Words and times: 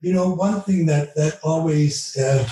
you 0.00 0.12
know, 0.12 0.30
one 0.30 0.60
thing 0.62 0.86
that 0.86 1.14
that 1.16 1.38
always 1.42 2.16
uh, 2.16 2.44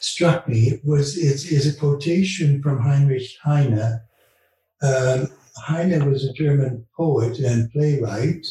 struck 0.00 0.48
me 0.48 0.80
was 0.84 1.16
is, 1.16 1.50
is 1.50 1.66
a 1.66 1.78
quotation 1.78 2.62
from 2.62 2.80
Heinrich 2.80 3.30
Heine. 3.42 4.00
Um, 4.82 5.28
Heine 5.56 6.10
was 6.10 6.24
a 6.24 6.32
German 6.34 6.86
poet 6.96 7.38
and 7.38 7.70
playwright 7.72 8.46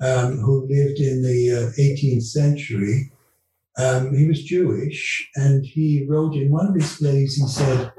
um, 0.00 0.38
who 0.38 0.62
lived 0.62 0.98
in 0.98 1.22
the 1.22 1.50
uh, 1.52 1.80
18th 1.80 2.22
century. 2.22 3.12
Um, 3.76 4.16
he 4.16 4.26
was 4.26 4.42
Jewish, 4.42 5.30
and 5.36 5.64
he 5.64 6.06
wrote 6.08 6.34
in 6.34 6.50
one 6.50 6.66
of 6.66 6.74
his 6.74 6.96
plays. 6.96 7.36
He 7.36 7.46
said, 7.46 7.92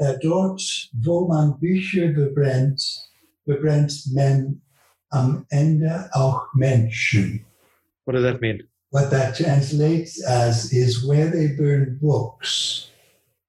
uh, 0.00 0.14
"Dort, 0.22 0.62
wo 1.04 1.26
man 1.28 1.58
Bücher 1.60 2.14
bebrennt, 2.14 2.80
bebrennt 3.46 3.92
man 4.14 4.62
am 5.12 5.46
Ende 5.52 6.08
auch 6.14 6.46
Menschen." 6.56 7.44
What 8.04 8.14
does 8.14 8.22
that 8.22 8.40
mean? 8.40 8.62
What 8.90 9.10
that 9.10 9.36
translates 9.36 10.24
as 10.24 10.72
is 10.72 11.06
where 11.06 11.28
they 11.28 11.48
burn 11.48 11.98
books, 12.00 12.90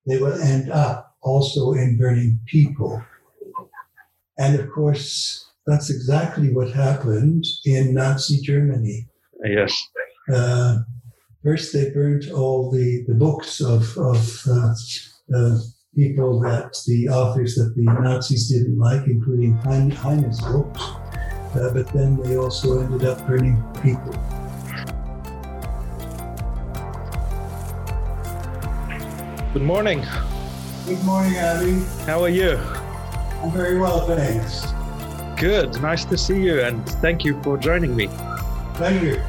they 0.06 0.18
will 0.18 0.34
end 0.42 0.72
up 0.72 1.16
also 1.22 1.74
in 1.74 1.98
burning 1.98 2.40
people. 2.46 3.04
And 4.38 4.60
of 4.60 4.70
course, 4.72 5.46
that's 5.66 5.90
exactly 5.90 6.54
what 6.54 6.72
happened 6.72 7.46
in 7.66 7.94
Nazi 7.94 8.42
Germany. 8.42 9.08
Yes. 9.44 9.74
Uh, 10.34 10.80
first, 11.44 11.74
they 11.74 11.90
burnt 11.92 12.32
all 12.32 12.72
the, 12.72 13.04
the 13.08 13.14
books 13.14 13.62
of, 13.62 13.98
of 13.98 14.44
uh, 14.50 14.74
uh, 15.36 15.60
people 15.96 16.40
that 16.40 16.78
the 16.88 17.10
authors 17.10 17.56
that 17.56 17.74
the 17.76 17.84
Nazis 17.84 18.50
didn't 18.50 18.78
like, 18.78 19.06
including 19.08 19.54
Heine, 19.58 19.92
Heine's 19.92 20.42
books. 20.42 20.82
Uh, 21.56 21.72
but 21.74 21.88
then 21.90 22.18
they 22.22 22.38
also 22.38 22.82
ended 22.82 23.08
up 23.08 23.26
burning 23.28 23.62
people. 23.82 24.14
Good 29.58 29.66
morning. 29.66 30.06
Good 30.86 31.04
morning, 31.04 31.36
Avi. 31.40 31.80
How 32.06 32.22
are 32.22 32.30
you? 32.30 32.60
I'm 33.42 33.50
very 33.50 33.80
well, 33.80 34.06
thanks. 34.06 34.68
Good. 35.36 35.82
Nice 35.82 36.06
to 36.06 36.16
see 36.16 36.40
you, 36.40 36.62
and 36.62 36.88
thank 37.02 37.26
you 37.26 37.42
for 37.42 37.58
joining 37.58 37.96
me. 37.96 38.08
Pleasure. 38.76 39.26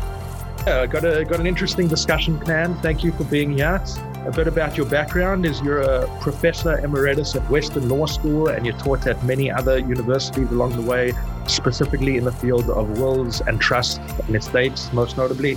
Yeah, 0.67 0.83
I 0.83 0.87
got 0.87 1.07
a 1.07 1.25
got 1.25 1.41
an 1.41 1.47
interesting 1.47 1.89
discussion 1.89 2.39
planned. 2.39 2.79
Thank 2.81 3.03
you 3.03 3.13
for 3.13 3.25
being 3.25 3.53
here. 3.55 3.83
A 4.27 4.31
bit 4.31 4.47
about 4.47 4.77
your 4.77 4.85
background 4.85 5.47
is 5.47 5.63
you're 5.63 5.81
a 5.81 6.07
professor 6.21 6.79
emeritus 6.81 7.35
at 7.35 7.49
Western 7.49 7.89
Law 7.89 8.05
School, 8.05 8.49
and 8.49 8.67
you're 8.67 8.77
taught 8.77 9.07
at 9.07 9.25
many 9.25 9.51
other 9.51 9.79
universities 9.79 10.51
along 10.51 10.73
the 10.73 10.83
way, 10.83 11.15
specifically 11.47 12.19
in 12.19 12.25
the 12.25 12.33
field 12.33 12.69
of 12.69 12.99
wills 12.99 13.41
and 13.41 13.63
trusts 13.63 13.97
and 14.27 14.37
estates, 14.37 14.93
most 14.93 15.17
notably. 15.17 15.57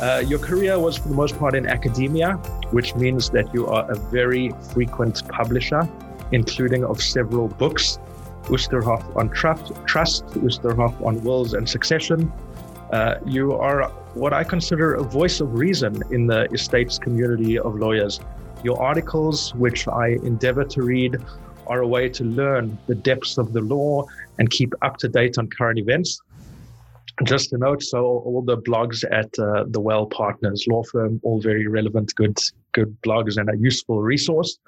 Uh, 0.00 0.22
your 0.26 0.38
career 0.38 0.78
was 0.78 0.96
for 0.96 1.08
the 1.08 1.14
most 1.14 1.38
part 1.38 1.54
in 1.54 1.66
academia, 1.66 2.32
which 2.72 2.94
means 2.96 3.30
that 3.30 3.52
you 3.54 3.66
are 3.66 3.88
a 3.90 3.96
very 3.96 4.50
frequent 4.72 5.26
publisher, 5.28 5.88
including 6.32 6.84
of 6.84 7.00
several 7.00 7.48
books. 7.48 7.98
Oosterhoff 8.44 9.16
on 9.16 9.30
trust, 9.30 9.72
trust 9.86 10.26
Oosterhoff 10.26 11.00
on 11.06 11.22
wills 11.22 11.54
and 11.54 11.66
succession. 11.66 12.30
Uh, 12.92 13.14
you 13.24 13.54
are 13.54 13.88
what 14.14 14.32
I 14.32 14.44
consider 14.44 14.94
a 14.94 15.02
voice 15.02 15.40
of 15.40 15.54
reason 15.54 16.02
in 16.10 16.26
the 16.26 16.44
estates 16.52 16.98
community 16.98 17.58
of 17.58 17.76
lawyers. 17.76 18.20
Your 18.62 18.80
articles, 18.82 19.54
which 19.54 19.88
I 19.88 20.18
endeavor 20.22 20.64
to 20.64 20.82
read, 20.82 21.16
are 21.66 21.80
a 21.80 21.88
way 21.88 22.08
to 22.10 22.24
learn 22.24 22.76
the 22.86 22.94
depths 22.94 23.38
of 23.38 23.52
the 23.52 23.60
law 23.60 24.04
and 24.38 24.50
keep 24.50 24.74
up 24.82 24.98
to 24.98 25.08
date 25.08 25.38
on 25.38 25.48
current 25.48 25.78
events. 25.78 26.20
Just 27.22 27.52
a 27.52 27.58
note, 27.58 27.82
so 27.82 28.04
all 28.04 28.42
the 28.42 28.58
blogs 28.58 29.04
at 29.10 29.38
uh, 29.38 29.64
the 29.68 29.80
WEL 29.80 30.06
Partners 30.06 30.66
law 30.68 30.82
firm, 30.82 31.20
all 31.22 31.40
very 31.40 31.68
relevant, 31.68 32.12
good, 32.16 32.36
good 32.72 32.96
blogs 33.02 33.36
and 33.36 33.48
a 33.48 33.56
useful 33.56 34.02
resource. 34.02 34.58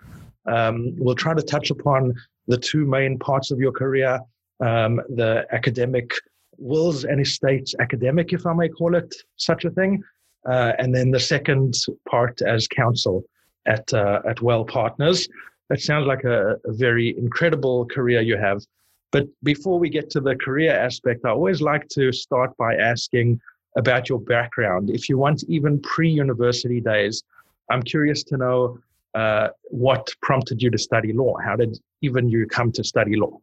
Um, 0.46 0.94
we'll 0.96 1.16
try 1.16 1.34
to 1.34 1.42
touch 1.42 1.70
upon 1.70 2.14
the 2.46 2.56
two 2.56 2.86
main 2.86 3.18
parts 3.18 3.50
of 3.50 3.58
your 3.58 3.72
career: 3.72 4.20
um, 4.60 5.00
the 5.08 5.44
academic 5.50 6.12
wills 6.56 7.04
and 7.04 7.20
estates 7.20 7.74
academic, 7.80 8.32
if 8.32 8.46
I 8.46 8.54
may 8.54 8.68
call 8.68 8.94
it 8.94 9.12
such 9.36 9.64
a 9.64 9.70
thing, 9.70 10.04
uh, 10.48 10.72
and 10.78 10.94
then 10.94 11.10
the 11.10 11.20
second 11.20 11.74
part 12.08 12.40
as 12.42 12.68
counsel 12.68 13.24
at 13.66 13.92
uh, 13.92 14.20
at 14.28 14.40
WEL 14.40 14.64
Partners. 14.64 15.28
That 15.68 15.80
sounds 15.80 16.06
like 16.06 16.22
a, 16.22 16.52
a 16.64 16.72
very 16.72 17.18
incredible 17.18 17.86
career 17.86 18.20
you 18.20 18.36
have. 18.36 18.62
But 19.12 19.26
before 19.42 19.78
we 19.78 19.88
get 19.88 20.10
to 20.10 20.20
the 20.20 20.36
career 20.36 20.72
aspect, 20.72 21.24
I 21.24 21.30
always 21.30 21.60
like 21.60 21.88
to 21.90 22.12
start 22.12 22.56
by 22.56 22.74
asking 22.74 23.40
about 23.76 24.08
your 24.08 24.20
background. 24.20 24.90
If 24.90 25.08
you 25.08 25.18
want, 25.18 25.44
even 25.48 25.80
pre 25.80 26.08
university 26.08 26.80
days, 26.80 27.22
I'm 27.70 27.82
curious 27.82 28.22
to 28.24 28.36
know 28.36 28.78
uh, 29.14 29.48
what 29.64 30.08
prompted 30.22 30.62
you 30.62 30.70
to 30.70 30.78
study 30.78 31.12
law. 31.12 31.36
How 31.44 31.56
did 31.56 31.78
even 32.02 32.28
you 32.28 32.46
come 32.46 32.72
to 32.72 32.84
study 32.84 33.16
law? 33.16 33.38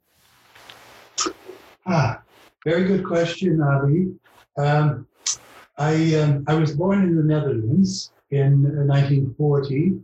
Ah, 1.85 2.21
very 2.65 2.85
good 2.85 3.05
question, 3.05 3.61
Avi. 3.61 4.13
Um, 4.57 5.07
I, 5.77 6.15
um, 6.15 6.43
I 6.47 6.53
was 6.53 6.75
born 6.75 7.03
in 7.03 7.15
the 7.15 7.23
Netherlands 7.23 8.11
in 8.31 8.63
1940, 8.87 9.99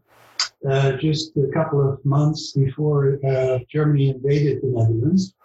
uh, 0.69 0.91
just 0.93 1.37
a 1.37 1.47
couple 1.53 1.87
of 1.87 2.03
months 2.03 2.53
before 2.53 3.19
uh, 3.25 3.59
Germany 3.69 4.09
invaded 4.09 4.61
the 4.61 4.67
Netherlands. 4.67 5.35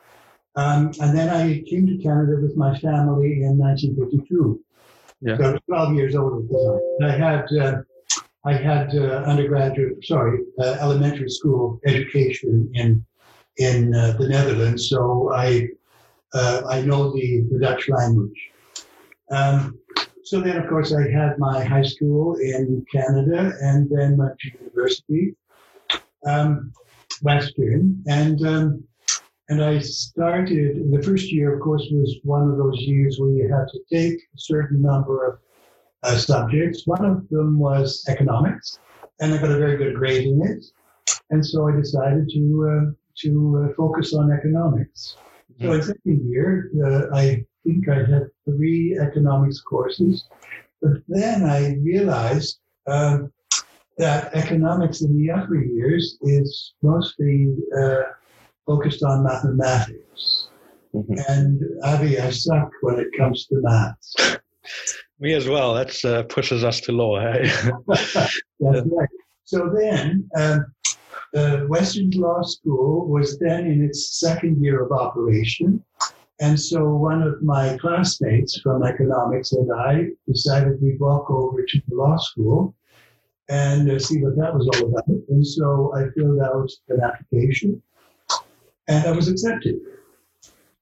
Um, 0.57 0.93
and 1.01 1.17
then 1.17 1.31
I 1.31 1.63
came 1.69 1.87
to 1.87 1.99
Canada 1.99 2.37
with 2.41 2.57
my 2.57 2.79
family 2.79 3.43
in 3.43 3.59
1952. 3.59 4.61
Yeah. 5.21 5.37
So 5.37 5.43
I 5.43 5.51
was 5.53 5.61
12 5.67 5.95
years 5.95 6.15
old 6.15 6.45
at 6.45 6.49
the 6.49 6.97
time. 7.01 7.11
I 7.11 7.17
had 7.17 7.47
uh, 7.61 7.83
I 8.47 8.53
had 8.53 8.95
uh, 8.95 9.25
undergraduate, 9.27 10.05
sorry, 10.05 10.41
uh, 10.61 10.77
elementary 10.81 11.31
school 11.31 11.81
education 11.87 12.71
in 12.75 13.05
in 13.57 13.95
uh, 13.95 14.17
the 14.19 14.29
Netherlands, 14.29 14.89
so 14.89 15.33
I 15.33 15.69
uh, 16.35 16.63
I 16.69 16.83
know 16.83 17.13
the, 17.13 17.47
the 17.51 17.59
Dutch 17.59 17.89
language. 17.89 18.51
Um, 19.31 19.79
so 20.25 20.41
then, 20.41 20.57
of 20.57 20.69
course, 20.69 20.93
I 20.93 21.09
had 21.09 21.39
my 21.39 21.63
high 21.65 21.83
school 21.83 22.37
in 22.37 22.85
Canada, 22.93 23.53
and 23.61 23.89
then 23.91 24.17
went 24.17 24.39
to 24.41 24.51
university, 24.59 25.35
um, 26.27 26.73
Western, 27.23 28.03
and 28.09 28.45
um, 28.47 28.85
and 29.49 29.63
I 29.63 29.79
started, 29.79 30.91
the 30.91 31.03
first 31.03 31.31
year, 31.31 31.55
of 31.55 31.61
course, 31.61 31.87
was 31.91 32.17
one 32.23 32.51
of 32.51 32.57
those 32.57 32.79
years 32.81 33.19
where 33.19 33.31
you 33.31 33.49
had 33.49 33.67
to 33.69 33.81
take 33.93 34.19
a 34.19 34.39
certain 34.39 34.81
number 34.81 35.27
of 35.27 35.39
uh, 36.03 36.17
subjects. 36.17 36.87
One 36.87 37.05
of 37.05 37.29
them 37.29 37.59
was 37.59 38.05
economics, 38.09 38.79
and 39.21 39.35
I 39.35 39.39
got 39.39 39.51
a 39.51 39.59
very 39.59 39.77
good 39.77 39.97
grade 39.97 40.27
in 40.27 40.41
it. 40.47 40.65
And 41.31 41.45
so 41.45 41.69
I 41.69 41.73
decided 41.77 42.31
to, 42.31 42.69
uh, 42.71 42.93
to 43.23 43.69
uh, 43.71 43.75
focus 43.75 44.15
on 44.15 44.33
economics. 44.33 45.17
So 45.61 45.73
in 45.73 45.83
second 45.83 46.31
year, 46.31 46.71
uh, 46.85 47.15
I 47.15 47.45
think 47.65 47.89
I 47.89 47.99
had 47.99 48.29
three 48.45 48.99
economics 48.99 49.61
courses. 49.61 50.25
But 50.81 51.03
then 51.07 51.45
I 51.45 51.77
realized 51.83 52.59
um, 52.87 53.33
that 53.99 54.35
economics 54.35 55.03
in 55.03 55.17
the 55.17 55.31
upper 55.31 55.63
years 55.63 56.19
is 56.23 56.75
mostly 56.83 57.55
uh, 57.79 58.03
focused 58.67 59.03
on 59.03 59.25
mathematics. 59.25 60.49
Mm-hmm. 60.95 61.15
And 61.29 61.61
Avi, 61.85 62.19
I 62.19 62.31
suck 62.31 62.71
when 62.83 62.99
it 62.99 63.09
comes 63.17 63.47
to 63.47 63.57
maths. 63.61 64.15
Me 65.21 65.33
as 65.35 65.49
well. 65.49 65.75
That 65.75 66.05
uh, 66.05 66.23
pushes 66.25 66.65
us 66.65 66.81
to 66.83 66.93
law. 66.93 67.21
Hey? 67.21 67.51
That's 67.87 68.17
right. 68.61 69.09
So 69.45 69.71
then, 69.71 70.29
um, 70.37 70.67
uh, 71.35 71.59
Western 71.67 72.11
Law 72.11 72.43
School 72.43 73.07
was 73.09 73.39
then 73.39 73.67
in 73.67 73.85
its 73.85 74.21
second 74.21 74.63
year 74.63 74.85
of 74.85 74.93
operation. 74.93 75.83
And 76.41 76.59
so 76.59 76.85
one 76.97 77.23
of 77.23 77.43
my 77.43 77.77
classmates 77.79 78.61
from 78.61 78.83
economics 78.83 79.53
and 79.53 79.71
I 79.73 80.09
decided 80.27 80.81
we'd 80.81 81.01
walk 81.01 81.31
over 81.31 81.65
to 81.65 81.83
the 81.89 81.95
law 81.95 82.17
school 82.17 82.75
and 83.49 83.91
uh, 83.91 83.99
see 83.99 84.23
what 84.23 84.37
that 84.37 84.55
was 84.55 84.69
all 84.69 84.89
about. 84.89 85.07
And 85.29 85.47
so 85.47 85.93
I 85.95 86.09
filled 86.17 86.41
out 86.41 86.71
an 86.89 87.01
application 87.03 87.81
and 88.89 89.07
I 89.07 89.13
was 89.13 89.29
accepted. 89.29 89.77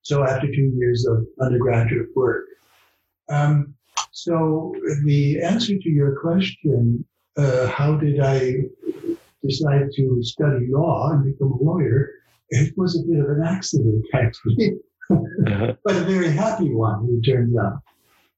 So 0.03 0.25
after 0.25 0.47
two 0.49 0.73
years 0.77 1.07
of 1.07 1.27
undergraduate 1.41 2.09
work. 2.15 2.47
Um, 3.29 3.75
so 4.11 4.75
the 5.05 5.41
answer 5.43 5.75
to 5.79 5.89
your 5.89 6.21
question, 6.21 7.05
uh, 7.37 7.67
how 7.69 7.97
did 7.97 8.21
I 8.21 8.55
decide 9.43 9.89
to 9.97 10.19
study 10.23 10.67
law 10.69 11.13
and 11.13 11.25
become 11.25 11.53
a 11.53 11.63
lawyer? 11.63 12.11
It 12.51 12.75
was 12.77 12.99
a 12.99 13.03
bit 13.09 13.21
of 13.21 13.31
an 13.31 13.43
accident, 13.45 14.05
actually, 14.15 14.73
Uh-huh. 15.11 15.75
but 15.85 15.97
a 15.97 16.01
very 16.01 16.31
happy 16.31 16.73
one, 16.73 17.07
it 17.11 17.31
turns 17.31 17.55
out. 17.57 17.81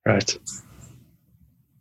Right. 0.07 0.37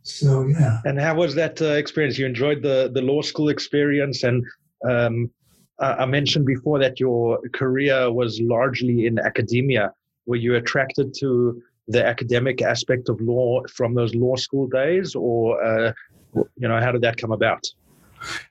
So 0.02 0.46
yeah, 0.46 0.80
And 0.84 1.00
how 1.00 1.14
was 1.14 1.34
that 1.34 1.60
uh, 1.62 1.66
experience? 1.82 2.18
You 2.18 2.26
enjoyed 2.26 2.62
the 2.62 2.90
the 2.92 3.00
law 3.00 3.22
school 3.22 3.48
experience, 3.48 4.22
and 4.22 4.44
um, 4.88 5.30
I 5.78 5.92
I 5.92 6.06
mentioned 6.06 6.46
before 6.46 6.78
that 6.78 7.00
your 7.00 7.40
career 7.52 8.12
was 8.12 8.40
largely 8.40 9.06
in 9.06 9.18
academia. 9.18 9.92
Were 10.26 10.36
you 10.36 10.54
attracted 10.54 11.14
to 11.20 11.60
the 11.88 12.04
academic 12.04 12.62
aspect 12.62 13.08
of 13.08 13.20
law 13.20 13.62
from 13.68 13.94
those 13.94 14.14
law 14.14 14.36
school 14.36 14.66
days, 14.68 15.14
or 15.14 15.62
uh, 15.62 15.92
you 16.34 16.68
know, 16.68 16.80
how 16.80 16.92
did 16.92 17.02
that 17.02 17.16
come 17.16 17.32
about? 17.32 17.64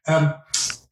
Um, 0.08 0.34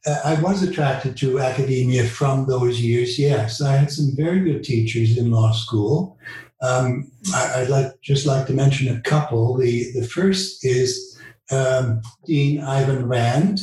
uh, 0.04 0.20
I 0.24 0.40
was 0.40 0.62
attracted 0.62 1.16
to 1.18 1.38
academia 1.38 2.04
from 2.04 2.46
those 2.46 2.80
years. 2.80 3.18
Yes, 3.18 3.60
I 3.60 3.76
had 3.76 3.90
some 3.90 4.10
very 4.16 4.40
good 4.40 4.64
teachers 4.64 5.16
in 5.16 5.30
law 5.30 5.52
school. 5.52 6.18
Um, 6.60 7.10
I, 7.34 7.60
would 7.60 7.70
like 7.70 8.00
just 8.02 8.26
like 8.26 8.46
to 8.46 8.52
mention 8.52 8.96
a 8.96 9.00
couple. 9.02 9.56
The 9.56 9.92
the 9.92 10.06
first 10.06 10.64
is 10.64 11.18
um, 11.50 12.02
Dean 12.26 12.60
Ivan 12.60 13.06
Rand. 13.06 13.60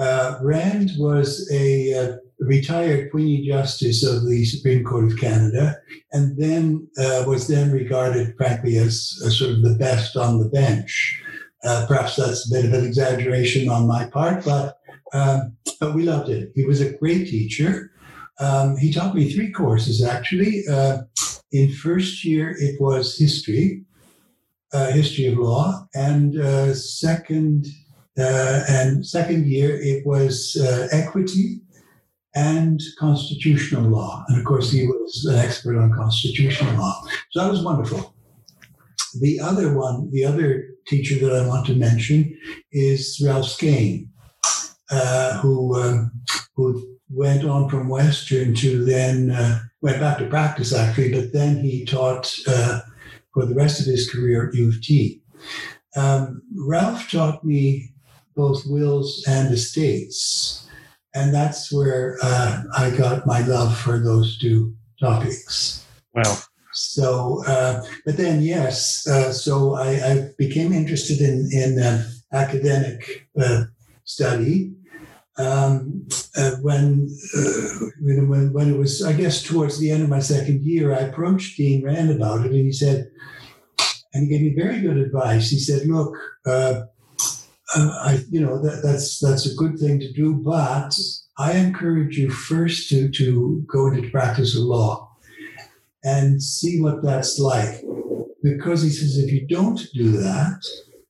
Uh, 0.00 0.38
Rand 0.40 0.92
was 0.96 1.46
a, 1.52 1.90
a, 1.90 2.18
retired 2.38 3.12
puisne 3.12 3.44
Justice 3.44 4.02
of 4.02 4.26
the 4.26 4.46
Supreme 4.46 4.82
Court 4.82 5.12
of 5.12 5.18
Canada, 5.18 5.76
and 6.12 6.38
then 6.38 6.88
uh, 6.98 7.24
was 7.26 7.46
then 7.46 7.70
regarded, 7.70 8.34
frankly, 8.38 8.78
as, 8.78 9.20
as, 9.26 9.38
sort 9.38 9.50
of 9.50 9.62
the 9.62 9.76
best 9.78 10.16
on 10.16 10.38
the 10.38 10.48
bench. 10.48 11.22
Uh, 11.62 11.84
perhaps 11.86 12.16
that's 12.16 12.46
a 12.46 12.54
bit 12.54 12.64
of 12.64 12.72
an 12.72 12.86
exaggeration 12.86 13.68
on 13.68 13.86
my 13.86 14.06
part, 14.06 14.42
but 14.42 14.78
um, 15.12 15.54
but 15.78 15.94
we 15.94 16.04
loved 16.04 16.30
it. 16.30 16.50
He 16.54 16.64
was 16.64 16.80
a 16.80 16.96
great 16.96 17.26
teacher. 17.26 17.92
Um, 18.38 18.78
he 18.78 18.90
taught 18.90 19.14
me 19.14 19.30
three 19.30 19.52
courses 19.52 20.02
actually. 20.02 20.62
Uh, 20.66 21.02
in 21.52 21.70
first 21.72 22.24
year, 22.24 22.56
it 22.58 22.80
was 22.80 23.18
history, 23.18 23.84
uh, 24.72 24.92
history 24.92 25.26
of 25.26 25.36
law, 25.36 25.86
and 25.94 26.40
uh, 26.40 26.72
second 26.72 27.66
uh, 27.66 27.89
and 28.16 29.06
second 29.06 29.46
year 29.46 29.78
it 29.80 30.06
was 30.06 30.56
uh, 30.60 30.88
equity 30.92 31.60
and 32.34 32.80
constitutional 32.98 33.88
law. 33.88 34.24
And 34.28 34.38
of 34.38 34.44
course, 34.44 34.70
he 34.70 34.86
was 34.86 35.26
an 35.28 35.38
expert 35.38 35.78
on 35.78 35.92
constitutional 35.92 36.74
law. 36.74 37.02
So 37.30 37.42
that 37.42 37.50
was 37.50 37.64
wonderful. 37.64 38.14
The 39.20 39.40
other 39.40 39.76
one, 39.76 40.10
the 40.12 40.24
other 40.24 40.66
teacher 40.86 41.16
that 41.24 41.42
I 41.42 41.46
want 41.46 41.66
to 41.66 41.74
mention 41.74 42.38
is 42.72 43.20
Ralph 43.24 43.46
Scane 43.46 44.10
uh, 44.90 45.38
who 45.38 45.80
um, 45.80 46.12
who 46.54 46.96
went 47.10 47.44
on 47.44 47.68
from 47.68 47.88
Western 47.88 48.54
to 48.56 48.84
then 48.84 49.30
uh, 49.30 49.60
went 49.82 50.00
back 50.00 50.18
to 50.18 50.26
practice 50.26 50.74
actually, 50.74 51.12
but 51.12 51.32
then 51.32 51.58
he 51.58 51.84
taught 51.84 52.32
uh, 52.46 52.80
for 53.32 53.46
the 53.46 53.54
rest 53.54 53.80
of 53.80 53.86
his 53.86 54.10
career 54.10 54.48
at 54.48 54.54
U 54.54 54.68
of 54.68 54.82
T. 54.82 55.22
Um, 55.96 56.42
Ralph 56.56 57.10
taught 57.10 57.44
me 57.44 57.92
both 58.40 58.62
wills 58.66 59.24
and 59.28 59.52
estates, 59.52 60.66
and 61.14 61.34
that's 61.34 61.72
where 61.72 62.18
uh, 62.22 62.62
I 62.76 62.90
got 62.90 63.26
my 63.26 63.40
love 63.40 63.76
for 63.76 63.98
those 63.98 64.38
two 64.38 64.74
topics. 64.98 65.84
Wow. 66.14 66.36
So, 66.72 67.42
uh, 67.46 67.82
but 68.06 68.16
then 68.16 68.42
yes, 68.42 69.06
uh, 69.06 69.32
so 69.32 69.74
I, 69.74 69.90
I, 70.10 70.12
became 70.38 70.72
interested 70.72 71.20
in 71.20 71.36
in 71.52 71.70
um, 71.82 71.98
academic 72.32 73.28
study 74.04 74.72
um, 75.40 76.06
uh, 76.36 76.52
when, 76.62 77.08
uh, 77.36 77.86
when, 78.00 78.52
when 78.52 78.74
it 78.74 78.78
was, 78.78 79.02
I 79.02 79.12
guess, 79.12 79.42
towards 79.42 79.78
the 79.78 79.90
end 79.90 80.02
of 80.02 80.08
my 80.08 80.20
second 80.20 80.62
year, 80.62 80.94
I 80.94 81.00
approached 81.00 81.56
Dean 81.56 81.84
Rand 81.84 82.10
about 82.10 82.44
it, 82.44 82.52
and 82.52 82.66
he 82.66 82.72
said, 82.72 83.10
and 84.12 84.24
he 84.24 84.28
gave 84.28 84.42
me 84.42 84.62
very 84.62 84.80
good 84.80 84.96
advice. 84.96 85.50
He 85.50 85.58
said, 85.58 85.86
"Look, 85.86 86.16
uh, 86.44 86.50
uh, 86.50 86.84
I, 87.74 88.18
you 88.30 88.40
know, 88.40 88.60
that, 88.62 88.80
that's 88.82 89.18
that's 89.20 89.46
a 89.46 89.54
good 89.54 89.78
thing 89.78 90.00
to 90.00 90.12
do, 90.12 90.34
but 90.34 90.98
I 91.38 91.52
encourage 91.52 92.16
you 92.16 92.30
first 92.30 92.88
to 92.90 93.08
to 93.10 93.64
go 93.66 93.88
into 93.88 94.02
the 94.02 94.10
practice 94.10 94.56
of 94.56 94.64
law 94.64 95.10
and 96.02 96.42
see 96.42 96.80
what 96.80 97.02
that's 97.02 97.38
like, 97.38 97.84
because 98.42 98.82
he 98.82 98.90
says 98.90 99.18
if 99.18 99.30
you 99.30 99.46
don't 99.46 99.80
do 99.94 100.12
that, 100.12 100.60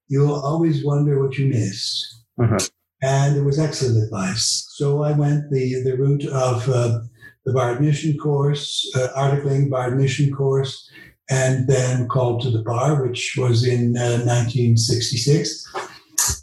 you'll 0.08 0.34
always 0.34 0.84
wonder 0.84 1.22
what 1.22 1.38
you 1.38 1.48
missed." 1.48 2.24
Uh-huh 2.42 2.58
and 3.02 3.36
it 3.36 3.42
was 3.42 3.58
excellent 3.58 4.02
advice. 4.02 4.66
So 4.70 5.02
I 5.02 5.12
went 5.12 5.50
the, 5.50 5.82
the 5.82 5.96
route 5.96 6.26
of 6.26 6.68
uh, 6.68 7.00
the 7.44 7.52
bar 7.52 7.72
admission 7.72 8.18
course, 8.18 8.90
uh, 8.94 9.08
articling 9.16 9.70
bar 9.70 9.88
admission 9.88 10.32
course, 10.32 10.90
and 11.30 11.68
then 11.68 12.08
called 12.08 12.42
to 12.42 12.50
the 12.50 12.62
bar, 12.62 13.02
which 13.02 13.36
was 13.38 13.66
in 13.66 13.96
uh, 13.96 14.20
1966. 14.26 15.64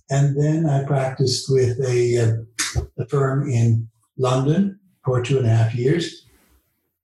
And 0.09 0.39
then 0.41 0.69
I 0.69 0.83
practiced 0.85 1.51
with 1.51 1.79
a, 1.85 2.17
uh, 2.17 2.81
a, 2.97 3.05
firm 3.07 3.49
in 3.49 3.89
London 4.17 4.79
for 5.03 5.21
two 5.21 5.37
and 5.37 5.45
a 5.45 5.49
half 5.49 5.75
years. 5.75 6.25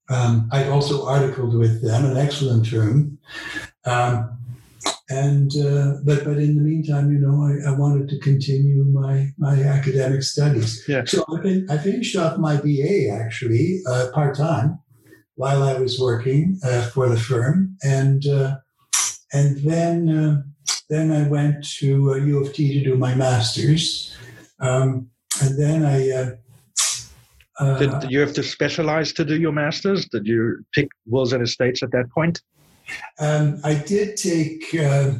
Um, 0.09 0.49
I 0.51 0.67
also 0.69 1.05
articled 1.05 1.55
with 1.55 1.83
them, 1.83 2.05
an 2.05 2.17
excellent 2.17 2.67
firm. 2.67 3.17
Um, 3.85 4.37
and 5.09 5.51
uh, 5.57 5.97
but 6.03 6.23
but 6.23 6.37
in 6.37 6.55
the 6.55 6.61
meantime, 6.61 7.11
you 7.11 7.19
know, 7.19 7.43
I, 7.43 7.71
I, 7.71 7.77
wanted 7.77 8.09
to 8.09 8.19
continue 8.19 8.83
my 8.85 9.29
my 9.37 9.61
academic 9.61 10.23
studies. 10.23 10.83
Yeah. 10.87 11.03
So 11.05 11.25
I, 11.37 11.41
fin- 11.41 11.67
I 11.69 11.77
finished 11.77 12.15
off 12.15 12.37
my 12.37 12.57
BA 12.57 13.09
actually 13.09 13.81
uh, 13.87 14.07
part 14.13 14.35
time 14.35 14.79
while 15.35 15.63
I 15.63 15.73
was 15.77 15.99
working 15.99 16.59
uh, 16.63 16.83
for 16.89 17.09
the 17.09 17.19
firm, 17.19 17.77
and 17.83 18.25
uh, 18.25 18.57
and 19.33 19.57
then 19.57 20.09
uh, 20.09 20.41
then 20.93 21.11
I 21.11 21.27
went 21.27 21.63
to 21.79 22.21
U 22.23 22.39
of 22.41 22.53
T 22.53 22.73
to 22.73 22.83
do 22.83 22.95
my 22.95 23.15
masters, 23.15 24.15
um, 24.59 25.09
and 25.41 25.59
then 25.59 25.83
I. 25.85 26.09
Uh, 27.59 27.77
did, 27.77 27.99
did 27.99 28.11
you 28.11 28.19
have 28.19 28.33
to 28.33 28.43
specialize 28.43 29.13
to 29.13 29.25
do 29.25 29.35
your 29.39 29.51
masters? 29.51 30.07
Did 30.07 30.25
you 30.25 30.63
pick 30.73 30.87
wills 31.05 31.33
and 31.33 31.43
estates 31.43 31.83
at 31.83 31.91
that 31.91 32.09
point? 32.11 32.41
Um, 33.19 33.59
I 33.63 33.75
did 33.75 34.17
take. 34.17 34.73
Uh, 34.75 35.13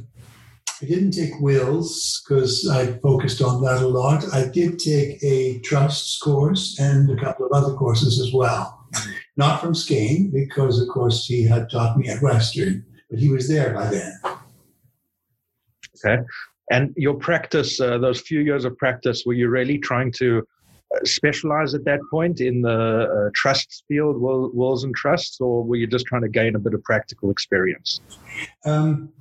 I 0.81 0.85
didn't 0.85 1.11
take 1.11 1.39
wills 1.39 2.21
because 2.21 2.69
I 2.69 2.93
focused 2.99 3.41
on 3.41 3.63
that 3.63 3.81
a 3.81 3.87
lot. 3.87 4.25
I 4.33 4.45
did 4.47 4.79
take 4.79 5.23
a 5.23 5.59
trusts 5.59 6.19
course 6.19 6.77
and 6.77 7.09
a 7.09 7.15
couple 7.23 7.45
of 7.45 7.53
other 7.53 7.73
courses 7.75 8.19
as 8.19 8.33
well. 8.33 8.85
Not 9.37 9.61
from 9.61 9.73
Scane, 9.73 10.29
because 10.29 10.81
of 10.81 10.89
course 10.89 11.25
he 11.25 11.43
had 11.43 11.69
taught 11.69 11.97
me 11.97 12.09
at 12.09 12.21
Western, 12.21 12.85
but 13.09 13.19
he 13.19 13.29
was 13.29 13.47
there 13.47 13.73
by 13.73 13.91
then. 13.91 14.19
Okay. 16.05 16.21
And 16.71 16.93
your 16.95 17.15
practice, 17.15 17.79
uh, 17.79 17.97
those 17.97 18.21
few 18.21 18.39
years 18.39 18.65
of 18.65 18.77
practice, 18.77 19.23
were 19.25 19.33
you 19.33 19.49
really 19.49 19.77
trying 19.77 20.11
to 20.13 20.47
specialize 21.03 21.73
at 21.73 21.83
that 21.85 21.99
point 22.09 22.39
in 22.39 22.61
the 22.61 22.69
uh, 22.69 23.29
trusts 23.33 23.83
field, 23.87 24.17
wills 24.19 24.83
and 24.83 24.95
trusts, 24.95 25.41
or 25.41 25.63
were 25.63 25.75
you 25.75 25.87
just 25.87 26.05
trying 26.05 26.21
to 26.21 26.29
gain 26.29 26.55
a 26.55 26.59
bit 26.59 26.73
of 26.73 26.83
practical 26.83 27.31
experience? 27.31 27.99
Um, 28.65 29.11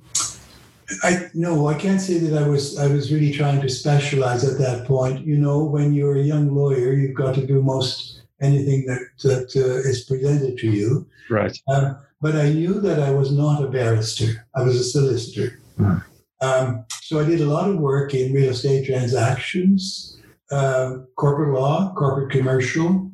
I 1.03 1.29
no, 1.33 1.67
I 1.67 1.73
can't 1.75 1.99
say 1.99 2.19
that 2.19 2.41
I 2.41 2.47
was. 2.47 2.77
I 2.77 2.87
was 2.87 3.11
really 3.11 3.31
trying 3.31 3.61
to 3.61 3.69
specialize 3.69 4.43
at 4.43 4.59
that 4.59 4.85
point. 4.85 5.25
You 5.25 5.37
know, 5.37 5.63
when 5.63 5.93
you're 5.93 6.17
a 6.17 6.21
young 6.21 6.53
lawyer, 6.53 6.93
you've 6.93 7.15
got 7.15 7.35
to 7.35 7.47
do 7.47 7.61
most 7.61 8.21
anything 8.41 8.85
that, 8.85 8.99
that 9.23 9.55
uh, 9.55 9.89
is 9.89 10.03
presented 10.03 10.57
to 10.57 10.69
you. 10.69 11.07
Right. 11.29 11.57
Um, 11.69 11.97
but 12.21 12.35
I 12.35 12.49
knew 12.49 12.79
that 12.81 12.99
I 12.99 13.11
was 13.11 13.31
not 13.31 13.63
a 13.63 13.67
barrister. 13.67 14.45
I 14.55 14.63
was 14.63 14.75
a 14.75 14.83
solicitor. 14.83 15.59
Hmm. 15.77 15.97
Um, 16.43 16.85
so 17.01 17.19
I 17.19 17.25
did 17.25 17.41
a 17.41 17.45
lot 17.45 17.69
of 17.69 17.77
work 17.77 18.13
in 18.13 18.33
real 18.33 18.49
estate 18.49 18.85
transactions 18.85 20.13
uh, 20.53 20.97
corporate 21.15 21.53
law, 21.53 21.93
corporate 21.95 22.31
commercial, 22.31 23.11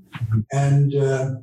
and 0.52 0.96
uh, 0.96 1.36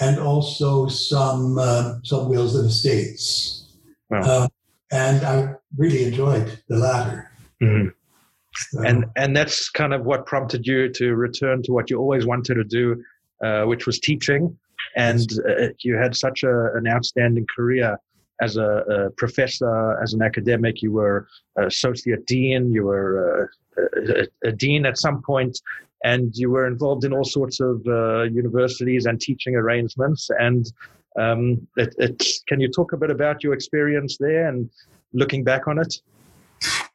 and 0.00 0.18
also 0.18 0.86
some 0.86 1.58
uh, 1.58 1.94
some 2.04 2.28
wills 2.28 2.54
and 2.54 2.68
estates. 2.68 3.66
Wow. 4.10 4.20
Uh, 4.20 4.48
and 4.92 5.24
I 5.24 5.54
really 5.76 6.04
enjoyed 6.04 6.62
the 6.68 6.76
latter. 6.76 7.30
Mm-hmm. 7.62 8.84
and 8.84 9.06
and 9.16 9.34
that's 9.34 9.70
kind 9.70 9.94
of 9.94 10.04
what 10.04 10.26
prompted 10.26 10.66
you 10.66 10.90
to 10.90 11.14
return 11.14 11.62
to 11.62 11.72
what 11.72 11.90
you 11.90 11.98
always 11.98 12.26
wanted 12.26 12.54
to 12.54 12.64
do, 12.64 13.02
uh, 13.42 13.64
which 13.64 13.86
was 13.86 13.98
teaching. 13.98 14.56
And 14.94 15.26
uh, 15.48 15.68
you 15.80 15.96
had 15.96 16.14
such 16.14 16.42
a, 16.42 16.72
an 16.74 16.86
outstanding 16.86 17.46
career 17.54 17.98
as 18.40 18.56
a, 18.56 18.66
a, 18.66 19.10
professor, 19.10 20.00
as 20.02 20.12
an 20.12 20.22
academic. 20.22 20.82
You 20.82 20.92
were 20.92 21.28
associate 21.56 22.26
dean. 22.26 22.72
You 22.72 22.84
were 22.84 23.50
a, 23.76 24.48
a, 24.48 24.52
dean 24.52 24.86
at 24.86 24.98
some 24.98 25.22
point, 25.22 25.60
and 26.04 26.34
you 26.34 26.50
were 26.50 26.66
involved 26.66 27.04
in 27.04 27.12
all 27.12 27.24
sorts 27.24 27.60
of 27.60 27.82
uh, 27.86 28.22
universities 28.22 29.06
and 29.06 29.20
teaching 29.20 29.56
arrangements. 29.56 30.30
And 30.38 30.70
um, 31.18 31.66
it, 31.76 31.94
it, 31.98 32.22
can 32.46 32.60
you 32.60 32.70
talk 32.70 32.92
a 32.92 32.96
bit 32.96 33.10
about 33.10 33.42
your 33.42 33.54
experience 33.54 34.16
there 34.18 34.48
and 34.48 34.70
looking 35.12 35.44
back 35.44 35.66
on 35.66 35.78
it? 35.78 36.00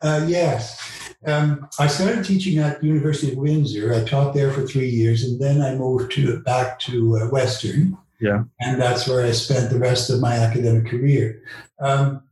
Uh, 0.02 0.26
yes. 0.28 1.14
Um, 1.26 1.68
I 1.80 1.86
started 1.86 2.26
teaching 2.26 2.58
at 2.58 2.84
University 2.84 3.32
of 3.32 3.38
Windsor. 3.38 3.94
I 3.94 4.04
taught 4.04 4.34
there 4.34 4.52
for 4.52 4.66
three 4.66 4.90
years, 4.90 5.24
and 5.24 5.40
then 5.40 5.62
I 5.62 5.76
moved 5.76 6.12
to 6.14 6.40
back 6.40 6.80
to 6.80 7.18
uh, 7.18 7.30
Western. 7.30 7.98
Yeah, 8.22 8.44
and 8.60 8.80
that's 8.80 9.08
where 9.08 9.26
I 9.26 9.32
spent 9.32 9.70
the 9.70 9.80
rest 9.80 10.10
of 10.10 10.22
my 10.22 10.36
academic 10.36 10.88
career. 10.88 11.42
Um, 11.80 12.24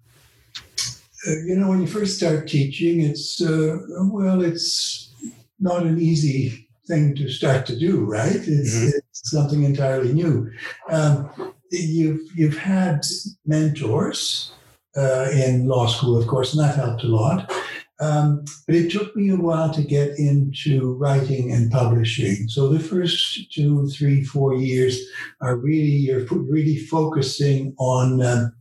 uh, 1.27 1.31
you 1.45 1.55
know, 1.57 1.69
when 1.69 1.81
you 1.81 1.87
first 1.87 2.17
start 2.17 2.47
teaching, 2.47 3.01
it's, 3.01 3.41
uh, 3.41 3.77
well, 4.03 4.41
it's 4.41 5.13
not 5.59 5.83
an 5.83 5.99
easy 5.99 6.69
thing 6.87 7.15
to 7.15 7.29
start 7.29 7.65
to 7.65 7.77
do, 7.77 8.05
right? 8.05 8.35
It's, 8.35 8.75
mm-hmm. 8.75 8.97
it's 8.97 9.29
something 9.29 9.63
entirely 9.63 10.13
new. 10.13 10.49
Um, 10.89 11.29
you've 11.71 12.21
you've 12.35 12.57
had 12.57 13.05
mentors 13.45 14.51
uh, 14.95 15.27
in 15.33 15.67
law 15.67 15.87
school, 15.87 16.17
of 16.17 16.27
course, 16.27 16.53
and 16.53 16.63
that 16.63 16.75
helped 16.75 17.03
a 17.03 17.07
lot. 17.07 17.51
Um, 18.01 18.45
but 18.65 18.75
it 18.75 18.91
took 18.91 19.13
me 19.15 19.29
a 19.29 19.35
while 19.35 19.71
to 19.73 19.83
get 19.83 20.17
into 20.17 20.93
writing 20.93 21.51
and 21.51 21.69
publishing. 21.69 22.47
So 22.47 22.69
the 22.69 22.79
first 22.79 23.51
two, 23.51 23.89
three, 23.89 24.23
four 24.23 24.55
years 24.55 24.97
are 25.41 25.57
really 25.57 25.97
you're 26.07 26.25
really 26.25 26.77
focusing 26.77 27.75
on 27.77 28.21
um, 28.21 28.53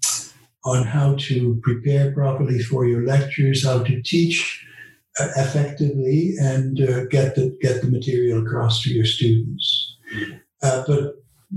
on 0.64 0.84
how 0.84 1.14
to 1.14 1.60
prepare 1.62 2.12
properly 2.12 2.58
for 2.58 2.84
your 2.84 3.06
lectures, 3.06 3.64
how 3.64 3.82
to 3.84 4.02
teach 4.02 4.66
uh, 5.20 5.28
effectively, 5.36 6.34
and 6.40 6.80
uh, 6.80 7.04
get 7.06 7.36
the 7.36 7.56
get 7.60 7.80
the 7.80 7.90
material 7.90 8.42
across 8.44 8.82
to 8.82 8.92
your 8.92 9.06
students. 9.06 9.96
Uh, 10.62 10.82
but 10.86 11.14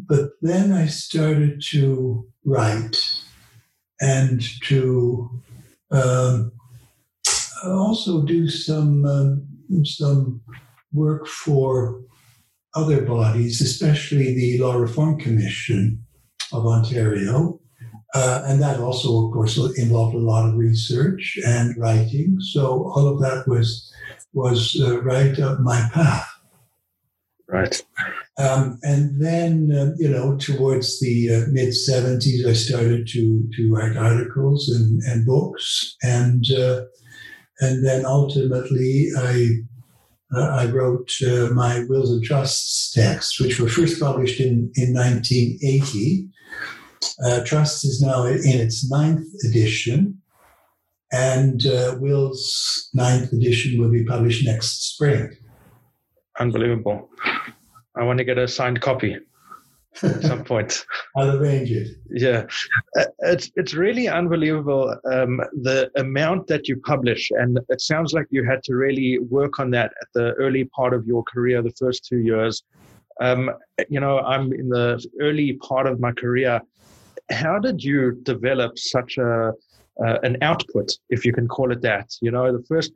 but 0.07 0.29
then 0.41 0.71
I 0.71 0.85
started 0.85 1.63
to 1.71 2.27
write 2.45 2.97
and 3.99 4.41
to 4.63 5.29
um, 5.91 6.51
also 7.69 8.23
do 8.23 8.47
some 8.49 9.05
um, 9.05 9.47
some 9.85 10.41
work 10.93 11.27
for 11.27 12.01
other 12.75 13.01
bodies, 13.01 13.61
especially 13.61 14.33
the 14.33 14.57
Law 14.59 14.75
Reform 14.75 15.19
Commission 15.19 16.03
of 16.51 16.65
Ontario. 16.65 17.59
Uh, 18.13 18.43
and 18.45 18.61
that 18.61 18.79
also, 18.79 19.25
of 19.25 19.31
course, 19.31 19.57
involved 19.77 20.15
a 20.15 20.19
lot 20.19 20.47
of 20.47 20.55
research 20.55 21.39
and 21.45 21.77
writing. 21.77 22.37
So 22.41 22.91
all 22.93 23.07
of 23.07 23.21
that 23.21 23.47
was 23.47 23.89
was 24.33 24.79
uh, 24.81 25.01
right 25.01 25.37
up 25.39 25.59
my 25.59 25.89
path. 25.93 26.27
Right. 27.47 27.83
Um, 28.37 28.79
and 28.83 29.21
then, 29.21 29.71
uh, 29.77 29.93
you 29.97 30.07
know, 30.07 30.37
towards 30.37 31.01
the 31.01 31.29
uh, 31.29 31.51
mid 31.51 31.69
70s, 31.69 32.47
I 32.47 32.53
started 32.53 33.07
to, 33.09 33.49
to 33.57 33.73
write 33.73 33.97
articles 33.97 34.69
and, 34.69 35.01
and 35.03 35.25
books. 35.25 35.97
And, 36.01 36.45
uh, 36.57 36.83
and 37.61 37.85
then 37.85 38.05
ultimately, 38.05 39.09
I, 39.17 39.49
uh, 40.35 40.47
I 40.47 40.65
wrote 40.65 41.11
uh, 41.25 41.49
my 41.53 41.85
Wills 41.87 42.11
and 42.11 42.23
Trusts 42.23 42.91
texts, 42.91 43.39
which 43.39 43.59
were 43.59 43.69
first 43.69 43.99
published 43.99 44.39
in, 44.39 44.71
in 44.75 44.93
1980. 44.93 46.27
Uh, 47.23 47.43
Trust 47.45 47.85
is 47.85 48.01
now 48.01 48.25
in 48.25 48.59
its 48.59 48.89
ninth 48.89 49.25
edition. 49.47 50.17
And 51.13 51.61
Will's 51.99 52.89
ninth 52.93 53.33
edition 53.33 53.79
will 53.79 53.91
be 53.91 54.05
published 54.05 54.45
next 54.45 54.93
spring. 54.93 55.29
Unbelievable. 56.39 57.09
I 57.97 58.03
want 58.03 58.19
to 58.19 58.23
get 58.23 58.37
a 58.37 58.47
signed 58.47 58.79
copy 58.79 59.17
at 60.03 60.21
some 60.21 60.43
point. 60.43 60.85
I'll 61.15 61.37
arrange 61.37 61.71
it. 61.71 61.97
Yeah, 62.09 62.45
uh, 62.97 63.05
it's 63.19 63.51
it's 63.55 63.73
really 63.73 64.07
unbelievable 64.07 64.95
um, 65.11 65.41
the 65.61 65.91
amount 65.97 66.47
that 66.47 66.67
you 66.67 66.79
publish, 66.81 67.29
and 67.31 67.59
it 67.69 67.81
sounds 67.81 68.13
like 68.13 68.27
you 68.29 68.43
had 68.43 68.63
to 68.63 68.75
really 68.75 69.19
work 69.19 69.59
on 69.59 69.71
that 69.71 69.91
at 70.01 70.07
the 70.13 70.33
early 70.33 70.65
part 70.65 70.93
of 70.93 71.05
your 71.05 71.23
career, 71.23 71.61
the 71.61 71.73
first 71.79 72.05
two 72.05 72.19
years. 72.19 72.63
Um, 73.19 73.51
you 73.89 73.99
know, 73.99 74.19
I'm 74.19 74.51
in 74.53 74.69
the 74.69 75.05
early 75.19 75.53
part 75.53 75.87
of 75.87 75.99
my 75.99 76.11
career. 76.11 76.61
How 77.29 77.59
did 77.59 77.83
you 77.83 78.19
develop 78.23 78.77
such 78.77 79.17
a 79.17 79.53
uh, 80.03 80.17
an 80.23 80.37
output, 80.41 80.91
if 81.09 81.25
you 81.25 81.33
can 81.33 81.47
call 81.47 81.71
it 81.71 81.81
that? 81.81 82.09
You 82.21 82.31
know, 82.31 82.51
the 82.51 82.63
first 82.63 82.93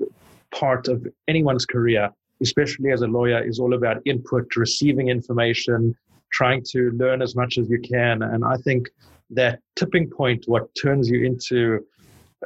part 0.52 0.88
of 0.88 1.06
anyone's 1.28 1.66
career 1.66 2.10
especially 2.42 2.92
as 2.92 3.02
a 3.02 3.08
lawyer, 3.08 3.42
is 3.44 3.60
all 3.60 3.74
about 3.74 4.02
input, 4.06 4.56
receiving 4.56 5.10
information, 5.10 5.96
trying 6.32 6.64
to 6.72 6.92
learn 6.92 7.22
as 7.22 7.36
much 7.36 7.58
as 7.58 7.70
you 7.70 7.80
can. 7.80 8.22
And 8.22 8.44
I 8.44 8.58
think 8.58 8.90
that 9.32 9.60
tipping 9.76 10.10
point, 10.10 10.44
what 10.48 10.68
turns 10.82 11.10
you 11.10 11.26
into 11.26 11.86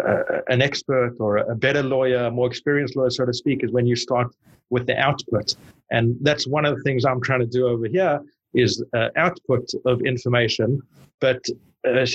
uh, 0.03 0.41
an 0.47 0.61
expert 0.61 1.15
or 1.19 1.37
a 1.37 1.55
better 1.55 1.83
lawyer, 1.83 2.25
a 2.25 2.31
more 2.31 2.47
experienced 2.47 2.95
lawyer, 2.95 3.09
so 3.09 3.25
to 3.25 3.33
speak, 3.33 3.63
is 3.63 3.71
when 3.71 3.85
you 3.85 3.95
start 3.95 4.27
with 4.69 4.85
the 4.85 4.97
output. 4.97 5.55
And 5.91 6.15
that's 6.21 6.47
one 6.47 6.65
of 6.65 6.75
the 6.77 6.83
things 6.83 7.05
I'm 7.05 7.21
trying 7.21 7.39
to 7.39 7.47
do 7.47 7.67
over 7.67 7.87
here 7.87 8.21
is 8.53 8.83
uh, 8.93 9.09
output 9.15 9.69
of 9.85 10.01
information. 10.01 10.81
But 11.19 11.43
uh, 11.87 12.05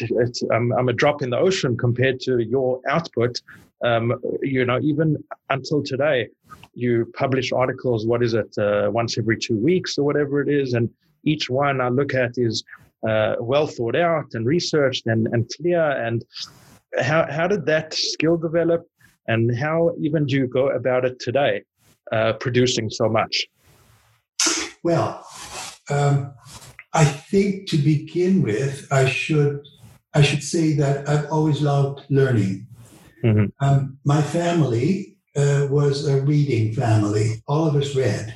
I'm, 0.53 0.73
I'm, 0.73 0.89
a 0.89 0.93
drop 0.93 1.23
in 1.23 1.31
the 1.31 1.39
ocean 1.39 1.77
compared 1.77 2.21
to 2.21 2.39
your 2.39 2.81
output. 2.89 3.41
Um, 3.85 4.15
you 4.43 4.65
know, 4.65 4.79
even 4.83 5.17
until 5.51 5.83
today, 5.83 6.29
you 6.75 7.11
publish 7.17 7.53
articles, 7.53 8.07
what 8.07 8.23
is 8.23 8.35
it, 8.35 8.57
uh, 8.59 8.91
once 8.91 9.19
every 9.19 9.37
two 9.37 9.57
weeks 9.57 9.99
or 9.99 10.05
whatever 10.05 10.41
it 10.41 10.49
is. 10.49 10.75
And 10.75 10.89
each 11.25 11.51
one 11.51 11.81
I 11.81 11.89
look 11.89 12.15
at 12.15 12.33
is 12.37 12.65
uh, 13.09 13.37
well 13.41 13.67
thought 13.67 13.97
out 13.97 14.27
and 14.35 14.47
researched 14.47 15.07
and, 15.07 15.27
and 15.29 15.51
clear. 15.57 15.83
And 15.83 16.25
how, 17.01 17.31
how 17.31 17.47
did 17.47 17.67
that 17.67 17.95
skill 17.95 18.37
develop? 18.37 18.83
And 19.27 19.57
how 19.57 19.93
even 20.01 20.27
do 20.27 20.37
you 20.37 20.47
go 20.47 20.69
about 20.69 21.05
it 21.05 21.19
today, 21.19 21.63
uh, 22.13 22.35
producing 22.35 22.91
so 22.91 23.09
much? 23.09 23.47
Well, 24.83 25.27
um, 25.91 26.35
I 26.93 27.05
think 27.05 27.69
to 27.71 27.77
begin 27.79 28.43
with, 28.43 28.87
I 28.93 29.09
should 29.09 29.67
I 30.17 30.23
should 30.23 30.45
say 30.45 30.75
that 30.75 31.09
I've 31.09 31.27
always 31.33 31.61
loved 31.61 32.05
learning. 32.09 32.69
Mm-hmm. 33.25 33.47
Um, 33.67 33.99
my 34.05 34.23
family 34.23 35.17
uh, 35.35 35.67
was 35.71 36.07
a 36.07 36.21
reading 36.21 36.73
family. 36.73 37.43
All 37.49 37.67
of 37.67 37.75
us 37.75 37.97
read, 37.97 38.35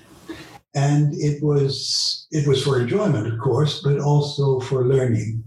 and 0.79 1.15
it 1.15 1.43
was 1.43 2.27
it 2.31 2.47
was 2.47 2.63
for 2.63 2.81
enjoyment, 2.81 3.27
of 3.27 3.39
course, 3.41 3.83
but 3.83 3.99
also 3.99 4.61
for 4.61 4.85
learning. 4.85 5.43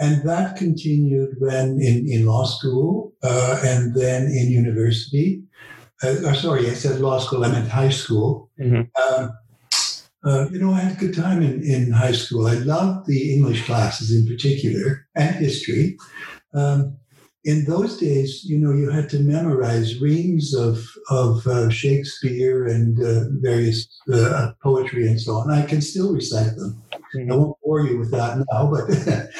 And 0.00 0.22
that 0.28 0.56
continued 0.56 1.30
when 1.38 1.80
in, 1.88 1.96
in 2.08 2.26
law 2.26 2.44
school 2.44 3.12
uh, 3.22 3.60
and 3.64 3.94
then 3.94 4.22
in 4.38 4.46
university. 4.62 5.42
Uh, 6.02 6.32
sorry, 6.34 6.70
I 6.70 6.74
said 6.74 7.00
law 7.00 7.18
school, 7.18 7.44
I 7.44 7.48
meant 7.50 7.68
high 7.68 7.94
school. 8.02 8.50
Mm-hmm. 8.60 8.84
Um, 9.02 9.30
uh, 10.24 10.46
you 10.50 10.58
know, 10.60 10.72
I 10.72 10.80
had 10.80 10.96
a 10.96 11.00
good 11.00 11.14
time 11.14 11.42
in, 11.42 11.62
in 11.64 11.90
high 11.90 12.12
school. 12.12 12.46
I 12.46 12.54
loved 12.54 13.08
the 13.08 13.34
English 13.34 13.64
classes 13.66 14.14
in 14.14 14.26
particular 14.32 15.06
and 15.16 15.34
history. 15.34 15.96
Um, 16.54 16.97
in 17.48 17.64
those 17.64 17.96
days, 17.96 18.44
you 18.44 18.58
know, 18.58 18.72
you 18.72 18.90
had 18.90 19.08
to 19.08 19.20
memorize 19.20 20.02
reams 20.02 20.54
of 20.54 20.86
of 21.08 21.46
uh, 21.46 21.70
Shakespeare 21.70 22.66
and 22.66 23.02
uh, 23.02 23.24
various 23.40 23.88
uh, 24.12 24.52
poetry 24.62 25.08
and 25.08 25.18
so 25.18 25.36
on. 25.36 25.50
I 25.50 25.64
can 25.64 25.80
still 25.80 26.12
recite 26.12 26.54
them. 26.56 26.82
Mm-hmm. 26.92 27.32
I 27.32 27.36
won't 27.36 27.56
bore 27.64 27.86
you 27.86 27.98
with 27.98 28.10
that 28.10 28.44
now, 28.52 28.70
but 28.70 28.86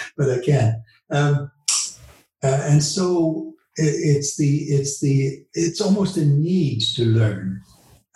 but 0.17 0.31
I 0.31 0.43
can. 0.43 0.83
Um, 1.11 1.50
uh, 2.43 2.61
and 2.71 2.83
so 2.83 3.53
it, 3.77 3.95
it's 4.17 4.38
the 4.38 4.53
it's 4.77 5.00
the 5.00 5.45
it's 5.53 5.83
almost 5.83 6.17
a 6.17 6.25
need 6.25 6.81
to 6.97 7.05
learn, 7.05 7.61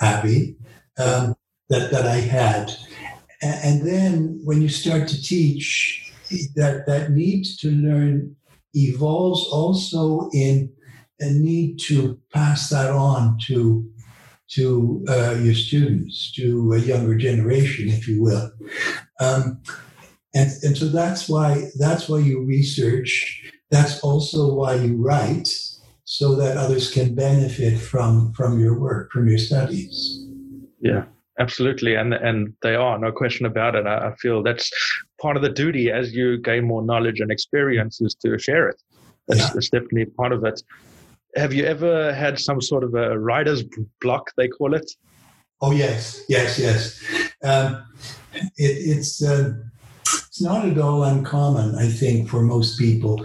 Avi, 0.00 0.56
um, 0.96 1.34
that 1.68 1.90
that 1.90 2.06
I 2.06 2.20
had. 2.38 2.72
And 3.42 3.86
then 3.86 4.40
when 4.42 4.62
you 4.62 4.70
start 4.70 5.06
to 5.08 5.20
teach, 5.20 6.10
that 6.54 6.86
that 6.86 7.10
need 7.10 7.44
to 7.60 7.70
learn 7.70 8.36
evolves 8.74 9.46
also 9.48 10.30
in 10.32 10.72
a 11.20 11.30
need 11.30 11.78
to 11.78 12.18
pass 12.32 12.70
that 12.70 12.90
on 12.90 13.38
to 13.46 13.88
to 14.50 15.02
uh, 15.08 15.34
your 15.40 15.54
students, 15.54 16.30
to 16.32 16.74
a 16.74 16.78
younger 16.78 17.16
generation, 17.16 17.88
if 17.88 18.06
you 18.06 18.22
will. 18.22 18.52
Um, 19.18 19.62
and, 20.34 20.50
and 20.62 20.76
so 20.76 20.88
that's 20.88 21.28
why 21.28 21.70
that's 21.78 22.08
why 22.08 22.18
you 22.18 22.42
research. 22.44 23.50
That's 23.70 24.00
also 24.00 24.52
why 24.54 24.74
you 24.74 24.96
write, 24.96 25.48
so 26.04 26.34
that 26.36 26.58
others 26.58 26.92
can 26.92 27.14
benefit 27.14 27.78
from 27.78 28.32
from 28.34 28.60
your 28.60 28.78
work, 28.78 29.10
from 29.10 29.28
your 29.28 29.38
studies. 29.38 30.26
Yeah, 30.80 31.04
absolutely, 31.42 31.92
and 32.00 32.10
and 32.28 32.38
they 32.62 32.74
are 32.86 32.96
no 32.98 33.10
question 33.12 33.44
about 33.52 33.74
it. 33.78 33.84
I, 33.86 33.96
I 34.08 34.10
feel 34.22 34.42
that's 34.42 34.70
part 35.20 35.36
of 35.36 35.42
the 35.42 35.54
duty 35.62 35.90
as 36.00 36.06
you 36.18 36.26
gain 36.50 36.64
more 36.64 36.82
knowledge 36.90 37.20
and 37.22 37.30
experience 37.30 38.00
is 38.06 38.14
to 38.22 38.38
share 38.38 38.68
it. 38.72 38.78
That's, 39.28 39.40
yeah. 39.40 39.50
that's 39.54 39.70
definitely 39.70 40.06
part 40.20 40.32
of 40.32 40.44
it. 40.44 40.58
Have 41.36 41.52
you 41.56 41.64
ever 41.64 42.12
had 42.12 42.38
some 42.38 42.60
sort 42.60 42.84
of 42.84 42.94
a 42.94 43.18
writer's 43.18 43.62
block, 44.00 44.24
they 44.36 44.48
call 44.48 44.74
it? 44.74 44.88
Oh, 45.64 45.72
yes, 45.72 46.24
yes, 46.28 46.58
yes. 46.58 47.00
Um, 47.50 47.68
it, 48.66 48.74
it's, 48.92 49.22
uh, 49.22 49.52
it's 50.28 50.42
not 50.42 50.66
at 50.66 50.78
all 50.78 51.04
uncommon, 51.04 51.76
I 51.76 51.88
think, 51.88 52.28
for 52.28 52.42
most 52.42 52.78
people. 52.78 53.24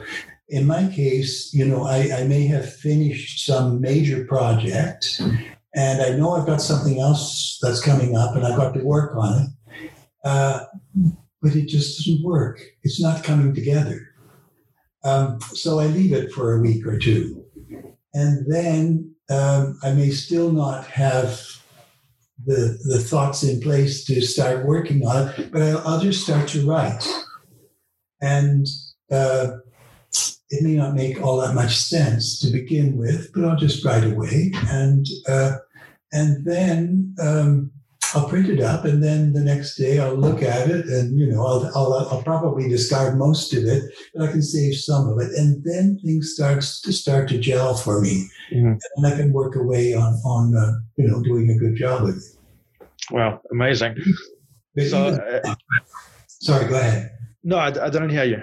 In 0.50 0.66
my 0.66 0.88
case, 0.88 1.52
you 1.54 1.66
know, 1.66 1.84
I, 1.84 2.00
I 2.20 2.24
may 2.24 2.46
have 2.48 2.74
finished 2.74 3.46
some 3.46 3.82
major 3.82 4.24
project 4.26 5.22
and 5.78 6.02
I 6.02 6.10
know 6.18 6.32
I've 6.32 6.48
got 6.48 6.60
something 6.60 7.00
else 7.00 7.60
that's 7.62 7.84
coming 7.84 8.18
up 8.18 8.36
and 8.36 8.44
I've 8.44 8.58
got 8.58 8.74
to 8.74 8.84
work 8.84 9.16
on 9.16 9.44
it. 9.44 9.92
Uh, 10.26 10.66
but 11.40 11.56
it 11.56 11.68
just 11.68 12.00
doesn't 12.00 12.24
work. 12.24 12.60
It's 12.82 13.00
not 13.00 13.24
coming 13.24 13.54
together. 13.54 14.10
Um, 15.04 15.40
so 15.54 15.80
I 15.80 15.86
leave 15.86 16.14
it 16.14 16.32
for 16.32 16.56
a 16.56 16.62
week 16.62 16.86
or 16.88 16.98
two. 16.98 17.46
And 18.16 18.52
then 18.52 19.14
um, 19.30 19.78
I 19.84 19.94
may 19.94 20.10
still 20.10 20.52
not 20.52 20.88
have 20.88 21.40
the, 22.44 22.80
the 22.86 23.00
thoughts 23.00 23.44
in 23.44 23.62
place 23.62 24.04
to 24.06 24.20
start 24.22 24.66
working 24.66 25.06
on 25.06 25.28
it, 25.28 25.52
but 25.52 25.62
I'll, 25.62 25.88
I'll 25.88 26.02
just 26.02 26.24
start 26.24 26.48
to 26.50 26.68
write. 26.68 27.08
and 28.20 28.66
uh, 29.12 29.58
it 30.50 30.64
may 30.64 30.76
not 30.76 30.96
make 30.96 31.22
all 31.22 31.38
that 31.38 31.54
much 31.54 31.78
sense 31.78 32.40
to 32.40 32.50
begin 32.50 32.98
with, 32.98 33.32
but 33.34 33.44
I'll 33.44 33.58
just 33.58 33.84
write 33.84 34.06
away, 34.06 34.52
and 34.70 35.06
uh, 35.28 35.58
and 36.12 36.46
then 36.46 37.16
um, 37.22 37.72
I'll 38.14 38.30
print 38.30 38.50
it 38.50 38.62
up, 38.62 38.86
and 38.86 39.04
then 39.04 39.34
the 39.34 39.42
next 39.42 39.76
day 39.76 40.00
I'll 40.00 40.16
look 40.16 40.42
at 40.42 40.70
it, 40.70 40.86
and 40.86 41.20
you 41.20 41.28
know 41.32 41.46
I'll, 41.46 41.72
I'll, 41.76 41.94
I'll 42.12 42.24
probably 42.24 42.70
discard 42.70 43.18
most 43.18 43.54
of 43.54 43.66
it, 43.66 43.84
but 44.14 44.30
I 44.30 44.32
can 44.32 44.42
save 44.42 44.76
some 44.76 45.10
of 45.10 45.20
it, 45.20 45.32
and 45.38 45.64
then 45.64 46.00
things 46.04 46.34
starts 46.34 46.82
to 46.82 46.94
start 46.94 47.28
to 47.30 47.38
gel 47.38 47.76
for 47.76 48.02
me, 48.02 48.28
mm-hmm. 48.52 48.76
and 48.96 49.08
I 49.08 49.16
can 49.16 49.34
work 49.34 49.56
away 49.56 49.94
on 49.94 50.14
on 50.26 50.56
uh, 50.56 50.74
you 50.96 51.08
know 51.08 51.22
doing 51.24 51.50
a 51.50 51.58
good 51.58 51.76
job 51.76 52.04
with 52.04 52.18
it. 52.18 52.86
Wow, 53.12 53.42
amazing! 53.52 53.96
so, 54.90 55.08
uh, 55.08 55.56
sorry, 56.28 56.68
go 56.68 56.80
ahead. 56.80 57.12
No, 57.44 57.58
I, 57.58 57.68
I 57.68 57.90
don't 57.90 58.10
hear 58.10 58.26
you. 58.26 58.42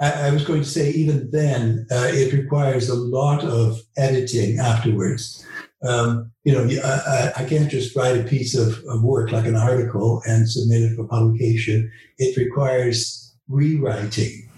I, 0.00 0.28
I, 0.28 0.30
was 0.30 0.44
going 0.44 0.62
to 0.62 0.68
say, 0.68 0.90
even 0.90 1.30
then, 1.30 1.86
uh, 1.90 2.08
it 2.12 2.32
requires 2.32 2.88
a 2.88 2.94
lot 2.94 3.42
of 3.42 3.80
editing 3.96 4.58
afterwards. 4.58 5.44
Um, 5.86 6.32
you 6.44 6.52
know, 6.52 6.68
I, 6.84 7.32
I, 7.36 7.44
can't 7.44 7.70
just 7.70 7.94
write 7.94 8.18
a 8.18 8.24
piece 8.24 8.56
of, 8.56 8.82
of, 8.88 9.04
work 9.04 9.30
like 9.30 9.46
an 9.46 9.54
article 9.54 10.22
and 10.26 10.50
submit 10.50 10.82
it 10.82 10.96
for 10.96 11.04
publication. 11.04 11.92
It 12.18 12.36
requires 12.36 13.36
rewriting, 13.46 14.50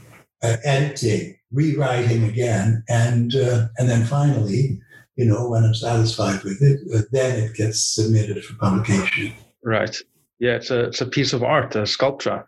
uh, 0.42 0.56
editing, 0.64 1.36
rewriting 1.52 2.24
again, 2.24 2.82
and 2.88 3.34
uh, 3.34 3.66
and 3.76 3.86
then 3.86 4.06
finally, 4.06 4.80
you 5.16 5.26
know, 5.26 5.50
when 5.50 5.64
I'm 5.64 5.74
satisfied 5.74 6.42
with 6.42 6.62
it, 6.62 6.80
uh, 6.94 7.02
then 7.12 7.38
it 7.38 7.54
gets 7.54 7.84
submitted 7.84 8.42
for 8.42 8.54
publication. 8.54 9.34
Right. 9.62 9.94
Yeah, 10.38 10.56
it's 10.56 10.70
a 10.70 10.84
it's 10.84 11.02
a 11.02 11.06
piece 11.06 11.34
of 11.34 11.42
art, 11.42 11.76
a 11.76 11.86
sculpture. 11.86 12.46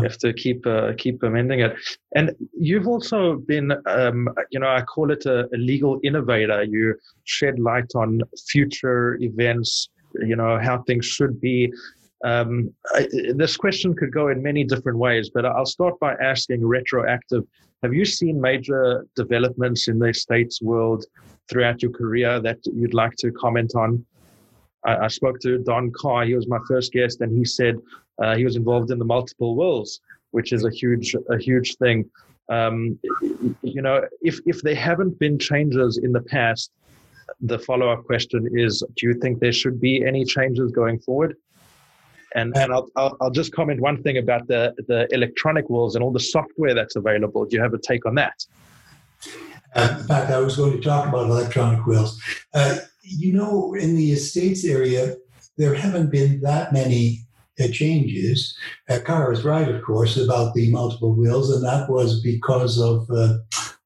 You 0.00 0.08
have 0.08 0.18
to 0.18 0.32
keep 0.32 0.66
uh, 0.66 0.92
keep 0.96 1.22
amending 1.22 1.60
it. 1.60 1.76
And 2.14 2.34
you've 2.58 2.88
also 2.88 3.36
been, 3.36 3.72
um, 3.86 4.28
you 4.50 4.58
know, 4.58 4.68
I 4.68 4.80
call 4.80 5.10
it 5.10 5.26
a, 5.26 5.46
a, 5.54 5.58
legal 5.58 6.00
innovator. 6.02 6.62
You 6.62 6.94
shed 7.24 7.58
light 7.58 7.92
on 7.94 8.22
future 8.48 9.16
events, 9.20 9.90
you 10.14 10.34
know, 10.34 10.58
how 10.58 10.82
things 10.82 11.04
should 11.04 11.38
be. 11.40 11.70
Um, 12.24 12.72
I, 12.94 13.06
this 13.34 13.58
question 13.58 13.94
could 13.94 14.12
go 14.12 14.28
in 14.28 14.42
many 14.42 14.64
different 14.64 14.98
ways, 14.98 15.30
but 15.32 15.44
I'll 15.44 15.66
start 15.66 16.00
by 16.00 16.14
asking 16.14 16.64
retroactive. 16.64 17.44
Have 17.82 17.92
you 17.92 18.06
seen 18.06 18.40
major 18.40 19.06
developments 19.14 19.88
in 19.88 19.98
the 19.98 20.14
states 20.14 20.62
world 20.62 21.04
throughout 21.50 21.82
your 21.82 21.92
career 21.92 22.40
that 22.40 22.58
you'd 22.64 22.94
like 22.94 23.14
to 23.18 23.30
comment 23.32 23.74
on? 23.76 24.04
I, 24.86 24.96
I 24.96 25.08
spoke 25.08 25.38
to 25.40 25.58
Don 25.58 25.92
Carr. 25.92 26.24
He 26.24 26.34
was 26.34 26.48
my 26.48 26.58
first 26.66 26.92
guest, 26.92 27.20
and 27.20 27.36
he 27.36 27.44
said 27.44 27.76
uh, 28.22 28.36
he 28.36 28.44
was 28.44 28.56
involved 28.56 28.90
in 28.90 28.98
the 28.98 29.04
multiple 29.04 29.56
wills, 29.56 30.00
which 30.30 30.52
is 30.52 30.64
a 30.64 30.70
huge 30.70 31.14
a 31.30 31.38
huge 31.38 31.76
thing. 31.76 32.08
Um, 32.48 32.98
you 33.62 33.82
know, 33.82 34.02
if 34.22 34.40
if 34.46 34.62
there 34.62 34.74
haven't 34.74 35.18
been 35.18 35.38
changes 35.38 35.98
in 35.98 36.12
the 36.12 36.22
past, 36.22 36.70
the 37.40 37.58
follow 37.58 37.88
up 37.90 38.04
question 38.04 38.48
is: 38.54 38.82
Do 38.96 39.06
you 39.08 39.14
think 39.14 39.40
there 39.40 39.52
should 39.52 39.80
be 39.80 40.04
any 40.04 40.24
changes 40.24 40.72
going 40.72 40.98
forward? 41.00 41.36
And 42.34 42.56
and 42.56 42.72
I'll, 42.72 42.88
I'll, 42.96 43.16
I'll 43.20 43.30
just 43.30 43.52
comment 43.52 43.80
one 43.80 44.02
thing 44.02 44.18
about 44.18 44.46
the 44.46 44.74
the 44.88 45.06
electronic 45.12 45.68
wills 45.70 45.94
and 45.94 46.04
all 46.04 46.12
the 46.12 46.20
software 46.20 46.74
that's 46.74 46.96
available. 46.96 47.44
Do 47.44 47.56
you 47.56 47.62
have 47.62 47.74
a 47.74 47.78
take 47.78 48.06
on 48.06 48.14
that? 48.16 48.44
Uh, 49.74 49.96
in 50.00 50.06
fact, 50.06 50.30
I 50.30 50.38
was 50.38 50.56
going 50.56 50.72
to 50.72 50.80
talk 50.80 51.08
about 51.08 51.28
electronic 51.28 51.84
wills. 51.86 52.20
Uh, 52.54 52.78
you 53.02 53.32
know, 53.32 53.74
in 53.74 53.94
the 53.94 54.12
estates 54.12 54.64
area, 54.64 55.16
there 55.58 55.74
haven't 55.74 56.10
been 56.10 56.40
that 56.40 56.72
many 56.72 57.25
changes. 57.72 58.56
Uh, 58.88 58.98
Carr 59.04 59.32
is 59.32 59.44
right, 59.44 59.68
of 59.68 59.82
course, 59.82 60.16
about 60.16 60.54
the 60.54 60.70
multiple 60.70 61.14
wills, 61.14 61.50
and 61.50 61.64
that 61.64 61.88
was 61.90 62.20
because 62.22 62.78
of 62.80 63.08
uh, 63.10 63.38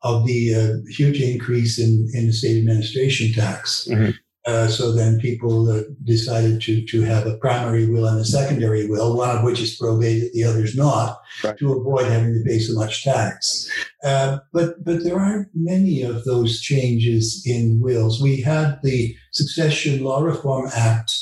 of 0.02 0.26
the 0.26 0.54
uh, 0.54 0.90
huge 0.90 1.20
increase 1.20 1.78
in 1.78 2.08
in 2.12 2.26
the 2.26 2.32
state 2.32 2.58
administration 2.58 3.32
tax. 3.32 3.86
Mm-hmm. 3.90 4.10
Uh, 4.46 4.66
so 4.68 4.90
then 4.90 5.20
people 5.20 5.70
uh, 5.70 5.82
decided 6.04 6.62
to, 6.62 6.82
to 6.86 7.02
have 7.02 7.26
a 7.26 7.36
primary 7.36 7.86
will 7.86 8.06
and 8.06 8.18
a 8.18 8.24
secondary 8.24 8.86
will, 8.86 9.14
one 9.14 9.36
of 9.36 9.44
which 9.44 9.60
is 9.60 9.78
probated, 9.78 10.32
the 10.32 10.42
other's 10.42 10.74
not, 10.74 11.20
right. 11.44 11.58
to 11.58 11.74
avoid 11.74 12.06
having 12.06 12.32
to 12.32 12.42
pay 12.48 12.58
so 12.58 12.72
much 12.72 13.04
tax. 13.04 13.70
Uh, 14.02 14.38
but 14.54 14.82
but 14.82 15.04
there 15.04 15.20
aren't 15.20 15.48
many 15.54 16.02
of 16.02 16.24
those 16.24 16.60
changes 16.62 17.42
in 17.44 17.80
wills. 17.80 18.22
We 18.22 18.40
had 18.40 18.80
the 18.82 19.14
Succession 19.30 20.02
Law 20.02 20.22
Reform 20.22 20.70
Act 20.74 21.12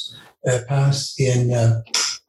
uh, 0.48 0.60
passed 0.68 1.20
in 1.20 1.52
uh, 1.52 1.82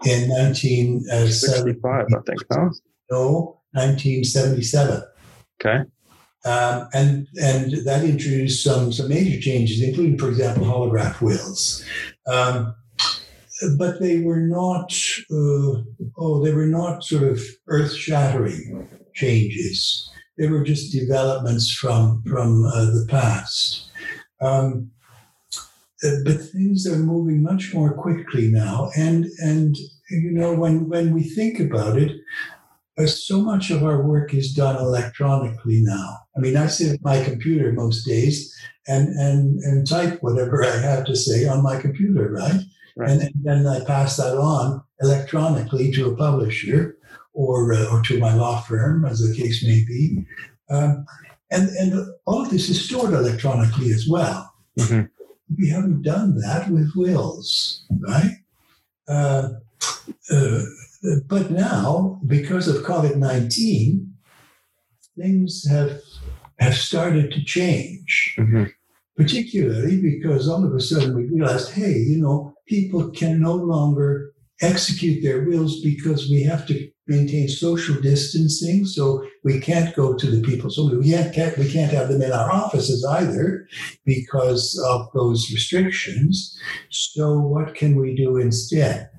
in 0.06 0.30
1975, 0.30 2.06
I 2.08 2.20
think. 2.26 2.40
Huh? 2.52 2.70
No, 3.12 3.62
1977. 3.74 5.04
Okay. 5.60 5.84
Um, 6.46 6.88
and 6.94 7.28
and 7.42 7.86
that 7.86 8.04
introduced 8.06 8.64
some 8.64 8.94
some 8.94 9.10
major 9.10 9.40
changes, 9.42 9.82
including, 9.82 10.18
for 10.18 10.30
example, 10.30 10.66
holograph 10.66 11.20
wills. 11.20 11.84
Um, 12.28 12.76
but 13.78 14.00
they 14.00 14.22
were 14.22 14.40
not 14.40 14.94
uh, 15.30 15.84
oh 16.18 16.42
they 16.44 16.54
were 16.54 16.66
not 16.66 17.04
sort 17.04 17.24
of 17.24 17.42
earth 17.68 17.94
shattering 17.94 18.88
changes. 19.14 20.10
They 20.38 20.48
were 20.48 20.64
just 20.64 20.94
developments 20.94 21.70
from 21.74 22.24
from 22.24 22.66
uh, 22.66 22.86
the 22.86 23.06
past. 23.10 23.92
Um, 24.40 24.92
but 26.02 26.42
things 26.42 26.88
are 26.88 26.98
moving 26.98 27.44
much 27.44 27.74
more 27.74 27.94
quickly 27.94 28.50
now, 28.50 28.90
and 28.98 29.26
and 29.40 29.76
you 30.10 30.32
know 30.32 30.54
when 30.54 30.90
when 30.90 31.14
we 31.14 31.24
think 31.24 31.60
about 31.60 31.98
it, 31.98 32.22
so 33.08 33.42
much 33.42 33.72
of 33.72 33.84
our 33.84 34.02
work 34.02 34.34
is 34.34 34.54
done 34.54 34.76
electronically 34.76 35.82
now. 35.82 36.18
I 36.36 36.40
mean, 36.40 36.58
I 36.58 36.68
sit 36.68 36.94
at 36.94 37.04
my 37.04 37.24
computer 37.24 37.72
most 37.72 38.06
days 38.06 38.54
and, 38.88 39.10
and, 39.10 39.60
and 39.64 39.88
type 39.88 40.22
whatever 40.22 40.64
I 40.66 40.78
have 40.78 41.06
to 41.06 41.16
say 41.16 41.48
on 41.48 41.64
my 41.64 41.80
computer, 41.80 42.30
right? 42.32 42.62
right. 42.96 43.10
And, 43.10 43.32
then 43.44 43.68
I 43.68 43.84
pass 43.86 44.18
that 44.18 44.38
on 44.38 44.84
electronically 45.02 45.92
to 45.94 46.10
a 46.10 46.16
publisher 46.16 46.98
or, 47.34 47.74
uh, 47.74 47.86
or 47.92 48.02
to 48.04 48.20
my 48.20 48.34
law 48.34 48.62
firm, 48.62 49.06
as 49.06 49.20
the 49.20 49.36
case 49.36 49.64
may 49.64 49.84
be. 49.86 50.26
Um, 50.70 51.06
and, 51.52 51.70
and 51.70 52.08
all 52.26 52.42
of 52.42 52.50
this 52.50 52.70
is 52.70 52.84
stored 52.84 53.14
electronically 53.14 53.92
as 53.92 54.08
well. 54.08 54.54
Mm-hmm. 54.78 55.06
We 55.58 55.70
haven't 55.70 56.04
done 56.04 56.38
that 56.42 56.70
with 56.70 56.94
wills, 56.96 57.86
right? 57.90 58.38
Uh, 59.08 59.50
uh, 60.32 60.62
but 61.28 61.52
now, 61.52 62.20
because 62.28 62.68
of 62.68 62.84
COVID 62.84 63.16
19, 63.16 64.14
things 65.18 65.68
have, 65.68 66.02
have 66.60 66.76
started 66.76 67.32
to 67.32 67.44
change. 67.44 68.36
Mm-hmm. 68.38 68.66
Particularly 69.18 70.02
because 70.02 70.48
all 70.48 70.64
of 70.64 70.74
a 70.74 70.80
sudden 70.80 71.14
we 71.14 71.26
realized, 71.26 71.72
hey, 71.72 71.98
you 71.98 72.22
know, 72.22 72.54
people 72.68 73.10
can 73.10 73.42
no 73.42 73.54
longer 73.54 74.32
execute 74.62 75.22
their 75.22 75.44
wills 75.44 75.82
because 75.82 76.30
we 76.30 76.44
have 76.44 76.66
to 76.68 76.90
maintain 77.10 77.50
social 77.50 78.00
distancing. 78.00 78.86
So 78.86 79.26
we 79.44 79.60
can't 79.60 79.96
go 79.96 80.16
to 80.16 80.28
the 80.30 80.42
people. 80.42 80.70
So 80.70 80.96
we 80.96 81.12
can't, 81.12 81.58
we 81.58 81.70
can't 81.70 81.92
have 81.92 82.08
them 82.08 82.22
in 82.22 82.32
our 82.32 82.52
offices 82.52 83.04
either 83.04 83.68
because 84.06 84.82
of 84.88 85.10
those 85.14 85.52
restrictions. 85.52 86.58
So 86.90 87.40
what 87.40 87.76
can 87.76 88.00
we 88.00 88.16
do 88.16 88.38
instead? 88.38 89.10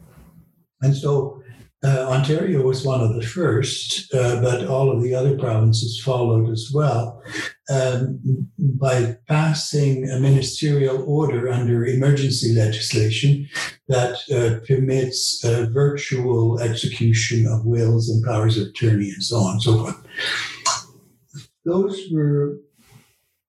And 0.81 0.96
so 0.96 1.39
uh, 1.83 2.07
Ontario 2.11 2.62
was 2.62 2.85
one 2.85 3.01
of 3.01 3.14
the 3.14 3.23
first, 3.23 4.12
uh, 4.12 4.40
but 4.43 4.66
all 4.66 4.90
of 4.90 5.03
the 5.03 5.14
other 5.14 5.38
provinces 5.38 5.99
followed 5.99 6.51
as 6.51 6.71
well 6.75 7.23
um, 7.71 8.21
by 8.59 9.16
passing 9.29 10.09
a 10.11 10.21
ministerial 10.21 11.03
order 11.05 11.49
under 11.49 11.87
emergency 11.87 12.55
legislation 12.55 13.49
that 13.88 14.16
uh, 14.31 14.64
permits 14.66 15.43
uh, 15.43 15.69
virtual 15.73 16.61
execution 16.61 17.47
of 17.47 17.64
wills 17.64 18.11
and 18.11 18.23
powers 18.25 18.59
of 18.59 18.69
attorney 18.69 19.11
and 19.11 19.23
so 19.23 19.37
on 19.37 19.53
and 19.53 19.62
so 19.62 19.79
forth. 19.79 19.97
Those 21.64 22.09
were 22.12 22.59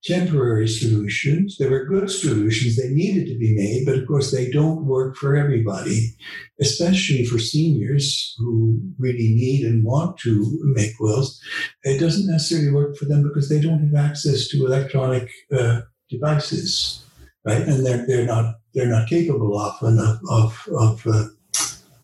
temporary 0.04 0.68
solutions. 0.68 1.58
They 1.58 1.70
were 1.70 1.86
good 1.86 2.10
solutions. 2.10 2.76
They 2.76 2.90
needed 2.90 3.28
to 3.28 3.38
be 3.38 3.56
made, 3.56 3.86
but 3.86 4.00
of 4.00 4.08
course, 4.08 4.32
they 4.32 4.50
don't 4.50 4.86
work 4.86 5.16
for 5.16 5.36
everybody, 5.36 6.16
especially 6.60 7.26
for 7.26 7.38
seniors 7.40 8.36
who 8.40 8.80
really 8.98 9.34
need 9.36 9.66
and 9.66 9.84
want 9.84 10.18
to 10.20 10.60
make 10.76 11.00
wills. 11.00 11.40
It 11.84 12.00
doesn't 12.00 12.30
necessarily 12.30 12.72
work 12.72 12.98
for 12.98 13.06
them 13.06 13.24
because 13.24 13.50
they 13.50 13.62
don't 13.62 13.88
have 13.88 14.06
access 14.10 14.48
to 14.50 14.66
electronic 14.66 15.30
uh, 15.52 15.82
devices, 16.10 17.06
right? 17.46 17.62
And 17.62 17.86
they're, 17.86 18.06
they're 18.08 18.26
not 18.26 18.56
they're 18.74 18.88
not 18.88 19.10
capable 19.10 19.58
often 19.58 20.00
of 20.00 20.20
of 20.30 20.68
of, 20.78 21.08
uh, 21.08 21.26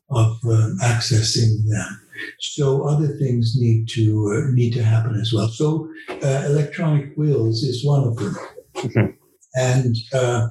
of 0.10 0.38
um, 0.46 0.78
accessing 0.82 1.67
them. 1.67 2.02
So 2.39 2.88
other 2.88 3.08
things 3.17 3.56
need 3.58 3.88
to 3.89 4.34
uh, 4.34 4.52
need 4.54 4.74
to 4.74 4.84
happen 4.84 5.20
as 5.20 5.34
well. 5.34 5.50
So 5.50 5.89
uh, 6.10 6.43
electronic 6.46 7.15
wills 7.17 7.63
is 7.63 7.86
one 7.86 8.08
of 8.08 8.15
them, 8.15 8.36
mm-hmm. 8.76 9.06
and 9.56 9.96
uh, 10.13 10.48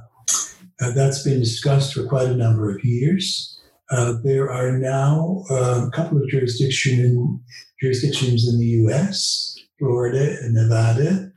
uh, 0.81 0.91
that's 0.93 1.25
been 1.25 1.41
discussed 1.41 1.95
for 1.95 2.07
quite 2.07 2.29
a 2.29 2.37
number 2.37 2.71
of 2.71 2.85
years. 2.85 3.53
Uh, 3.91 4.15
there 4.25 4.51
are 4.51 4.79
now 4.79 5.45
uh, 5.51 5.87
a 5.87 5.91
couple 5.91 6.19
of 6.19 6.29
jurisdictions 6.29 6.99
in 6.99 7.41
jurisdictions 7.81 8.49
in 8.49 8.59
the 8.59 8.67
U.S., 8.67 9.57
Florida, 9.79 10.37
and 10.43 10.55
Nevada 10.55 11.33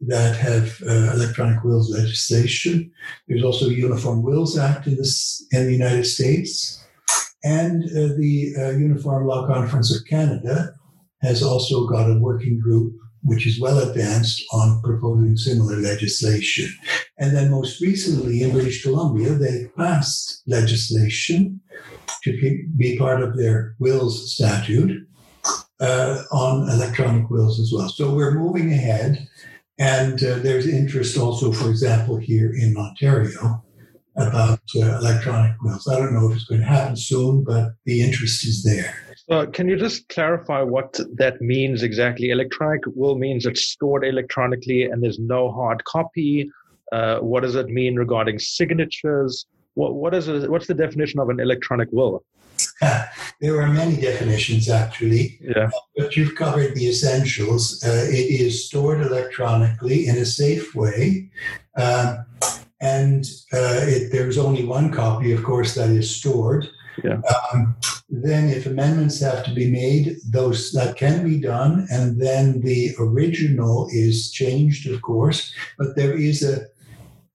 that 0.00 0.36
have 0.36 0.82
uh, 0.86 1.12
electronic 1.14 1.62
wills 1.64 1.90
legislation. 1.90 2.90
There's 3.26 3.44
also 3.44 3.66
a 3.66 3.72
Uniform 3.72 4.22
Wills 4.22 4.58
Act 4.58 4.86
in, 4.86 4.96
this, 4.96 5.46
in 5.52 5.66
the 5.66 5.72
United 5.72 6.04
States. 6.04 6.83
And 7.44 7.84
uh, 7.84 8.16
the 8.16 8.54
uh, 8.58 8.70
Uniform 8.70 9.26
Law 9.26 9.46
Conference 9.46 9.94
of 9.94 10.06
Canada 10.06 10.74
has 11.22 11.42
also 11.42 11.86
got 11.86 12.10
a 12.10 12.18
working 12.18 12.58
group 12.58 12.94
which 13.24 13.46
is 13.46 13.60
well 13.60 13.78
advanced 13.78 14.44
on 14.52 14.82
proposing 14.82 15.36
similar 15.36 15.76
legislation. 15.76 16.68
And 17.18 17.34
then 17.34 17.50
most 17.50 17.80
recently 17.80 18.42
in 18.42 18.52
British 18.52 18.82
Columbia, 18.82 19.30
they 19.30 19.68
passed 19.76 20.42
legislation 20.46 21.60
to 22.22 22.66
be 22.76 22.98
part 22.98 23.22
of 23.22 23.36
their 23.36 23.76
wills 23.78 24.34
statute 24.34 25.06
uh, 25.80 26.22
on 26.32 26.68
electronic 26.68 27.30
wills 27.30 27.58
as 27.58 27.72
well. 27.74 27.88
So 27.88 28.14
we're 28.14 28.38
moving 28.38 28.72
ahead. 28.72 29.26
And 29.78 30.22
uh, 30.22 30.36
there's 30.36 30.68
interest 30.68 31.18
also, 31.18 31.50
for 31.50 31.68
example, 31.68 32.16
here 32.16 32.52
in 32.54 32.76
Ontario 32.76 33.64
about 34.16 34.60
uh, 34.76 34.98
electronic 34.98 35.60
wills. 35.62 35.88
I 35.88 35.98
don't 35.98 36.14
know 36.14 36.30
if 36.30 36.36
it's 36.36 36.44
going 36.44 36.60
to 36.60 36.66
happen 36.66 36.96
soon, 36.96 37.44
but 37.44 37.72
the 37.84 38.02
interest 38.02 38.46
is 38.46 38.62
there. 38.62 38.94
So, 39.28 39.46
can 39.46 39.68
you 39.68 39.76
just 39.76 40.08
clarify 40.08 40.62
what 40.62 40.98
that 41.14 41.40
means 41.40 41.82
exactly? 41.82 42.30
Electronic 42.30 42.82
will 42.86 43.16
means 43.16 43.46
it's 43.46 43.62
stored 43.62 44.04
electronically 44.04 44.84
and 44.84 45.02
there's 45.02 45.18
no 45.18 45.50
hard 45.50 45.84
copy. 45.84 46.50
Uh, 46.92 47.18
what 47.18 47.42
does 47.42 47.54
it 47.54 47.68
mean 47.68 47.96
regarding 47.96 48.38
signatures? 48.38 49.46
What 49.74 49.94
what 49.94 50.14
is 50.14 50.28
it, 50.28 50.50
what's 50.50 50.66
the 50.66 50.74
definition 50.74 51.20
of 51.20 51.28
an 51.30 51.40
electronic 51.40 51.88
will? 51.90 52.22
there 53.40 53.60
are 53.60 53.66
many 53.66 54.00
definitions 54.00 54.68
actually, 54.68 55.38
yeah. 55.40 55.64
Uh, 55.64 55.70
but 55.96 56.16
you've 56.16 56.36
covered 56.36 56.74
the 56.74 56.88
essentials. 56.88 57.82
Uh, 57.84 58.06
it 58.08 58.40
is 58.40 58.66
stored 58.66 59.00
electronically 59.00 60.06
in 60.06 60.16
a 60.18 60.24
safe 60.24 60.74
way. 60.74 61.30
Um, 61.76 62.24
and 62.84 63.24
uh, 63.52 63.80
it, 63.82 64.12
there's 64.12 64.36
only 64.36 64.64
one 64.64 64.92
copy, 64.92 65.32
of 65.32 65.42
course, 65.42 65.74
that 65.74 65.88
is 65.88 66.14
stored. 66.14 66.68
Yeah. 67.02 67.20
Um, 67.52 67.76
then, 68.10 68.50
if 68.50 68.66
amendments 68.66 69.20
have 69.20 69.42
to 69.46 69.54
be 69.54 69.70
made, 69.70 70.16
those 70.30 70.70
that 70.72 70.96
can 70.96 71.24
be 71.24 71.40
done, 71.40 71.88
and 71.90 72.20
then 72.20 72.60
the 72.60 72.90
original 73.00 73.88
is 73.90 74.30
changed, 74.30 74.88
of 74.88 75.00
course. 75.02 75.52
But 75.78 75.96
there 75.96 76.16
is 76.16 76.44
a 76.44 76.66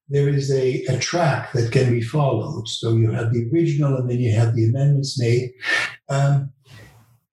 there 0.08 0.30
is 0.30 0.52
a, 0.52 0.84
a 0.86 0.98
track 0.98 1.52
that 1.54 1.72
can 1.72 1.92
be 1.92 2.02
followed. 2.02 2.68
So 2.68 2.96
you 2.96 3.12
have 3.12 3.34
the 3.34 3.50
original, 3.52 3.98
and 3.98 4.10
then 4.10 4.20
you 4.20 4.32
have 4.32 4.56
the 4.56 4.66
amendments 4.66 5.20
made. 5.20 5.52
Um, 6.10 6.52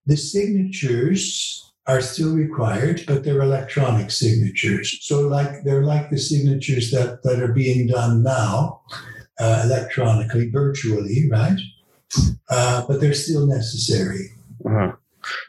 the 0.05 0.17
signatures 0.17 1.66
are 1.87 2.01
still 2.01 2.35
required, 2.35 3.03
but 3.07 3.23
they're 3.23 3.41
electronic 3.41 4.11
signatures. 4.11 4.99
So 5.01 5.21
like 5.27 5.63
they're 5.63 5.85
like 5.85 6.09
the 6.09 6.17
signatures 6.17 6.91
that, 6.91 7.23
that 7.23 7.41
are 7.41 7.53
being 7.53 7.87
done 7.87 8.23
now, 8.23 8.81
uh, 9.39 9.61
electronically, 9.65 10.49
virtually, 10.49 11.29
right? 11.31 11.59
Uh, 12.49 12.85
but 12.87 12.99
they're 12.99 13.13
still 13.13 13.47
necessary. 13.47 14.29
Uh-huh. 14.65 14.91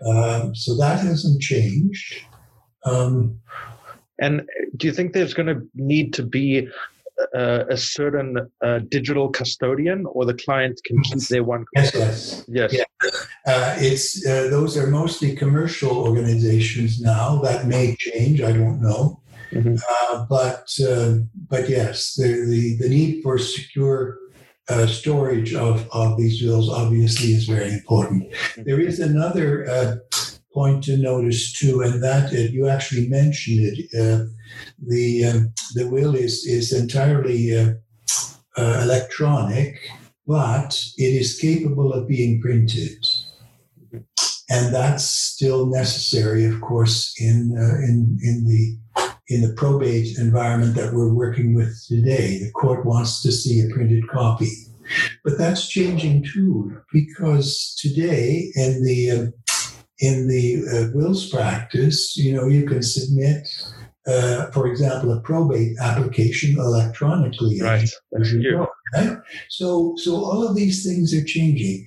Um, 0.08 0.54
so 0.54 0.76
that 0.76 1.00
hasn't 1.00 1.42
changed. 1.42 2.22
Um, 2.84 3.40
and 4.20 4.48
do 4.76 4.86
you 4.86 4.92
think 4.92 5.12
there's 5.12 5.34
going 5.34 5.46
to 5.46 5.66
need 5.74 6.12
to 6.14 6.22
be 6.22 6.68
uh, 7.34 7.64
a 7.68 7.76
certain 7.76 8.36
uh, 8.64 8.78
digital 8.90 9.28
custodian, 9.28 10.06
or 10.12 10.24
the 10.24 10.34
client 10.34 10.80
can 10.84 11.00
keep 11.02 11.20
their 11.28 11.44
one. 11.44 11.64
Yes, 11.74 11.94
yes, 11.94 12.44
yes. 12.48 12.72
Yeah. 12.72 12.84
Uh, 13.46 13.76
it's 13.78 14.26
uh, 14.26 14.48
those 14.50 14.76
are 14.76 14.86
mostly 14.86 15.34
commercial 15.34 15.96
organizations 15.98 17.00
now. 17.00 17.40
That 17.42 17.66
may 17.66 17.96
change. 17.98 18.40
I 18.40 18.52
don't 18.52 18.80
know. 18.80 19.20
Mm-hmm. 19.52 19.76
Uh, 19.76 20.26
but 20.28 20.68
uh, 20.86 21.24
but 21.48 21.68
yes, 21.68 22.14
the, 22.14 22.28
the, 22.50 22.76
the 22.80 22.88
need 22.88 23.22
for 23.22 23.38
secure 23.38 24.18
storage 24.86 25.54
of 25.54 25.88
of 25.92 26.18
these 26.18 26.42
bills 26.42 26.68
obviously 26.68 27.32
is 27.32 27.46
very 27.46 27.72
important. 27.72 28.30
Mm-hmm. 28.30 28.62
There 28.64 28.80
is 28.80 29.00
another 29.00 30.02
point 30.58 30.82
to 30.84 30.96
notice 30.96 31.42
too, 31.60 31.74
and 31.86 32.02
that 32.02 32.32
you 32.54 32.62
actually 32.68 33.06
mentioned 33.08 33.60
it 33.70 33.78
the 34.92 35.24
um, 35.24 35.52
the 35.74 35.86
will 35.88 36.14
is 36.14 36.34
is 36.46 36.72
entirely 36.72 37.56
uh, 37.56 37.72
uh, 38.56 38.80
electronic, 38.82 39.74
but 40.26 40.70
it 40.96 41.12
is 41.22 41.38
capable 41.38 41.92
of 41.92 42.08
being 42.08 42.40
printed, 42.40 43.04
and 44.50 44.74
that's 44.74 45.04
still 45.04 45.66
necessary, 45.66 46.44
of 46.44 46.60
course, 46.60 47.14
in 47.20 47.38
uh, 47.56 47.76
in 47.88 48.18
in 48.22 48.36
the 48.46 48.62
in 49.28 49.42
the 49.42 49.54
probate 49.54 50.18
environment 50.18 50.74
that 50.74 50.94
we're 50.94 51.12
working 51.12 51.54
with 51.54 51.72
today. 51.86 52.38
The 52.38 52.50
court 52.52 52.86
wants 52.86 53.22
to 53.22 53.30
see 53.30 53.60
a 53.60 53.72
printed 53.74 54.08
copy. 54.08 54.50
But 55.22 55.36
that's 55.36 55.68
changing 55.68 56.24
too, 56.32 56.80
because 56.90 57.76
today 57.78 58.50
in 58.54 58.82
the 58.82 59.10
uh, 59.10 59.26
in 60.00 60.28
the 60.28 60.64
uh, 60.68 60.96
wills 60.96 61.28
practice, 61.28 62.16
you 62.16 62.34
know, 62.34 62.46
you 62.46 62.66
can 62.66 62.82
submit 62.82 63.48
uh, 64.08 64.50
for 64.52 64.66
example, 64.66 65.12
a 65.12 65.20
probate 65.20 65.76
application 65.80 66.58
electronically. 66.58 67.60
Right. 67.60 67.88
As 68.18 68.32
you 68.32 68.52
know, 68.52 68.68
right? 68.94 69.18
So, 69.50 69.94
so 69.96 70.16
all 70.16 70.48
of 70.48 70.56
these 70.56 70.84
things 70.84 71.12
are 71.14 71.24
changing. 71.24 71.86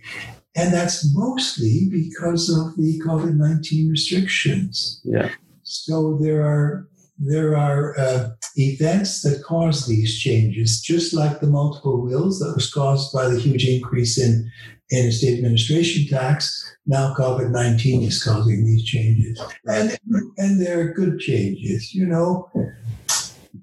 And 0.56 0.74
that's 0.74 1.14
mostly 1.16 1.88
because 1.90 2.50
of 2.50 2.76
the 2.78 3.02
COVID 3.06 3.38
19 3.38 3.90
restrictions. 3.90 5.02
Yeah. 5.04 5.32
So 5.64 6.18
there 6.22 6.44
are 6.44 6.88
there 7.24 7.56
are 7.56 7.98
uh, 8.00 8.30
events 8.56 9.22
that 9.22 9.44
cause 9.44 9.86
these 9.86 10.20
changes, 10.20 10.82
just 10.82 11.14
like 11.14 11.40
the 11.40 11.48
multiple 11.48 12.02
wills 12.02 12.40
that 12.40 12.54
was 12.56 12.72
caused 12.72 13.14
by 13.14 13.28
the 13.28 13.40
huge 13.40 13.68
increase 13.68 14.18
in, 14.18 14.52
in 14.92 15.08
estate 15.08 15.38
administration 15.38 16.06
tax. 16.08 16.76
Now 16.86 17.14
COVID 17.16 17.52
19 17.52 18.04
is 18.04 18.24
causing 18.24 18.66
these 18.66 18.84
changes. 18.84 19.42
And, 19.66 19.98
and 20.38 20.62
they're 20.62 20.94
good 20.94 21.20
changes. 21.20 21.94
You 21.94 22.06
know, 22.06 22.50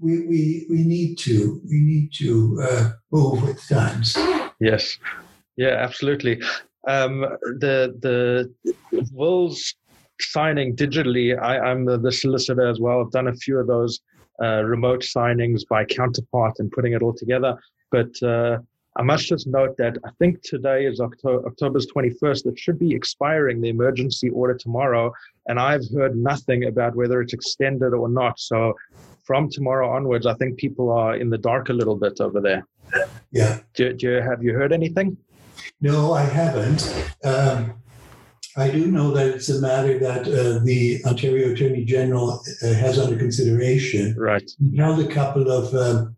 we, 0.00 0.26
we, 0.26 0.66
we 0.70 0.84
need 0.84 1.18
to, 1.18 1.60
we 1.64 1.80
need 1.80 2.12
to 2.14 2.60
uh, 2.62 2.90
move 3.12 3.42
with 3.42 3.66
times. 3.68 4.16
Yes. 4.60 4.98
Yeah, 5.56 5.76
absolutely. 5.78 6.40
Um, 6.86 7.20
the, 7.60 7.94
the 8.00 8.52
wills 9.12 9.74
signing 10.20 10.74
digitally, 10.74 11.38
I, 11.38 11.70
am 11.70 11.84
the, 11.84 11.98
the, 11.98 12.12
solicitor 12.12 12.66
as 12.66 12.80
well. 12.80 13.00
I've 13.00 13.10
done 13.10 13.28
a 13.28 13.34
few 13.34 13.58
of 13.58 13.66
those 13.66 14.00
uh, 14.42 14.62
remote 14.62 15.02
signings 15.02 15.62
by 15.68 15.84
counterpart 15.84 16.54
and 16.58 16.70
putting 16.70 16.92
it 16.92 17.02
all 17.02 17.14
together. 17.14 17.58
But 17.90 18.22
uh, 18.22 18.58
I 18.98 19.02
must 19.02 19.28
just 19.28 19.46
note 19.46 19.76
that 19.76 19.96
I 20.04 20.10
think 20.18 20.42
today 20.42 20.84
is 20.84 21.00
October, 21.00 21.46
October's 21.46 21.86
21st. 21.86 22.46
It 22.46 22.58
should 22.58 22.80
be 22.80 22.92
expiring 22.92 23.60
the 23.60 23.68
emergency 23.68 24.28
order 24.30 24.54
tomorrow. 24.54 25.12
And 25.46 25.60
I've 25.60 25.84
heard 25.94 26.16
nothing 26.16 26.64
about 26.64 26.96
whether 26.96 27.20
it's 27.20 27.32
extended 27.32 27.94
or 27.94 28.08
not. 28.08 28.40
So 28.40 28.74
from 29.24 29.48
tomorrow 29.50 29.88
onwards, 29.88 30.26
I 30.26 30.34
think 30.34 30.58
people 30.58 30.90
are 30.90 31.14
in 31.14 31.30
the 31.30 31.38
dark 31.38 31.68
a 31.68 31.72
little 31.72 31.94
bit 31.94 32.20
over 32.20 32.40
there. 32.40 32.66
Yeah. 33.30 33.60
Do, 33.74 33.92
do 33.92 34.10
you, 34.10 34.20
have 34.20 34.42
you 34.42 34.52
heard 34.54 34.72
anything? 34.72 35.16
No, 35.80 36.12
I 36.12 36.22
haven't. 36.22 37.12
Um, 37.22 37.74
I 38.56 38.68
do 38.68 38.90
know 38.90 39.12
that 39.12 39.28
it's 39.28 39.48
a 39.48 39.60
matter 39.60 39.96
that 40.00 40.22
uh, 40.22 40.64
the 40.64 41.00
Ontario 41.04 41.52
Attorney 41.52 41.84
General 41.84 42.42
uh, 42.64 42.72
has 42.72 42.98
under 42.98 43.16
consideration. 43.16 44.16
Right. 44.18 44.50
He 44.58 44.76
held 44.76 44.98
a 44.98 45.06
couple 45.06 45.48
of 45.52 45.72
um, 45.74 46.16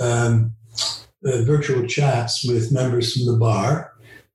um, 0.00 0.54
uh, 1.24 1.42
virtual 1.42 1.86
chats 1.86 2.46
with 2.46 2.72
members 2.72 3.12
from 3.12 3.26
the 3.26 3.38
bar 3.38 3.92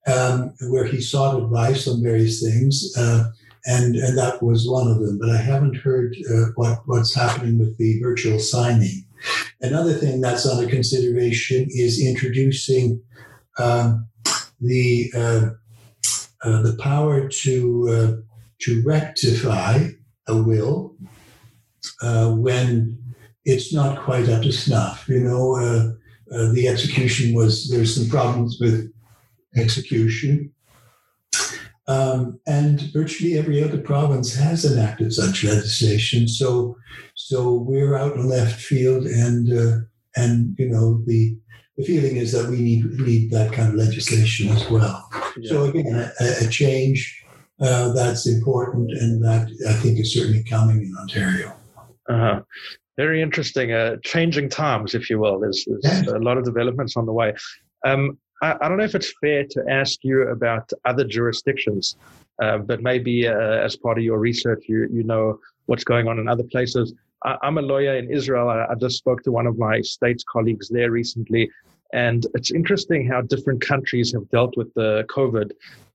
um, 0.08 0.54
where 0.70 0.86
he 0.86 1.00
sought 1.00 1.42
advice 1.42 1.88
on 1.88 2.04
various 2.04 2.42
things. 2.42 2.94
Uh, 2.98 3.30
and, 3.66 3.96
and 3.96 4.18
that 4.18 4.44
was 4.44 4.68
one 4.68 4.88
of 4.88 5.00
them. 5.00 5.18
But 5.18 5.30
I 5.30 5.38
haven't 5.38 5.78
heard 5.78 6.16
uh, 6.30 6.48
what, 6.56 6.80
what's 6.86 7.16
happening 7.16 7.60
with 7.60 7.78
the 7.78 8.00
virtual 8.02 8.40
signing. 8.40 9.06
Another 9.62 9.94
thing 9.94 10.20
that's 10.20 10.46
under 10.46 10.70
consideration 10.70 11.68
is 11.70 12.06
introducing 12.06 13.02
um, 13.58 14.08
the 14.60 15.12
uh, 15.16 15.50
uh, 16.44 16.62
the 16.62 16.78
power 16.82 17.30
to 17.30 17.88
uh, 17.90 18.22
to 18.62 18.84
rectify 18.86 19.88
a 20.28 20.42
will 20.42 20.96
when 22.02 22.98
it's 23.46 23.74
not 23.74 24.04
quite 24.04 24.28
up 24.28 24.44
to 24.44 24.52
snuff. 24.52 25.08
You 25.08 25.22
know, 25.22 25.96
uh, 26.34 26.38
uh, 26.38 26.52
the 26.52 26.68
execution 26.68 27.34
was 27.34 27.70
there's 27.70 27.96
some 27.96 28.10
problems 28.10 28.58
with 28.60 28.92
execution. 29.56 30.52
Um, 31.86 32.40
and 32.48 32.80
virtually 32.94 33.38
every 33.38 33.62
other 33.62 33.78
province 33.78 34.34
has 34.36 34.64
enacted 34.64 35.12
such 35.12 35.44
legislation. 35.44 36.28
So, 36.30 36.78
so 37.16 37.54
we're 37.56 37.98
out 37.98 38.16
in 38.16 38.30
left 38.30 38.62
field, 38.62 39.06
and 39.06 39.86
and 40.16 40.56
you 40.58 40.70
know 40.70 41.04
the 41.06 41.38
the 41.78 41.84
feeling 41.84 42.18
is 42.18 42.32
that 42.32 42.50
we 42.50 42.62
need 42.62 42.86
need 43.00 43.32
that 43.32 43.52
kind 43.52 43.70
of 43.70 43.76
legislation 43.76 44.50
as 44.50 44.70
well. 44.70 45.10
Yeah. 45.38 45.50
So 45.50 45.64
again, 45.66 46.12
a, 46.20 46.46
a, 46.46 46.48
change 46.48 47.26
uh, 47.60 47.92
that's 47.94 48.28
important, 48.28 48.92
and 48.92 49.24
that 49.24 49.48
I 49.68 49.74
think 49.74 50.00
is 50.00 50.14
certainly 50.14 50.44
coming 50.44 50.78
in 50.78 50.96
Ontario. 50.98 51.54
Uh-huh. 52.10 52.42
Very 52.98 53.22
interesting. 53.22 53.72
Uh, 53.72 53.98
changing 54.04 54.50
times, 54.50 54.94
if 54.94 55.10
you 55.10 55.20
will. 55.20 55.40
There's, 55.40 55.66
there's 55.82 56.08
a 56.08 56.20
lot 56.20 56.38
of 56.38 56.46
developments 56.46 56.96
on 56.96 57.06
the 57.06 57.14
way. 57.14 57.34
Um, 57.86 58.18
I, 58.42 58.56
I, 58.62 58.70
don't 58.70 58.78
know 58.78 58.84
if 58.84 58.96
it's 58.96 59.14
fair 59.20 59.46
to 59.50 59.64
ask 59.70 60.04
you 60.04 60.24
about 60.30 60.70
other 60.86 61.04
jurisdictions, 61.04 61.96
uh, 62.42 62.60
but 62.60 62.82
maybe 62.82 63.28
uh, 63.28 63.34
as 63.34 63.76
part 63.76 63.98
of 63.98 64.04
your 64.04 64.20
research, 64.20 64.66
you 64.68 64.88
you 64.92 65.04
know 65.04 65.40
what's 65.66 65.84
going 65.84 66.08
on 66.08 66.20
in 66.20 66.28
other 66.28 66.44
places. 66.44 66.94
I, 67.26 67.38
am 67.44 67.58
a 67.58 67.62
lawyer 67.62 67.96
in 67.96 68.12
Israel. 68.12 68.50
I, 68.50 68.66
I 68.70 68.76
just 68.76 68.98
spoke 68.98 69.24
to 69.24 69.32
one 69.32 69.48
of 69.48 69.58
my 69.58 69.82
states 69.82 70.24
colleagues 70.24 70.70
there 70.70 70.92
recently, 70.92 71.50
and 71.94 72.26
it's 72.36 72.52
interesting 72.52 73.08
how 73.08 73.22
different 73.22 73.62
countries 73.62 74.12
have 74.14 74.30
dealt 74.30 74.56
with 74.58 74.74
the 74.76 75.06
COVID. 75.10 75.52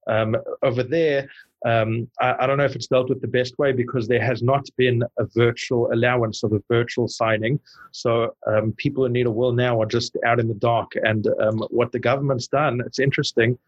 Um, 0.07 0.37
over 0.63 0.83
there, 0.83 1.29
um, 1.67 2.09
I, 2.21 2.37
I, 2.41 2.47
don't 2.47 2.59
know 2.59 2.65
if 2.65 2.77
it's 2.77 2.87
dealt 2.87 3.09
with 3.09 3.21
the 3.21 3.29
best 3.29 3.59
way 3.59 3.73
because 3.73 4.07
there 4.07 4.25
has 4.25 4.43
not 4.43 4.67
been 4.77 5.03
a 5.19 5.25
virtual 5.35 5.93
allowance 5.93 6.45
of 6.45 6.53
a 6.53 6.63
virtual 6.69 7.09
signing. 7.09 7.59
So 7.91 8.35
um, 8.47 8.73
people 8.77 9.05
who 9.05 9.11
need 9.11 9.27
a 9.27 9.31
will 9.31 9.53
now 9.53 9.83
are 9.83 9.87
just 9.87 10.17
out 10.25 10.39
in 10.39 10.47
the 10.47 10.55
dark. 10.55 10.93
And 11.03 11.27
um, 11.41 11.59
what 11.71 11.91
the 11.91 11.99
government's 11.99 12.47
done, 12.47 12.81
it's 12.87 13.01
interesting, 13.01 13.59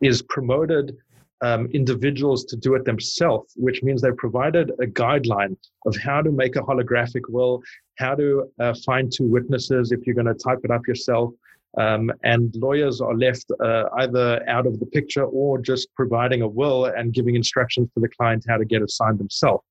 is 0.00 0.22
promoted 0.22 0.96
um, 1.42 1.66
individuals 1.72 2.44
to 2.46 2.56
do 2.56 2.74
it 2.74 2.84
themselves, 2.84 3.52
which 3.56 3.82
means 3.82 4.02
they've 4.02 4.16
provided 4.16 4.70
a 4.80 4.86
guideline 4.86 5.56
of 5.84 5.96
how 5.96 6.22
to 6.22 6.32
make 6.32 6.56
a 6.56 6.62
holographic 6.62 7.22
will, 7.28 7.62
how 7.98 8.14
to 8.14 8.50
uh, 8.58 8.74
find 8.84 9.12
two 9.12 9.28
witnesses 9.28 9.92
if 9.92 10.06
you're 10.06 10.14
going 10.14 10.26
to 10.26 10.34
type 10.34 10.60
it 10.64 10.70
up 10.70 10.86
yourself, 10.88 11.32
um, 11.76 12.10
and 12.22 12.54
lawyers 12.56 13.00
are 13.00 13.14
left 13.14 13.50
uh, 13.60 13.84
either 13.98 14.42
out 14.48 14.66
of 14.66 14.80
the 14.80 14.86
picture 14.86 15.24
or 15.24 15.58
just 15.58 15.92
providing 15.94 16.42
a 16.42 16.48
will 16.48 16.86
and 16.86 17.12
giving 17.12 17.34
instructions 17.34 17.88
to 17.94 18.00
the 18.00 18.08
client 18.08 18.44
how 18.48 18.56
to 18.56 18.64
get 18.64 18.82
it 18.82 18.90
signed 18.90 19.18
themselves. 19.18 19.64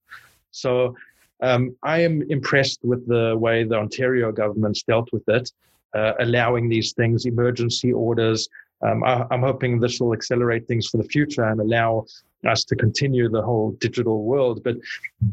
So 0.52 0.96
um, 1.42 1.76
I 1.84 2.00
am 2.00 2.24
impressed 2.30 2.80
with 2.84 3.08
the 3.08 3.36
way 3.38 3.64
the 3.64 3.76
Ontario 3.76 4.32
government's 4.32 4.84
dealt 4.84 5.12
with 5.12 5.28
it, 5.28 5.52
uh, 5.94 6.14
allowing 6.20 6.70
these 6.70 6.94
things, 6.94 7.26
emergency 7.26 7.92
orders. 7.92 8.48
Um, 8.82 9.04
I, 9.04 9.26
I'm 9.32 9.42
hoping 9.42 9.80
this 9.80 10.00
will 10.00 10.14
accelerate 10.14 10.68
things 10.68 10.88
for 10.88 10.98
the 10.98 11.04
future 11.04 11.44
and 11.44 11.60
allow 11.60 12.06
us 12.46 12.64
to 12.66 12.76
continue 12.76 13.30
the 13.30 13.42
whole 13.42 13.72
digital 13.80 14.24
world. 14.24 14.64
But 14.64 14.78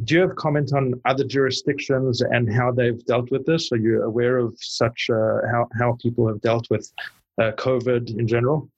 do 0.04 0.14
you 0.14 0.20
have 0.22 0.36
comment 0.36 0.72
on 0.72 1.00
other 1.04 1.24
jurisdictions 1.24 2.20
and 2.22 2.52
how 2.52 2.72
they've 2.72 3.04
dealt 3.04 3.30
with 3.30 3.46
this? 3.46 3.72
Are 3.72 3.76
you 3.76 4.02
aware 4.02 4.38
of 4.38 4.54
such 4.58 5.08
uh, 5.10 5.38
how 5.50 5.68
how 5.78 5.96
people 6.00 6.26
have 6.28 6.40
dealt 6.40 6.68
with 6.70 6.92
uh, 7.38 7.52
COVID 7.52 8.18
in 8.18 8.26
general? 8.26 8.68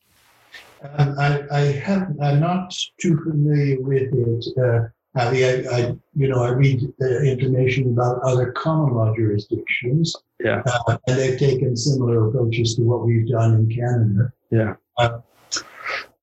Um, 0.98 1.14
I, 1.18 1.42
I 1.50 1.60
have 1.60 2.14
I'm 2.20 2.40
not 2.40 2.74
too 3.00 3.16
familiar 3.24 3.80
with 3.80 4.12
it. 4.12 4.58
Uh, 4.58 4.88
I, 5.16 5.64
I, 5.70 5.96
you 6.16 6.28
know, 6.28 6.42
I 6.42 6.50
read 6.50 6.92
uh, 7.00 7.20
information 7.20 7.92
about 7.92 8.20
other 8.22 8.50
common 8.50 8.94
law 8.94 9.14
jurisdictions, 9.14 10.12
yeah, 10.40 10.62
uh, 10.66 10.98
and 11.06 11.16
they've 11.16 11.38
taken 11.38 11.76
similar 11.76 12.28
approaches 12.28 12.74
to 12.74 12.82
what 12.82 13.06
we've 13.06 13.28
done 13.28 13.54
in 13.54 13.70
Canada. 13.70 14.32
Yeah. 14.50 14.74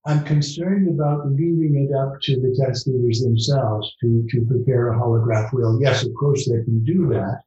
I'm 0.06 0.24
concerned 0.24 0.90
about 0.90 1.30
leaving 1.32 1.88
it 1.88 1.96
up 1.96 2.20
to 2.24 2.42
the 2.42 2.56
testator's 2.60 3.22
themselves 3.22 3.96
to, 4.02 4.26
to 4.32 4.46
prepare 4.46 4.94
a 4.94 4.98
holograph 4.98 5.54
will. 5.54 5.80
Yes, 5.80 6.04
of 6.04 6.12
course 6.20 6.48
they 6.48 6.64
can 6.64 6.84
do 6.84 7.08
that. 7.10 7.42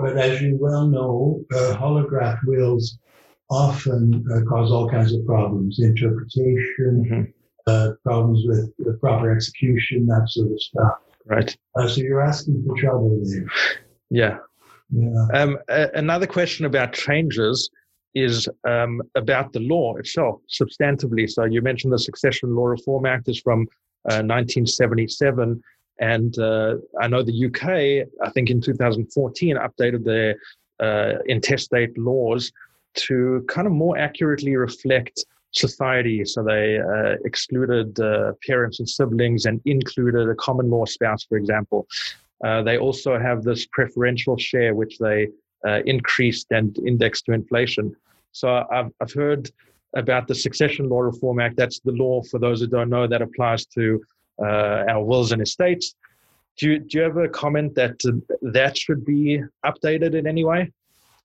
But 0.00 0.16
as 0.16 0.40
you 0.42 0.58
well 0.60 0.86
know, 0.86 1.44
uh, 1.54 1.76
holograph 1.76 2.38
wills 2.46 2.98
often 3.50 4.24
uh, 4.32 4.40
cause 4.48 4.70
all 4.70 4.88
kinds 4.88 5.14
of 5.14 5.24
problems, 5.24 5.78
interpretation, 5.80 7.04
mm-hmm. 7.10 7.22
uh, 7.66 7.92
problems 8.02 8.42
with 8.46 9.00
proper 9.00 9.32
execution, 9.34 10.06
that 10.06 10.26
sort 10.28 10.52
of 10.52 10.60
stuff. 10.60 10.92
Right. 11.26 11.56
Uh, 11.74 11.88
so 11.88 12.00
you're 12.02 12.22
asking 12.22 12.64
for 12.66 12.76
trouble 12.76 13.18
there. 13.22 13.46
Yeah. 14.10 14.38
Yeah. 14.90 15.26
Um, 15.32 15.58
another 15.68 16.26
question 16.26 16.66
about 16.66 16.92
changes 16.92 17.70
is 18.14 18.48
um, 18.64 19.02
about 19.14 19.52
the 19.52 19.60
law 19.60 19.96
itself, 19.96 20.40
substantively. 20.48 21.28
So 21.28 21.44
you 21.44 21.62
mentioned 21.62 21.92
the 21.92 21.98
Succession 21.98 22.54
Law 22.54 22.66
Reform 22.66 23.06
Act 23.06 23.28
is 23.28 23.40
from 23.40 23.62
uh, 24.10 24.22
1977. 24.22 25.60
And 26.00 26.38
uh, 26.38 26.76
I 27.00 27.08
know 27.08 27.22
the 27.22 27.46
UK, 27.46 28.06
I 28.26 28.30
think 28.30 28.50
in 28.50 28.60
2014, 28.60 29.56
updated 29.56 30.04
their 30.04 30.36
uh, 30.80 31.18
intestate 31.26 31.96
laws 31.98 32.52
to 32.94 33.44
kind 33.48 33.66
of 33.66 33.72
more 33.72 33.98
accurately 33.98 34.56
reflect 34.56 35.24
society. 35.52 36.24
So 36.24 36.42
they 36.42 36.78
uh, 36.78 37.16
excluded 37.24 37.98
uh, 38.00 38.32
parents 38.46 38.80
and 38.80 38.88
siblings 38.88 39.46
and 39.46 39.60
included 39.64 40.28
a 40.28 40.34
common 40.34 40.70
law 40.70 40.84
spouse, 40.84 41.24
for 41.24 41.36
example. 41.38 41.86
Uh, 42.44 42.62
they 42.62 42.78
also 42.78 43.18
have 43.18 43.42
this 43.42 43.66
preferential 43.66 44.36
share, 44.36 44.74
which 44.74 44.98
they 44.98 45.28
uh, 45.66 45.80
increased 45.86 46.48
and 46.50 46.76
indexed 46.78 47.26
to 47.26 47.32
inflation. 47.32 47.94
So 48.32 48.64
I've, 48.70 48.90
I've 49.00 49.12
heard 49.12 49.50
about 49.94 50.26
the 50.26 50.34
Succession 50.34 50.88
Law 50.88 51.00
Reform 51.00 51.40
Act. 51.40 51.56
That's 51.56 51.80
the 51.80 51.92
law, 51.92 52.22
for 52.22 52.38
those 52.38 52.60
who 52.60 52.66
don't 52.66 52.90
know, 52.90 53.06
that 53.06 53.22
applies 53.22 53.66
to 53.66 54.02
uh, 54.42 54.84
our 54.88 55.02
wills 55.02 55.32
and 55.32 55.40
estates. 55.40 55.94
Do 56.58 56.72
you, 56.72 56.78
do 56.80 56.98
you 56.98 57.04
have 57.04 57.16
a 57.16 57.28
comment 57.28 57.74
that 57.76 57.96
uh, 58.06 58.12
that 58.52 58.76
should 58.76 59.04
be 59.04 59.42
updated 59.64 60.14
in 60.14 60.26
any 60.26 60.44
way? 60.44 60.72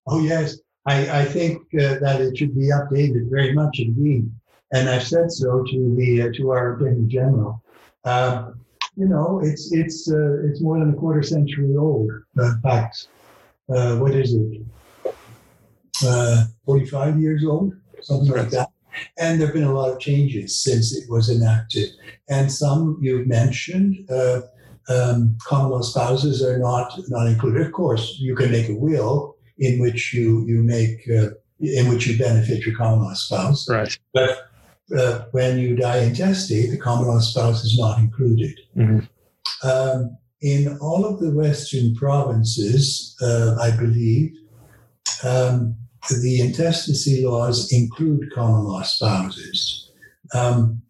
Oh, 0.07 0.21
yes. 0.21 0.57
I, 0.85 1.21
I 1.21 1.25
think 1.25 1.61
uh, 1.75 1.99
that 1.99 2.21
it 2.21 2.37
should 2.37 2.55
be 2.55 2.69
updated 2.69 3.29
very 3.29 3.53
much 3.53 3.79
indeed. 3.79 4.31
And 4.73 4.89
I've 4.89 5.05
said 5.05 5.31
so 5.31 5.63
to 5.63 5.95
the 5.95 6.23
uh, 6.23 6.29
to 6.35 6.51
our 6.51 6.75
Attorney 6.75 7.07
General. 7.07 7.61
Uh, 8.05 8.51
you 8.95 9.07
know, 9.07 9.39
it's 9.43 9.71
it's 9.71 10.11
uh, 10.11 10.43
it's 10.43 10.61
more 10.61 10.79
than 10.79 10.91
a 10.91 10.93
quarter 10.93 11.23
century 11.23 11.75
old. 11.75 12.11
in 12.37 12.61
fact, 12.61 13.07
what 13.69 14.13
is 14.15 14.33
it? 14.33 14.61
uh, 16.05 16.45
45 16.65 17.19
years 17.19 17.45
old, 17.45 17.73
something 18.01 18.31
like 18.31 18.49
that. 18.49 18.69
And 19.17 19.39
there 19.39 19.47
have 19.47 19.53
been 19.53 19.63
a 19.63 19.73
lot 19.73 19.91
of 19.91 19.99
changes 19.99 20.61
since 20.61 20.93
it 20.95 21.09
was 21.09 21.29
enacted. 21.29 21.89
And 22.29 22.51
some 22.51 22.97
you've 23.01 23.27
mentioned, 23.27 24.09
uh, 24.09 24.41
um, 24.89 25.37
common 25.45 25.71
law 25.71 25.81
spouses 25.81 26.43
are 26.43 26.57
not 26.57 26.91
not 27.09 27.27
included. 27.27 27.65
Of 27.65 27.71
course, 27.71 28.17
you 28.19 28.35
can 28.35 28.51
make 28.51 28.67
a 28.69 28.75
will 28.75 29.35
in 29.59 29.79
which 29.79 30.13
you 30.13 30.45
you 30.47 30.63
make 30.63 31.07
uh, 31.09 31.29
in 31.59 31.87
which 31.87 32.07
you 32.07 32.17
benefit 32.17 32.65
your 32.65 32.75
common 32.75 33.03
law 33.03 33.13
spouse. 33.13 33.69
Right. 33.69 33.97
But 34.13 34.49
uh, 34.97 35.25
when 35.31 35.59
you 35.59 35.75
die 35.75 35.99
intestate, 35.99 36.71
the 36.71 36.77
common 36.77 37.07
law 37.07 37.19
spouse 37.19 37.63
is 37.63 37.77
not 37.77 37.99
included. 37.99 38.59
Mm-hmm. 38.75 39.67
Um, 39.67 40.17
in 40.41 40.77
all 40.79 41.05
of 41.05 41.19
the 41.19 41.31
Western 41.31 41.95
provinces, 41.95 43.15
uh, 43.21 43.57
I 43.59 43.71
believe, 43.71 44.31
um, 45.23 45.75
the 46.21 46.39
intestacy 46.39 47.25
laws 47.25 47.71
include 47.73 48.31
common 48.33 48.63
law 48.63 48.83
spouses. 48.83 49.91
Um, 50.33 50.81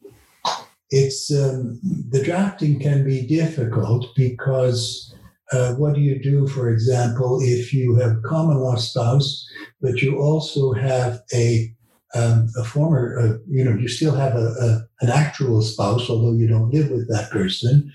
it's 0.92 1.32
um, 1.32 1.80
the 2.10 2.24
drafting 2.24 2.80
can 2.80 3.04
be 3.04 3.26
difficult 3.26 4.08
because 4.16 5.16
uh, 5.52 5.74
what 5.76 5.96
do 5.96 6.02
you 6.02 6.22
do, 6.22 6.48
for 6.48 6.70
example, 6.70 7.40
if 7.42 7.74
you 7.74 7.96
have 7.96 8.22
common 8.24 8.58
law 8.58 8.76
spouse, 8.76 9.48
but 9.82 10.02
you 10.02 10.20
also 10.20 10.74
have 10.74 11.22
a 11.34 11.74
um, 12.16 12.48
a 12.58 12.64
former, 12.64 13.20
uh, 13.20 13.38
you 13.48 13.64
know, 13.64 13.78
you 13.78 13.88
still 13.88 14.16
have 14.16 14.36
a, 14.36 14.48
a, 14.62 14.82
an 15.02 15.10
actual 15.10 15.62
spouse, 15.62 16.10
although 16.10 16.34
you 16.34 16.48
don't 16.48 16.74
live 16.74 16.90
with 16.90 17.08
that 17.10 17.30
person, 17.30 17.92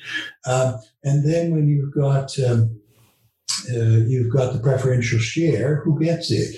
um, 0.47 0.77
and 1.03 1.29
then 1.29 1.53
when 1.53 1.69
you've 1.69 1.95
got 1.95 2.39
um, 2.41 2.81
uh, 3.71 4.05
you've 4.07 4.33
got 4.33 4.53
the 4.53 4.61
preferential 4.61 5.19
share, 5.19 5.77
who 5.85 5.99
gets 5.99 6.31
it? 6.31 6.55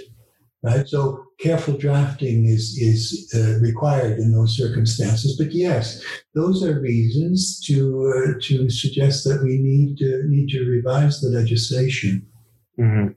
right? 0.66 0.86
So 0.88 1.24
careful 1.38 1.76
drafting 1.76 2.46
is 2.46 2.76
is 2.78 3.32
uh, 3.34 3.60
required 3.60 4.18
in 4.18 4.32
those 4.32 4.56
circumstances. 4.56 5.36
But 5.36 5.52
yes, 5.52 6.02
those 6.34 6.62
are 6.64 6.80
reasons 6.80 7.60
to 7.66 7.76
uh, 8.12 8.40
to 8.48 8.68
suggest 8.70 9.24
that 9.24 9.42
we 9.42 9.58
need 9.58 9.98
to 9.98 10.22
need 10.28 10.48
to 10.50 10.64
revise 10.64 11.20
the 11.20 11.28
legislation. 11.28 12.26
Mm-hmm. 12.78 13.12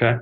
Okay. 0.00 0.18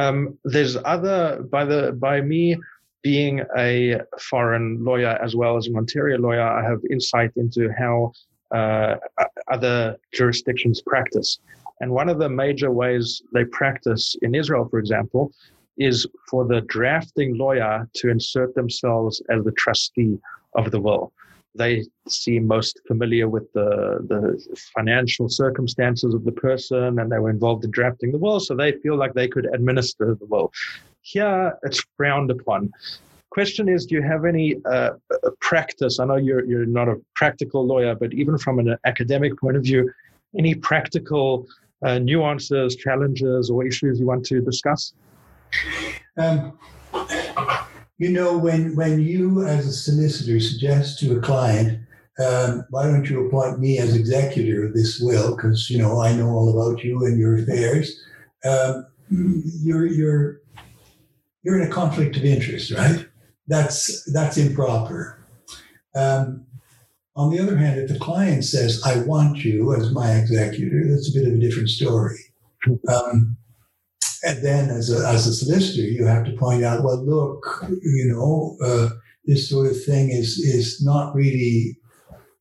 Um, 0.00 0.38
there's 0.44 0.76
other 0.94 1.42
by 1.50 1.64
the 1.64 1.92
by 1.92 2.20
me 2.22 2.56
being 3.02 3.42
a 3.58 4.00
foreign 4.18 4.84
lawyer 4.84 5.18
as 5.26 5.34
well 5.36 5.56
as 5.58 5.66
an 5.66 5.76
Ontario 5.76 6.18
lawyer, 6.18 6.46
I 6.60 6.62
have 6.70 6.80
insight 6.90 7.32
into 7.36 7.70
how 7.78 8.12
uh, 8.54 8.96
other 9.50 9.96
jurisdictions 10.12 10.82
practice. 10.82 11.38
And 11.80 11.90
one 11.90 12.08
of 12.08 12.18
the 12.18 12.28
major 12.28 12.70
ways 12.70 13.22
they 13.32 13.44
practice 13.44 14.16
in 14.22 14.34
Israel, 14.34 14.68
for 14.70 14.78
example, 14.78 15.32
is 15.78 16.06
for 16.30 16.46
the 16.46 16.60
drafting 16.62 17.36
lawyer 17.38 17.88
to 17.94 18.10
insert 18.10 18.54
themselves 18.54 19.22
as 19.30 19.44
the 19.44 19.52
trustee 19.52 20.18
of 20.54 20.70
the 20.70 20.80
will. 20.80 21.12
They 21.54 21.84
seem 22.08 22.46
most 22.46 22.80
familiar 22.86 23.28
with 23.28 23.52
the, 23.52 23.98
the 24.08 24.58
financial 24.76 25.28
circumstances 25.28 26.14
of 26.14 26.24
the 26.24 26.32
person 26.32 26.98
and 26.98 27.10
they 27.10 27.18
were 27.18 27.30
involved 27.30 27.64
in 27.64 27.70
drafting 27.70 28.12
the 28.12 28.18
will, 28.18 28.40
so 28.40 28.54
they 28.54 28.72
feel 28.72 28.96
like 28.96 29.14
they 29.14 29.28
could 29.28 29.52
administer 29.52 30.14
the 30.14 30.26
will. 30.26 30.52
Here, 31.02 31.58
it's 31.62 31.82
frowned 31.96 32.30
upon. 32.30 32.72
question 33.30 33.68
is 33.68 33.86
do 33.86 33.94
you 33.94 34.02
have 34.02 34.24
any 34.24 34.56
uh, 34.74 34.90
practice 35.40 36.00
i 36.00 36.04
know 36.04 36.16
you're, 36.16 36.44
you're 36.44 36.66
not 36.66 36.88
a 36.88 36.96
practical 37.14 37.64
lawyer 37.64 37.94
but 37.94 38.12
even 38.12 38.36
from 38.36 38.58
an 38.58 38.76
academic 38.84 39.38
point 39.38 39.56
of 39.56 39.62
view 39.62 39.88
any 40.36 40.52
practical 40.54 41.46
uh, 41.86 41.98
nuances 41.98 42.74
challenges 42.74 43.48
or 43.48 43.64
issues 43.64 44.00
you 44.00 44.06
want 44.06 44.24
to 44.26 44.40
discuss 44.40 44.94
um, 46.16 46.58
you 48.00 48.10
know 48.10 48.36
when 48.36 48.74
when 48.74 49.00
you 49.00 49.44
as 49.46 49.66
a 49.66 49.72
solicitor 49.72 50.40
suggest 50.40 50.98
to 50.98 51.16
a 51.16 51.20
client 51.20 51.78
um, 52.18 52.64
why 52.70 52.84
don't 52.84 53.08
you 53.08 53.26
appoint 53.26 53.60
me 53.60 53.78
as 53.78 53.94
executor 53.94 54.66
of 54.66 54.74
this 54.74 55.00
will 55.00 55.36
because 55.36 55.70
you 55.70 55.78
know 55.78 56.00
i 56.00 56.12
know 56.12 56.30
all 56.30 56.50
about 56.50 56.82
you 56.82 57.04
and 57.04 57.18
your 57.18 57.38
affairs 57.38 58.00
um, 58.44 58.86
you're 59.10 59.86
you're 59.86 60.40
you're 61.42 61.60
in 61.60 61.68
a 61.68 61.72
conflict 61.72 62.16
of 62.16 62.24
interest, 62.24 62.70
right? 62.72 63.06
That's 63.48 64.04
that's 64.12 64.36
improper. 64.36 65.18
Um, 65.94 66.46
on 67.16 67.30
the 67.30 67.40
other 67.40 67.56
hand, 67.56 67.80
if 67.80 67.88
the 67.88 67.98
client 67.98 68.44
says, 68.44 68.82
"I 68.84 69.02
want 69.02 69.44
you 69.44 69.74
as 69.74 69.90
my 69.92 70.12
executor," 70.12 70.84
that's 70.88 71.08
a 71.08 71.18
bit 71.18 71.26
of 71.26 71.34
a 71.34 71.38
different 71.38 71.68
story. 71.68 72.18
Um, 72.88 73.36
and 74.24 74.44
then, 74.44 74.70
as 74.70 74.90
a, 74.90 75.06
as 75.06 75.26
a 75.26 75.34
solicitor, 75.34 75.82
you 75.82 76.04
have 76.04 76.24
to 76.24 76.32
point 76.32 76.64
out, 76.64 76.84
well, 76.84 77.04
look, 77.04 77.64
you 77.82 78.06
know, 78.12 78.56
uh, 78.62 78.90
this 79.24 79.48
sort 79.48 79.66
of 79.70 79.84
thing 79.84 80.10
is 80.10 80.38
is 80.38 80.82
not 80.84 81.14
really. 81.14 81.76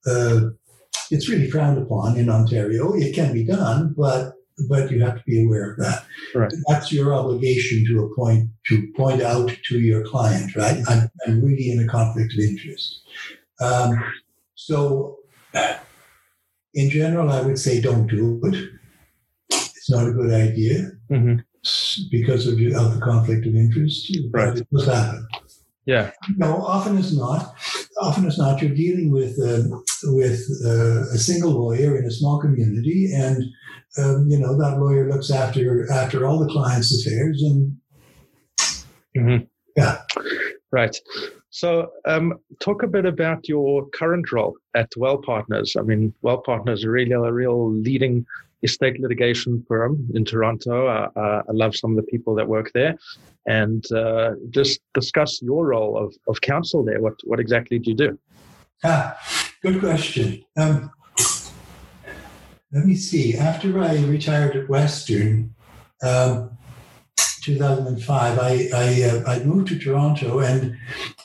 Uh, 0.05 0.49
it's 1.11 1.27
really 1.27 1.49
frowned 1.49 1.77
upon 1.77 2.17
in 2.17 2.29
Ontario. 2.29 2.93
It 2.93 3.15
can 3.15 3.33
be 3.33 3.43
done, 3.43 3.95
but 3.97 4.33
but 4.67 4.91
you 4.91 5.01
have 5.03 5.17
to 5.17 5.23
be 5.25 5.45
aware 5.45 5.71
of 5.71 5.77
that. 5.77 6.05
Right. 6.35 6.51
That's 6.67 6.91
your 6.91 7.13
obligation 7.13 7.85
to 7.87 8.13
point 8.15 8.49
to 8.67 8.91
point 8.95 9.21
out 9.21 9.51
to 9.65 9.79
your 9.79 10.03
client, 10.05 10.55
right? 10.55 10.83
I'm, 10.87 11.09
I'm 11.25 11.41
really 11.43 11.71
in 11.71 11.79
a 11.79 11.87
conflict 11.87 12.33
of 12.33 12.39
interest. 12.39 13.01
Um, 13.61 14.03
so, 14.55 15.19
in 16.73 16.89
general, 16.89 17.31
I 17.31 17.41
would 17.41 17.59
say 17.59 17.81
don't 17.81 18.07
do 18.07 18.39
it. 18.43 18.69
It's 19.49 19.89
not 19.89 20.07
a 20.07 20.11
good 20.11 20.31
idea 20.31 20.91
mm-hmm. 21.09 21.39
Because 22.09 22.47
of, 22.47 22.53
of 22.53 22.95
the 22.95 23.01
conflict 23.03 23.45
of 23.45 23.55
interest. 23.55 24.17
Right. 24.31 24.57
It 24.57 24.67
does 24.71 24.85
happen. 24.85 25.27
Yeah. 25.85 26.11
No, 26.37 26.57
often 26.57 26.97
it's 26.97 27.15
not. 27.15 27.55
Often 27.99 28.27
it's 28.27 28.37
not, 28.37 28.61
you're 28.61 28.75
dealing 28.75 29.11
with 29.11 29.39
uh, 29.39 29.63
with 30.03 30.41
uh, 30.63 31.01
a 31.13 31.17
single 31.17 31.51
lawyer 31.51 31.97
in 31.97 32.05
a 32.05 32.11
small 32.11 32.39
community, 32.39 33.11
and 33.13 33.43
um, 33.97 34.27
you 34.29 34.37
know 34.39 34.55
that 34.57 34.79
lawyer 34.79 35.09
looks 35.09 35.31
after 35.31 35.91
after 35.91 36.27
all 36.27 36.39
the 36.39 36.51
client's 36.51 36.93
affairs, 36.95 37.41
and 37.41 37.77
mm-hmm. 39.17 39.45
yeah, 39.75 39.97
right. 40.71 40.95
So, 41.49 41.89
um, 42.05 42.35
talk 42.59 42.83
a 42.83 42.87
bit 42.87 43.05
about 43.05 43.49
your 43.49 43.89
current 43.89 44.31
role 44.31 44.55
at 44.75 44.91
WEL 44.95 45.17
Partners. 45.17 45.75
I 45.75 45.81
mean, 45.81 46.13
WEL 46.21 46.37
Partners 46.37 46.85
are 46.85 46.91
really 46.91 47.11
a 47.11 47.33
real 47.33 47.71
leading 47.71 48.25
estate 48.63 48.99
litigation 48.99 49.63
firm 49.67 50.07
in 50.13 50.25
Toronto. 50.25 50.87
Uh, 50.87 51.09
uh, 51.15 51.43
I 51.47 51.51
love 51.51 51.75
some 51.75 51.91
of 51.91 51.97
the 51.97 52.03
people 52.03 52.35
that 52.35 52.47
work 52.47 52.71
there, 52.73 52.97
and 53.45 53.89
uh, 53.91 54.31
just 54.49 54.81
discuss 54.93 55.41
your 55.41 55.67
role 55.67 55.97
of, 55.97 56.15
of 56.27 56.41
counsel 56.41 56.83
there. 56.83 57.01
What 57.01 57.15
what 57.23 57.39
exactly 57.39 57.79
do 57.79 57.91
you 57.91 57.97
do? 57.97 58.19
Ah, 58.83 59.17
good 59.61 59.79
question. 59.79 60.43
Um, 60.57 60.91
let 62.71 62.85
me 62.85 62.95
see. 62.95 63.35
After 63.35 63.79
I 63.79 63.97
retired 64.05 64.55
at 64.55 64.69
Western, 64.69 65.55
um, 66.03 66.57
2005, 67.41 68.39
I 68.39 68.69
I, 68.73 69.03
uh, 69.03 69.23
I, 69.25 69.43
moved 69.43 69.69
to 69.69 69.79
Toronto 69.79 70.39
and 70.39 70.77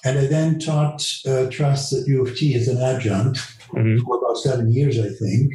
and 0.04 0.18
I 0.18 0.26
then 0.26 0.58
taught 0.58 1.06
uh, 1.26 1.50
trusts 1.50 1.92
at 1.92 2.06
U 2.06 2.22
of 2.22 2.36
T 2.36 2.54
as 2.54 2.68
an 2.68 2.80
adjunct 2.80 3.38
mm-hmm. 3.68 4.04
for 4.04 4.18
about 4.18 4.38
seven 4.38 4.72
years, 4.72 4.98
I 4.98 5.08
think, 5.08 5.52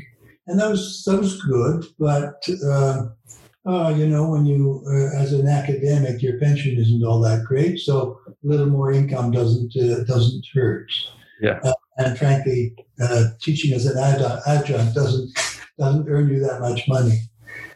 and 0.50 0.60
that 0.60 0.70
was 0.70 1.04
that 1.06 1.20
was 1.20 1.42
good. 1.44 1.86
But 1.98 2.48
uh, 2.66 3.06
uh 3.66 3.94
you 3.96 4.08
know, 4.08 4.30
when 4.30 4.46
you 4.46 4.84
uh, 4.88 5.22
as 5.22 5.34
an 5.34 5.48
academic, 5.48 6.22
your 6.22 6.40
pension 6.40 6.78
isn't 6.78 7.04
all 7.04 7.22
that 7.22 7.46
great, 7.46 7.80
so 7.80 8.20
a 8.28 8.34
little 8.44 8.68
more 8.68 8.92
income 8.92 9.32
doesn't 9.32 9.76
uh, 9.78 10.04
doesn't 10.04 10.46
hurt. 10.54 10.92
Yeah. 11.42 11.60
and 11.98 12.18
frankly, 12.18 12.76
teaching 13.40 13.74
as 13.74 13.86
an 13.86 13.98
adjunct 13.98 14.94
doesn't 14.94 15.32
doesn't 15.78 16.10
earn 16.10 16.30
you 16.30 16.40
that 16.42 16.60
much 16.60 16.88
money. 16.88 17.22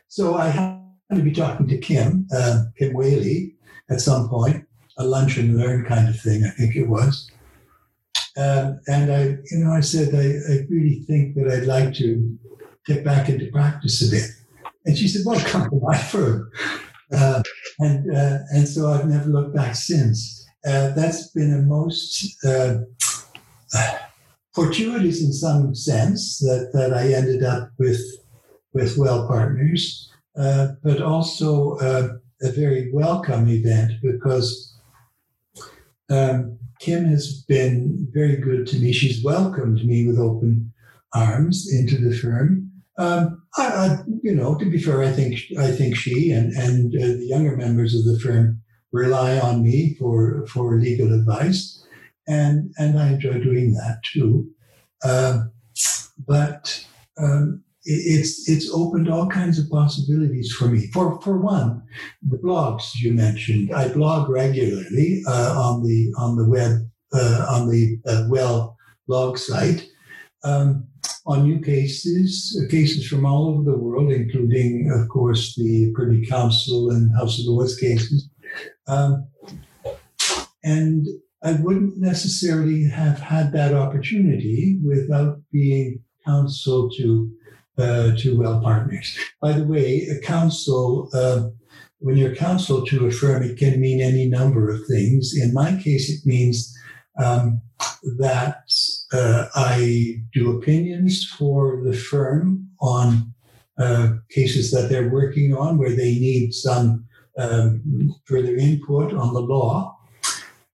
So 0.10 0.36
I 0.36 0.50
happened 0.50 0.84
to 1.16 1.22
be 1.24 1.32
talking 1.32 1.68
to 1.68 1.78
Kim, 1.78 2.28
uh, 2.36 2.66
Kim 2.78 2.94
Whaley, 2.94 3.56
at 3.90 4.02
some 4.02 4.30
point, 4.30 4.66
a 4.98 5.06
lunch 5.06 5.38
and 5.38 5.58
learn 5.58 5.86
kind 5.86 6.08
of 6.08 6.20
thing, 6.20 6.44
I 6.44 6.50
think 6.50 6.76
it 6.76 6.88
was. 6.88 7.32
Um, 8.38 8.80
and 8.88 9.12
I, 9.12 9.24
you 9.52 9.60
know, 9.60 9.72
I 9.72 9.80
said, 9.82 10.14
I, 10.14 10.54
I, 10.54 10.66
really 10.70 11.04
think 11.08 11.36
that 11.36 11.48
I'd 11.48 11.68
like 11.68 11.94
to 11.96 12.38
get 12.86 13.04
back 13.04 13.30
into 13.30 13.52
practice 13.52 14.08
a 14.08 14.12
bit. 14.12 14.30
And 14.86 14.98
she 14.98 15.08
said, 15.08 15.22
well, 15.26 15.40
come 15.46 15.70
to 15.70 15.80
my 15.82 15.98
firm. 15.98 16.52
Uh, 17.12 17.42
and, 17.80 18.16
uh, 18.16 18.40
and 18.52 18.68
so 18.68 18.90
I've 18.90 19.08
never 19.08 19.30
looked 19.30 19.56
back 19.56 19.76
since. 19.76 20.46
Uh, 20.66 20.90
that's 20.90 21.30
been 21.30 21.54
a 21.54 21.62
most 21.62 22.38
uh, 22.46 22.80
fortuitous 24.54 25.22
in 25.22 25.34
some 25.34 25.76
sense 25.76 26.40
that, 26.40 26.72
that 26.74 26.94
I 26.94 27.14
ended 27.14 27.44
up 27.44 27.70
with 27.78 28.02
with 28.74 28.98
WEL 28.98 29.28
Partners, 29.28 30.12
uh, 30.36 30.70
but 30.84 31.02
also 31.02 31.78
uh, 31.78 32.18
a 32.42 32.52
very 32.52 32.92
welcome 32.92 33.48
event 33.48 33.92
because 34.02 34.76
um, 36.10 36.58
Kim 36.80 37.06
has 37.06 37.44
been 37.44 38.08
very 38.12 38.38
good 38.38 38.68
to 38.68 38.80
me. 38.80 38.92
She's 38.92 39.24
welcomed 39.24 39.86
me 39.86 40.08
with 40.08 40.20
open 40.20 40.74
arms 41.14 41.72
into 41.72 41.98
the 41.98 42.16
firm. 42.16 42.63
Um, 42.98 43.44
I, 43.58 43.66
I, 43.66 43.98
you 44.22 44.36
know, 44.36 44.56
to 44.56 44.70
be 44.70 44.78
fair, 44.78 45.02
I 45.02 45.12
think 45.12 45.40
I 45.60 45.72
think 45.72 45.96
she 45.96 46.32
and 46.32 46.54
and 46.54 46.94
uh, 46.96 47.08
the 47.08 47.26
younger 47.28 47.58
members 47.58 47.96
of 47.96 48.06
the 48.06 48.20
firm 48.20 48.62
rely 48.92 49.40
on 49.40 49.64
me 49.64 49.96
for 50.00 50.46
for 50.48 50.80
legal 50.80 51.14
advice 51.14 51.84
and 52.28 52.74
and 52.78 53.00
I 53.00 53.10
enjoy 53.14 53.40
doing 53.40 53.74
that 53.74 54.00
too. 54.12 54.50
Um, 55.04 55.52
but 56.26 56.86
um, 57.18 57.64
it, 57.84 58.20
it's 58.20 58.50
it's 58.50 58.72
opened 58.72 59.10
all 59.10 59.28
kinds 59.28 59.60
of 59.60 59.70
possibilities 59.70 60.52
for 60.54 60.68
me. 60.68 60.88
For 60.88 61.20
for 61.22 61.38
one, 61.38 61.84
the 62.22 62.38
blogs 62.38 62.96
you 63.00 63.14
mentioned, 63.14 63.74
I 63.74 63.90
blog 63.90 64.30
regularly 64.30 65.22
uh, 65.28 65.56
on 65.58 65.84
the 65.84 66.14
on 66.18 66.36
the 66.38 66.48
web 66.48 66.88
uh, 67.14 67.46
on 67.50 67.70
the 67.70 68.00
uh, 68.06 68.26
WEL 68.30 68.78
blog 69.08 69.38
site. 69.38 69.88
Um, 70.44 70.88
on 71.26 71.44
new 71.44 71.62
cases, 71.62 72.62
uh, 72.62 72.70
cases 72.70 73.08
from 73.08 73.26
all 73.26 73.50
over 73.50 73.64
the 73.64 73.78
world, 73.78 74.12
including, 74.12 74.92
of 74.92 75.08
course, 75.10 75.56
the 75.56 75.92
Privy 75.94 76.26
Council 76.26 76.92
and 76.92 77.16
House 77.16 77.40
of 77.40 77.46
Lords 77.46 77.78
cases. 77.78 78.30
Um, 78.88 79.28
and 80.64 81.08
I 81.44 81.54
wouldn't 81.54 81.98
necessarily 81.98 82.84
have 82.86 83.20
had 83.20 83.52
that 83.54 83.74
opportunity 83.74 84.80
without 84.86 85.42
being 85.52 86.02
counsel 86.26 86.90
to 86.98 87.32
uh, 87.78 88.16
to 88.18 88.38
WEL 88.38 88.62
Partners. 88.62 89.18
By 89.42 89.54
the 89.54 89.66
way, 89.66 90.08
a 90.08 90.20
counsel 90.20 91.10
uh, 91.14 91.50
when 92.04 92.18
you're 92.18 92.36
counsel 92.36 92.86
to 92.86 93.08
a 93.08 93.12
firm, 93.12 93.44
it 93.44 93.58
can 93.58 93.80
mean 93.80 94.02
any 94.02 94.28
number 94.28 94.70
of 94.70 94.86
things. 94.88 95.34
In 95.42 95.54
my 95.54 95.82
case, 95.82 96.10
it 96.10 96.26
means 96.26 96.78
um, 97.18 97.62
that 98.20 98.64
uh, 99.14 99.48
I 99.56 100.24
do 100.34 100.58
opinions 100.58 101.26
for 101.26 101.82
the 101.84 101.94
firm 101.94 102.68
on 102.82 103.34
uh, 103.78 104.14
cases 104.30 104.72
that 104.72 104.90
they're 104.90 105.10
working 105.10 105.56
on 105.56 105.78
where 105.78 105.96
they 105.96 106.16
need 106.16 106.54
some 106.54 107.06
um, 107.38 108.14
further 108.26 108.56
input 108.56 109.14
on 109.14 109.34
the 109.34 109.40
law. 109.42 109.98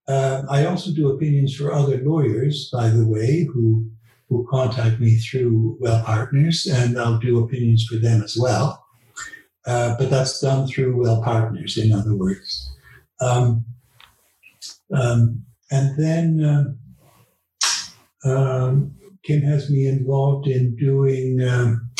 Uh, 0.08 0.42
I 0.50 0.66
also 0.66 0.90
do 0.90 1.12
opinions 1.12 1.54
for 1.54 1.72
other 1.72 1.98
lawyers, 1.98 2.68
by 2.72 2.88
the 2.88 3.06
way, 3.06 3.44
who 3.44 3.90
who 4.28 4.46
contact 4.48 5.00
me 5.00 5.16
through 5.16 5.76
WEL 5.80 6.04
Partners, 6.04 6.64
and 6.64 6.96
I'll 6.98 7.18
do 7.18 7.42
opinions 7.44 7.84
for 7.86 7.96
them 7.96 8.22
as 8.22 8.36
well. 8.40 8.86
Uh, 9.66 9.96
but 9.98 10.08
that's 10.08 10.40
done 10.40 10.68
through 10.68 10.96
WEL 10.96 11.20
Partners, 11.22 11.76
in 11.76 11.92
other 11.92 12.14
words. 12.14 12.72
Um, 13.20 13.64
um, 14.94 15.44
and 15.72 15.98
then 15.98 16.44
uh, 16.44 16.64
um, 18.24 18.94
Kim 19.22 19.42
has 19.42 19.70
me 19.70 19.86
involved 19.86 20.46
in 20.46 20.76
doing 20.76 21.42
um, 21.42 21.90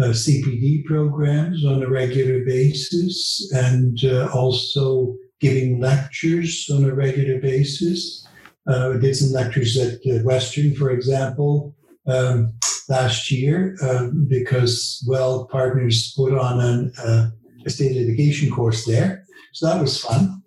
uh, 0.00 0.06
CPD 0.06 0.84
programs 0.84 1.64
on 1.64 1.82
a 1.82 1.88
regular 1.88 2.44
basis 2.44 3.50
and 3.52 3.98
uh, 4.04 4.28
also 4.32 5.16
giving 5.40 5.80
lectures 5.80 6.68
on 6.72 6.84
a 6.84 6.94
regular 6.94 7.40
basis. 7.40 8.26
Uh, 8.68 8.92
I 8.94 8.98
did 8.98 9.16
some 9.16 9.32
lectures 9.32 9.76
at 9.76 10.24
Western, 10.24 10.74
for 10.74 10.90
example, 10.90 11.74
um, 12.06 12.52
last 12.88 13.30
year 13.30 13.76
um, 13.82 14.26
because 14.28 15.04
WEL 15.06 15.46
Partners 15.46 16.12
put 16.16 16.36
on 16.36 16.60
an, 16.60 16.92
uh, 16.98 17.30
a 17.64 17.70
state 17.70 17.96
litigation 17.96 18.50
course 18.50 18.84
there. 18.84 19.24
So 19.52 19.66
that 19.66 19.80
was 19.80 20.00
fun. 20.00 20.42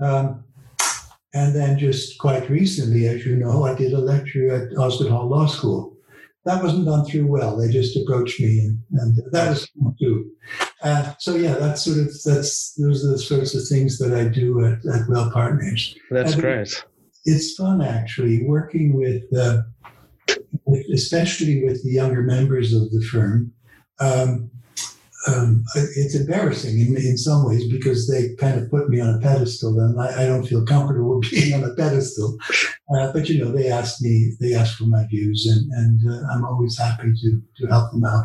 Um, 0.00 0.43
And 1.34 1.54
then 1.54 1.76
just 1.78 2.18
quite 2.18 2.48
recently, 2.48 3.08
as 3.08 3.26
you 3.26 3.36
know, 3.36 3.64
I 3.64 3.74
did 3.74 3.92
a 3.92 3.98
lecture 3.98 4.50
at 4.54 4.78
Osgoode 4.78 5.10
Hall 5.10 5.28
Law 5.28 5.46
School. 5.46 5.96
That 6.44 6.62
wasn't 6.62 6.86
done 6.86 7.04
through 7.04 7.26
WEL. 7.26 7.56
They 7.56 7.68
just 7.72 7.96
approached 7.96 8.38
me, 8.38 8.60
and, 8.60 8.78
and 8.92 9.32
that 9.32 9.48
was 9.48 9.66
fun 9.66 9.96
too. 9.98 10.30
Uh, 10.82 11.14
so 11.18 11.34
yeah, 11.34 11.54
that's 11.54 11.84
sort 11.84 11.98
of 11.98 12.12
that's 12.22 12.74
those 12.74 13.04
are 13.04 13.12
the 13.12 13.18
sorts 13.18 13.54
of 13.54 13.66
things 13.66 13.98
that 13.98 14.12
I 14.12 14.28
do 14.28 14.64
at, 14.64 14.84
at 14.86 15.08
WEL 15.08 15.30
Partners. 15.32 15.96
That's 16.10 16.34
and 16.34 16.42
great. 16.42 16.84
It's 17.24 17.54
fun 17.54 17.80
actually 17.80 18.44
working 18.44 18.94
with, 18.94 19.22
uh, 19.34 19.62
especially 20.92 21.64
with 21.64 21.82
the 21.82 21.92
younger 21.92 22.22
members 22.22 22.74
of 22.74 22.90
the 22.90 23.00
firm. 23.00 23.50
Um, 23.98 24.50
um, 25.26 25.64
it's 25.74 26.14
embarrassing 26.14 26.78
in, 26.78 26.96
in 26.96 27.16
some 27.16 27.46
ways 27.46 27.70
because 27.70 28.08
they 28.08 28.34
kind 28.36 28.60
of 28.60 28.70
put 28.70 28.88
me 28.88 29.00
on 29.00 29.14
a 29.14 29.18
pedestal 29.18 29.78
and 29.80 30.00
I, 30.00 30.24
I 30.24 30.26
don't 30.26 30.46
feel 30.46 30.64
comfortable 30.64 31.20
being 31.30 31.54
on 31.54 31.68
a 31.68 31.74
pedestal. 31.74 32.36
Uh, 32.94 33.12
but 33.12 33.28
you 33.28 33.42
know, 33.42 33.50
they 33.50 33.70
ask 33.70 34.02
me, 34.02 34.32
they 34.40 34.54
ask 34.54 34.76
for 34.76 34.84
my 34.84 35.06
views 35.06 35.46
and, 35.46 35.70
and 35.72 36.12
uh, 36.12 36.26
I'm 36.32 36.44
always 36.44 36.78
happy 36.78 37.12
to, 37.22 37.42
to 37.58 37.66
help 37.68 37.92
them 37.92 38.04
out. 38.04 38.24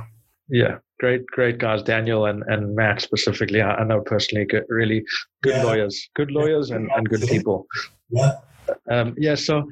Yeah, 0.50 0.78
great, 1.00 1.26
great 1.28 1.60
guys, 1.60 1.84
Daniel 1.84 2.26
and, 2.26 2.44
and 2.48 2.76
Matt 2.76 3.02
specifically. 3.02 3.62
I, 3.62 3.76
I 3.76 3.84
know 3.84 4.02
personally, 4.02 4.46
good, 4.46 4.66
really 4.68 5.06
good 5.44 5.56
yeah. 5.56 5.64
lawyers, 5.64 6.10
good 6.16 6.32
lawyers 6.32 6.72
and, 6.72 6.90
and 6.96 7.08
good 7.08 7.22
people. 7.22 7.68
Yeah. 8.10 8.32
Um, 8.90 9.16
yeah. 9.18 9.36
So 9.36 9.70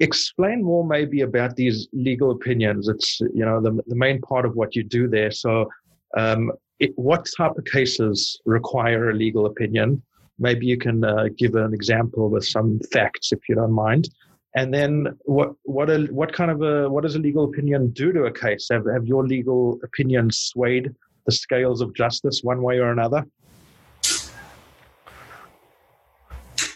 explain 0.00 0.62
more 0.62 0.86
maybe 0.86 1.22
about 1.22 1.56
these 1.56 1.88
legal 1.92 2.30
opinions. 2.30 2.88
It's, 2.88 3.20
you 3.20 3.44
know, 3.44 3.60
the, 3.60 3.82
the 3.86 3.96
main 3.96 4.20
part 4.20 4.44
of 4.44 4.54
what 4.54 4.76
you 4.76 4.84
do 4.84 5.08
there. 5.08 5.30
So 5.30 5.68
um, 6.16 6.52
it, 6.78 6.92
what 6.96 7.28
type 7.36 7.56
of 7.56 7.64
cases 7.64 8.40
require 8.44 9.10
a 9.10 9.14
legal 9.14 9.46
opinion? 9.46 10.02
Maybe 10.38 10.66
you 10.66 10.76
can 10.76 11.04
uh, 11.04 11.28
give 11.36 11.54
an 11.54 11.72
example 11.72 12.28
with 12.28 12.44
some 12.44 12.80
facts, 12.92 13.32
if 13.32 13.40
you 13.48 13.54
don't 13.54 13.72
mind. 13.72 14.08
And 14.54 14.72
then, 14.72 15.16
what 15.24 15.52
what 15.62 15.88
a, 15.88 16.00
what 16.10 16.32
kind 16.32 16.50
of 16.50 16.62
a 16.62 16.88
what 16.88 17.04
does 17.04 17.14
a 17.14 17.18
legal 17.18 17.44
opinion 17.44 17.90
do 17.90 18.12
to 18.12 18.24
a 18.24 18.32
case? 18.32 18.68
Have 18.70 18.84
have 18.92 19.06
your 19.06 19.26
legal 19.26 19.78
opinions 19.82 20.38
swayed 20.38 20.94
the 21.24 21.32
scales 21.32 21.80
of 21.80 21.94
justice 21.94 22.40
one 22.42 22.62
way 22.62 22.78
or 22.78 22.90
another? 22.92 23.24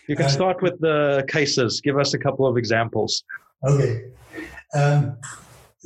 You 0.08 0.14
can 0.14 0.26
uh, 0.26 0.28
start 0.28 0.62
with 0.62 0.80
the 0.80 1.24
cases. 1.28 1.80
Give 1.80 1.98
us 1.98 2.14
a 2.14 2.18
couple 2.18 2.46
of 2.46 2.56
examples. 2.56 3.24
Okay. 3.64 4.04
Um, 4.74 5.18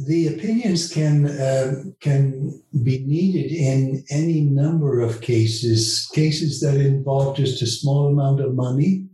the 0.07 0.29
opinions 0.29 0.93
can 0.93 1.27
uh, 1.27 1.83
can 2.01 2.63
be 2.83 3.05
needed 3.05 3.53
in 3.53 4.05
any 4.11 4.41
number 4.41 5.01
of 5.01 5.21
cases. 5.21 6.11
Cases 6.15 6.61
that 6.61 6.77
involve 6.81 7.37
just 7.37 7.63
a 7.63 7.67
small 7.67 8.09
amount 8.09 8.41
of 8.41 8.55
money, 8.55 9.07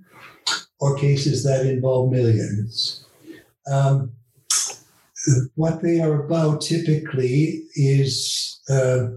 or 0.81 0.97
cases 0.97 1.45
that 1.45 1.67
involve 1.67 2.13
millions. 2.13 3.05
Um, 3.71 4.13
what 5.55 5.83
they 5.83 6.01
are 6.01 6.25
about 6.25 6.61
typically 6.61 7.65
is 7.75 8.61
uh, 8.71 9.09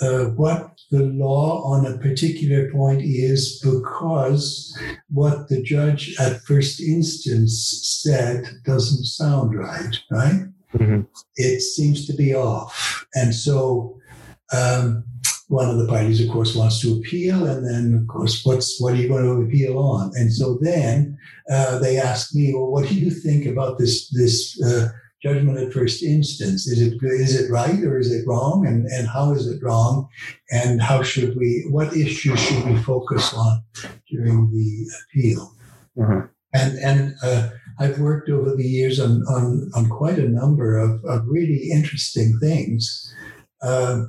uh, 0.00 0.24
what 0.36 0.78
the 0.90 1.04
law 1.04 1.62
on 1.64 1.86
a 1.86 1.98
particular 1.98 2.70
point 2.70 3.02
is 3.02 3.60
because 3.62 4.76
what 5.08 5.48
the 5.48 5.62
judge 5.62 6.14
at 6.18 6.40
first 6.42 6.80
instance 6.80 8.00
said 8.02 8.44
doesn't 8.64 9.04
sound 9.04 9.56
right, 9.58 9.98
right? 10.10 10.46
Mm-hmm. 10.74 11.02
It 11.36 11.60
seems 11.60 12.06
to 12.06 12.12
be 12.14 12.34
off. 12.34 13.06
And 13.14 13.34
so 13.34 13.98
um, 14.52 15.04
one 15.48 15.70
of 15.70 15.78
the 15.78 15.86
parties, 15.86 16.20
of 16.20 16.30
course, 16.30 16.54
wants 16.54 16.80
to 16.80 16.98
appeal. 16.98 17.46
And 17.46 17.64
then, 17.64 17.98
of 17.98 18.06
course, 18.06 18.44
what's 18.44 18.80
what 18.80 18.92
are 18.94 18.96
you 18.96 19.08
going 19.08 19.24
to 19.24 19.46
appeal 19.46 19.78
on? 19.78 20.12
And 20.14 20.32
so 20.32 20.58
then 20.60 21.18
uh, 21.50 21.78
they 21.78 21.98
ask 21.98 22.34
me, 22.34 22.52
well, 22.54 22.70
what 22.70 22.88
do 22.88 22.94
you 22.94 23.10
think 23.10 23.46
about 23.46 23.78
this 23.78 24.10
this 24.10 24.62
uh, 24.62 24.88
judgment 25.22 25.58
at 25.58 25.72
first 25.72 26.02
instance? 26.02 26.66
Is 26.66 26.80
it 26.80 26.98
is 27.02 27.40
it 27.40 27.50
right 27.50 27.82
or 27.82 27.98
is 27.98 28.12
it 28.12 28.26
wrong? 28.26 28.66
And 28.66 28.86
and 28.86 29.08
how 29.08 29.32
is 29.32 29.46
it 29.46 29.62
wrong? 29.62 30.08
And 30.50 30.82
how 30.82 31.02
should 31.02 31.36
we? 31.36 31.66
What 31.70 31.96
issues 31.96 32.38
should 32.40 32.64
we 32.66 32.76
focus 32.82 33.32
on 33.32 33.62
during 34.10 34.50
the 34.52 34.86
appeal? 35.02 35.54
Mm-hmm. 35.96 36.26
And 36.54 36.78
and 36.78 37.14
uh, 37.22 37.50
I've 37.80 37.98
worked 37.98 38.28
over 38.28 38.54
the 38.54 38.66
years 38.66 38.98
on, 38.98 39.22
on, 39.28 39.70
on 39.74 39.88
quite 39.88 40.18
a 40.18 40.28
number 40.28 40.76
of, 40.76 41.04
of 41.04 41.26
really 41.26 41.70
interesting 41.70 42.38
things. 42.40 43.14
Uh, 43.62 44.04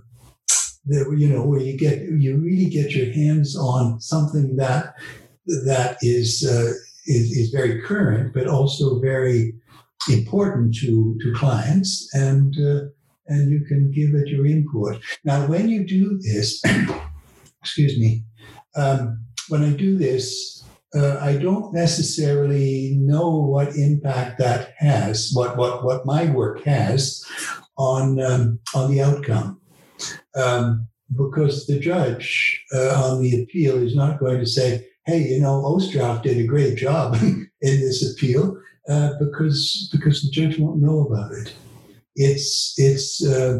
that, 0.86 1.16
you 1.18 1.28
know, 1.30 1.46
where 1.46 1.62
you 1.62 1.78
get 1.78 2.02
you 2.02 2.38
really 2.38 2.70
get 2.70 2.92
your 2.92 3.12
hands 3.14 3.56
on 3.56 4.00
something 4.02 4.56
that 4.56 4.94
that 5.66 5.98
is 6.02 6.44
uh, 6.48 6.74
is, 7.06 7.32
is 7.32 7.50
very 7.52 7.82
current, 7.82 8.34
but 8.34 8.48
also 8.48 9.00
very 9.00 9.54
important 10.10 10.76
to 10.76 11.18
to 11.22 11.34
clients, 11.34 12.10
and 12.14 12.56
uh, 12.60 12.86
and 13.28 13.52
you 13.52 13.66
can 13.66 13.92
give 13.92 14.16
it 14.16 14.28
your 14.28 14.46
input. 14.46 15.02
Now, 15.24 15.46
when 15.46 15.70
you 15.70 15.86
do 15.86 16.18
this, 16.20 16.62
excuse 17.62 18.00
me, 18.00 18.24
um, 18.76 19.24
when 19.50 19.64
I 19.64 19.72
do 19.72 19.98
this, 19.98 20.59
uh, 20.96 21.20
I 21.22 21.38
don't 21.38 21.74
necessarily 21.74 22.98
know 23.00 23.30
what 23.30 23.76
impact 23.76 24.40
that 24.40 24.74
has, 24.78 25.32
what 25.34 25.58
what 25.58 25.84
what 25.84 26.06
my 26.06 26.26
work 26.32 26.64
has 26.64 27.24
on 27.78 28.20
um, 28.20 28.60
on 28.74 28.90
the 28.92 29.02
outcome, 29.02 29.62
um, 30.36 30.88
because 31.16 31.68
the 31.68 31.80
judge 31.80 32.64
uh, 32.74 33.04
on 33.04 33.22
the 33.22 33.44
appeal 33.44 33.78
is 33.78 33.96
not 33.96 34.20
going 34.20 34.40
to 34.40 34.48
say, 34.48 34.88
"Hey, 35.06 35.28
you 35.28 35.40
know, 35.40 35.62
Oosterhoff 35.64 36.24
did 36.24 36.38
a 36.38 36.48
great 36.48 36.76
job 36.76 37.16
in 37.22 37.48
this 37.62 38.12
appeal," 38.12 38.58
uh, 38.90 39.12
because 39.20 39.90
because 39.92 40.24
the 40.24 40.32
judge 40.32 40.58
won't 40.58 40.82
know 40.82 41.06
about 41.06 41.32
it. 41.34 41.54
It's 42.16 42.74
it's 42.78 43.24
uh, 43.24 43.60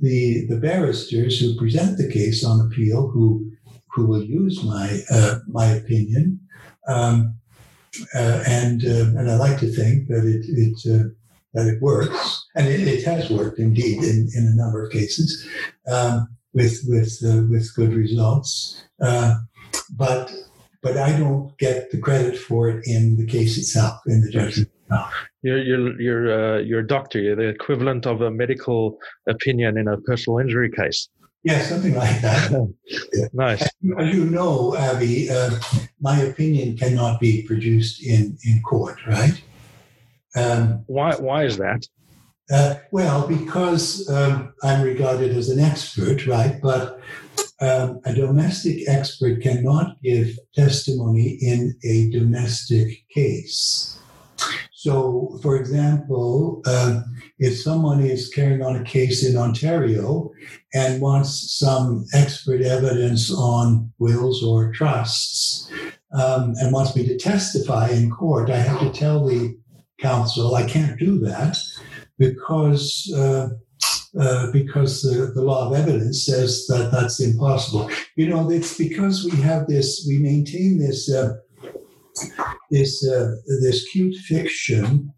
the 0.00 0.46
the 0.46 0.58
barristers 0.58 1.38
who 1.38 1.56
present 1.56 1.98
the 1.98 2.10
case 2.10 2.44
on 2.44 2.66
appeal 2.66 3.08
who 3.08 3.48
who 3.92 4.06
will 4.06 4.24
use 4.24 4.62
my 4.64 5.00
uh, 5.10 5.38
my 5.46 5.66
opinion 5.66 6.40
um, 6.88 7.38
uh, 8.14 8.42
and 8.46 8.84
uh, 8.84 9.18
and 9.18 9.30
I 9.30 9.36
like 9.36 9.58
to 9.60 9.70
think 9.70 10.08
that 10.08 10.24
it 10.24 10.44
it 10.48 11.00
uh, 11.00 11.08
that 11.54 11.66
it 11.66 11.80
works, 11.80 12.46
and 12.54 12.66
it, 12.66 12.80
it, 12.86 13.04
has 13.04 13.30
worked 13.30 13.58
indeed 13.58 14.02
in, 14.02 14.28
in 14.36 14.46
a 14.46 14.56
number 14.56 14.84
of 14.84 14.92
cases 14.92 15.48
um, 15.90 16.28
with 16.52 16.80
with 16.86 17.18
uh, 17.24 17.42
with 17.50 17.74
good 17.74 17.94
results. 17.94 18.84
Uh, 19.00 19.36
but 19.96 20.32
but 20.82 20.96
I 20.96 21.18
don't 21.18 21.56
get 21.58 21.90
the 21.90 21.98
credit 21.98 22.36
for 22.36 22.68
it 22.68 22.86
in 22.86 23.16
the 23.16 23.26
case 23.26 23.58
itself, 23.58 24.00
in 24.06 24.20
the 24.20 24.30
judgment. 24.30 24.70
You're 25.42 25.62
you're 25.62 26.00
you're 26.00 26.56
uh, 26.56 26.58
you're 26.58 26.80
a 26.80 26.86
doctor. 26.86 27.20
You're 27.20 27.36
the 27.36 27.48
equivalent 27.48 28.06
of 28.06 28.20
a 28.20 28.30
medical 28.30 28.98
opinion 29.28 29.78
in 29.78 29.88
a 29.88 29.98
personal 29.98 30.38
injury 30.38 30.70
case. 30.70 31.08
Yeah, 31.48 31.62
something 31.62 31.94
like 31.94 32.20
that. 32.20 32.74
nice. 33.32 33.62
As 33.62 34.14
you 34.14 34.26
know, 34.26 34.76
Avi, 34.76 35.30
uh, 35.30 35.58
my 35.98 36.20
opinion 36.20 36.76
cannot 36.76 37.20
be 37.20 37.40
produced 37.40 38.04
in, 38.04 38.36
in 38.44 38.60
court, 38.60 38.98
right? 39.06 39.42
Um, 40.36 40.84
why, 40.88 41.14
why 41.16 41.44
is 41.44 41.56
that? 41.56 41.88
Uh, 42.52 42.74
well, 42.90 43.26
because 43.26 44.06
um, 44.10 44.52
I'm 44.62 44.82
regarded 44.82 45.34
as 45.34 45.48
an 45.48 45.58
expert, 45.58 46.26
right? 46.26 46.60
But 46.60 47.00
um, 47.62 48.02
a 48.04 48.12
domestic 48.12 48.86
expert 48.86 49.40
cannot 49.40 50.02
give 50.02 50.38
testimony 50.54 51.38
in 51.40 51.74
a 51.82 52.10
domestic 52.10 53.08
case. 53.08 53.98
So, 54.78 55.40
for 55.42 55.56
example, 55.56 56.62
uh, 56.64 57.00
if 57.40 57.58
someone 57.58 58.00
is 58.00 58.28
carrying 58.28 58.62
on 58.62 58.76
a 58.76 58.84
case 58.84 59.26
in 59.28 59.36
Ontario 59.36 60.30
and 60.72 61.00
wants 61.00 61.58
some 61.58 62.06
expert 62.14 62.62
evidence 62.62 63.28
on 63.28 63.92
wills 63.98 64.40
or 64.40 64.70
trusts 64.72 65.68
um, 66.12 66.54
and 66.58 66.72
wants 66.72 66.94
me 66.94 67.04
to 67.08 67.18
testify 67.18 67.88
in 67.88 68.08
court, 68.08 68.50
I 68.50 68.58
have 68.58 68.78
to 68.78 68.92
tell 68.92 69.26
the 69.26 69.58
counsel 69.98 70.54
I 70.54 70.64
can't 70.64 70.96
do 70.96 71.18
that 71.26 71.58
because. 72.16 73.12
Uh, 73.12 73.48
uh, 74.18 74.50
because 74.52 75.02
the, 75.02 75.32
the, 75.34 75.42
law 75.42 75.68
of 75.68 75.74
evidence 75.74 76.24
says 76.24 76.66
that 76.66 76.90
that's 76.90 77.20
impossible. 77.20 77.90
You 78.16 78.28
know, 78.28 78.50
it's 78.50 78.76
because 78.76 79.22
we 79.22 79.36
have 79.42 79.66
this, 79.66 80.06
we 80.08 80.18
maintain 80.18 80.78
this 80.78 81.12
uh, 81.12 81.36
this 82.70 83.06
uh, 83.06 83.34
this 83.60 83.88
cute 83.88 84.14
fiction 84.16 85.12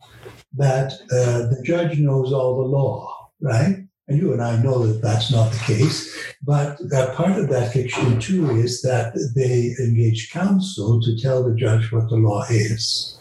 that 0.55 0.93
uh, 1.13 1.49
the 1.49 1.63
judge 1.65 1.99
knows 1.99 2.33
all 2.33 2.57
the 2.57 2.69
law, 2.69 3.31
right? 3.41 3.77
And 4.09 4.19
you 4.19 4.33
and 4.33 4.43
I 4.43 4.61
know 4.61 4.87
that 4.87 5.03
that's 5.03 5.31
not 5.31 5.53
the 5.53 5.59
case. 5.59 6.35
But 6.43 6.79
part 7.15 7.39
of 7.39 7.49
that 7.49 7.73
fiction 7.73 8.19
too 8.19 8.51
is 8.57 8.83
that 8.83 9.15
they 9.37 9.75
engage 9.83 10.33
counsel 10.33 11.01
to 11.03 11.17
tell 11.17 11.45
the 11.45 11.55
judge 11.55 11.93
what 11.93 12.09
the 12.09 12.17
law 12.17 12.45
is, 12.51 13.19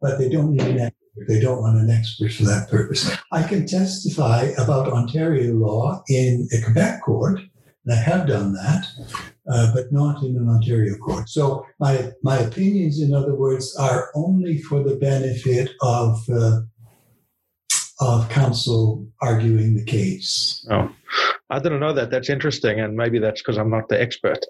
but 0.00 0.18
they 0.18 0.28
don't 0.28 0.52
need 0.52 0.62
an 0.62 0.80
expert. 0.80 0.96
They 1.28 1.40
don't 1.40 1.60
want 1.60 1.76
an 1.76 1.90
expert 1.90 2.32
for 2.32 2.44
that 2.44 2.70
purpose. 2.70 3.14
I 3.32 3.42
can 3.42 3.66
testify 3.66 4.44
about 4.56 4.90
Ontario 4.90 5.52
law 5.52 6.02
in 6.08 6.48
a 6.52 6.64
Quebec 6.64 7.02
court, 7.02 7.40
and 7.84 7.92
I 7.92 7.96
have 7.96 8.26
done 8.26 8.54
that. 8.54 8.86
Uh, 9.48 9.72
but 9.74 9.92
not 9.92 10.22
in 10.22 10.36
an 10.36 10.48
Ontario 10.48 10.96
court. 10.96 11.28
So 11.28 11.66
my 11.78 12.12
my 12.22 12.38
opinions, 12.38 13.00
in 13.00 13.14
other 13.14 13.34
words, 13.34 13.76
are 13.76 14.10
only 14.14 14.58
for 14.58 14.82
the 14.82 14.96
benefit 14.96 15.70
of 15.82 16.18
uh, 16.28 16.60
of 18.00 18.28
counsel 18.30 19.06
arguing 19.20 19.74
the 19.76 19.84
case. 19.84 20.66
Oh, 20.70 20.90
I 21.50 21.58
didn't 21.58 21.80
know 21.80 21.92
that. 21.92 22.10
That's 22.10 22.30
interesting, 22.30 22.80
and 22.80 22.96
maybe 22.96 23.18
that's 23.18 23.40
because 23.42 23.58
I'm 23.58 23.70
not 23.70 23.88
the 23.88 24.00
expert, 24.00 24.44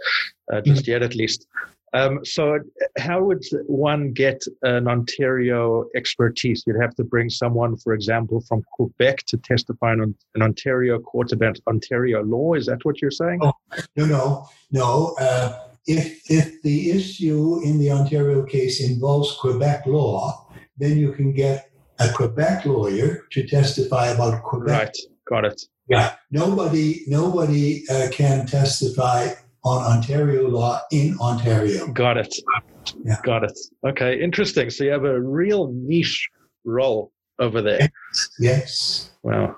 uh, 0.53 0.61
just 0.61 0.87
yet 0.87 1.03
at 1.03 1.15
least. 1.15 1.47
Um, 1.93 2.25
so, 2.25 2.61
how 2.99 3.23
would 3.23 3.43
one 3.67 4.13
get 4.13 4.43
an 4.63 4.87
Ontario 4.87 5.87
expertise? 5.97 6.63
You'd 6.67 6.81
have 6.81 6.95
to 6.97 7.05
bring 7.05 7.29
someone, 7.31 7.77
for 7.77 7.93
example, 7.93 8.41
from 8.43 8.63
Quebec 8.73 9.25
to 9.27 9.37
testify 9.37 9.95
in 9.95 10.15
an 10.35 10.43
Ontario 10.43 11.01
court 11.01 11.33
about 11.33 11.59
Ontario 11.67 12.23
law. 12.23 12.55
Is 12.55 12.67
that 12.67 12.85
what 12.85 13.03
you're 13.03 13.11
saying? 13.11 13.41
Oh, 13.43 13.53
no, 13.97 14.07
no, 14.07 14.49
no. 14.71 15.17
Uh, 15.21 15.67
if 15.87 16.31
if 16.31 16.63
the 16.63 16.91
issue 16.91 17.61
in 17.65 17.79
the 17.79 17.91
Ontario 17.91 18.45
case 18.45 18.81
involves 18.81 19.37
Quebec 19.41 19.87
law, 19.87 20.47
then 20.79 20.97
you 20.97 21.13
can 21.13 21.33
get 21.33 21.71
a 21.99 22.09
Quebec 22.13 22.67
lawyer 22.67 23.27
to 23.33 23.47
testify 23.47 24.09
about 24.09 24.43
Quebec. 24.45 24.79
Right, 24.79 24.97
got 25.29 25.45
it. 25.45 25.61
Yeah, 25.89 26.15
nobody 26.31 27.03
nobody 27.09 27.83
uh, 27.91 28.09
can 28.13 28.47
testify 28.47 29.31
on 29.65 29.97
Ontario 29.97 30.49
law 30.49 30.81
in 30.91 31.17
Ontario. 31.21 31.89
Got 31.93 32.17
it. 32.17 32.35
Yeah. 33.05 33.17
Got 33.23 33.45
it. 33.45 33.59
Okay, 33.87 34.21
interesting. 34.21 34.71
So 34.71 34.85
you 34.85 34.91
have 34.91 35.05
a 35.05 35.21
real 35.21 35.73
niche 35.73 36.29
role 36.65 37.13
over 37.39 37.63
there. 37.63 37.89
Yes. 38.39 39.11
Wow. 39.23 39.57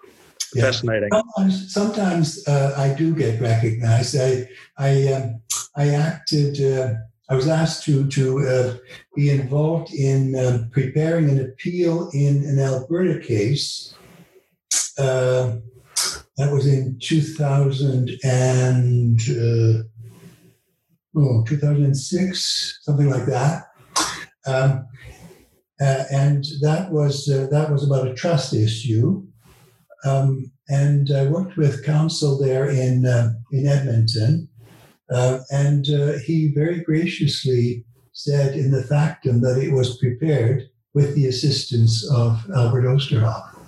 Yeah. 0.54 0.64
Fascinating. 0.64 1.08
Sometimes, 1.12 1.72
sometimes 1.72 2.48
uh, 2.48 2.74
I 2.76 2.94
do 2.94 3.14
get 3.14 3.40
recognized. 3.40 4.16
I 4.16 4.48
I 4.76 5.12
um, 5.12 5.40
I 5.76 5.88
acted. 5.90 6.60
Uh, 6.60 6.94
I 7.30 7.34
was 7.34 7.48
asked 7.48 7.84
to 7.84 8.06
to 8.08 8.40
uh, 8.46 8.76
be 9.16 9.30
involved 9.30 9.94
in 9.94 10.36
um, 10.36 10.68
preparing 10.70 11.30
an 11.30 11.40
appeal 11.40 12.10
in 12.12 12.44
an 12.44 12.58
Alberta 12.58 13.18
case. 13.20 13.94
Uh, 14.98 15.56
that 16.36 16.52
was 16.52 16.66
in 16.66 16.98
2000 17.00 18.10
and 18.24 19.20
uh, 19.20 19.82
oh, 21.16 21.44
2006, 21.46 22.80
something 22.82 23.10
like 23.10 23.26
that. 23.26 23.64
Um, 24.46 24.86
uh, 25.80 26.04
and 26.12 26.44
that 26.60 26.90
was 26.90 27.28
uh, 27.28 27.48
that 27.50 27.70
was 27.70 27.84
about 27.84 28.06
a 28.06 28.14
trust 28.14 28.54
issue. 28.54 29.26
Um, 30.04 30.52
and 30.68 31.10
I 31.10 31.26
worked 31.26 31.56
with 31.56 31.84
counsel 31.84 32.38
there 32.38 32.66
in 32.66 33.04
uh, 33.04 33.32
in 33.50 33.66
Edmonton, 33.66 34.48
uh, 35.10 35.40
and 35.50 35.88
uh, 35.90 36.18
he 36.24 36.52
very 36.54 36.80
graciously 36.80 37.84
said 38.12 38.56
in 38.56 38.70
the 38.70 38.84
factum 38.84 39.40
that 39.40 39.58
it 39.58 39.72
was 39.72 39.98
prepared 39.98 40.68
with 40.94 41.14
the 41.14 41.26
assistance 41.26 42.08
of 42.10 42.44
Albert 42.54 42.82
Oosterhoff. 42.82 43.58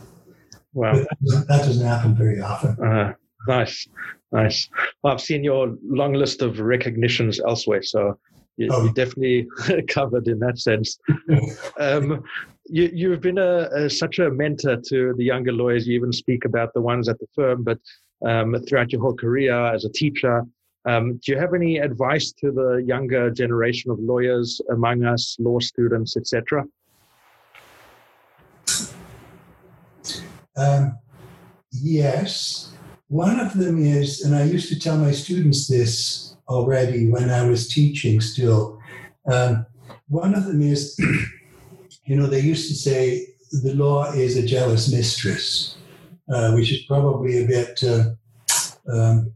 Wow, 0.73 0.97
that 0.97 1.19
doesn't, 1.25 1.49
that 1.49 1.59
doesn't, 1.59 1.87
happen 1.87 2.15
very 2.15 2.41
often. 2.41 2.77
Uh, 2.85 3.15
nice. 3.49 3.89
Nice. 4.35 4.69
Well, 5.03 5.13
I've 5.13 5.21
seen 5.21 5.45
your 5.45 5.77
long 5.85 6.13
list 6.13 6.43
of 6.43 6.59
recognitions 6.59 7.41
elsewhere, 7.41 7.83
so 7.85 8.19
you, 8.57 8.69
oh. 8.71 8.83
you're 8.83 8.93
definitely 8.93 9.47
covered 9.89 10.27
in 10.27 10.41
that 10.41 10.59
sense. 10.59 10.99
um, 11.79 12.25
you, 12.67 13.13
have 13.13 13.21
been 13.21 13.39
a, 13.39 13.69
a, 13.73 13.89
such 13.89 14.19
a 14.19 14.31
mentor 14.31 14.77
to 14.89 15.15
the 15.17 15.23
younger 15.23 15.53
lawyers. 15.53 15.87
You 15.87 15.95
even 15.95 16.13
speak 16.13 16.45
about 16.45 16.75
the 16.75 16.81
ones 16.81 17.09
at 17.09 17.21
the 17.21 17.29
firm, 17.33 17.63
but 17.63 17.79
um, 18.27 18.57
throughout 18.67 18.91
your 18.91 19.03
whole 19.03 19.15
career 19.15 19.55
as 19.73 19.85
a 19.85 19.93
teacher, 19.93 20.43
um, 20.85 21.21
do 21.25 21.33
you 21.33 21.39
have 21.39 21.55
any 21.55 21.79
advice 21.79 22.33
to 22.33 22.51
the 22.51 22.83
younger 22.85 23.31
generation 23.31 23.93
of 23.93 24.01
lawyers 24.01 24.61
among 24.73 25.05
us, 25.05 25.37
law 25.39 25.61
students, 25.61 26.17
etc.? 26.17 26.65
Um, 30.57 30.99
yes. 31.71 32.74
One 33.09 33.39
of 33.39 33.55
them 33.55 33.85
is, 33.85 34.23
and 34.23 34.35
I 34.35 34.45
used 34.45 34.69
to 34.71 34.79
tell 34.79 34.97
my 34.97 35.13
students 35.13 35.69
this 35.69 36.37
already 36.49 37.09
when 37.09 37.31
I 37.31 37.47
was 37.47 37.69
teaching 37.69 38.21
still. 38.21 38.81
Um, 39.31 39.67
one 40.09 40.35
of 40.35 40.45
them 40.47 40.63
is, 40.63 40.99
you 42.07 42.17
know, 42.17 42.27
they 42.27 42.41
used 42.41 42.69
to 42.69 42.75
say 42.75 43.27
the 43.63 43.75
law 43.75 44.11
is 44.13 44.37
a 44.37 44.47
jealous 44.47 44.91
mistress, 44.91 45.77
uh, 46.33 46.53
which 46.53 46.73
is 46.73 46.85
probably 46.87 47.45
a 47.45 47.47
bit 47.47 47.83
uh, 47.85 48.11
um, 48.93 49.33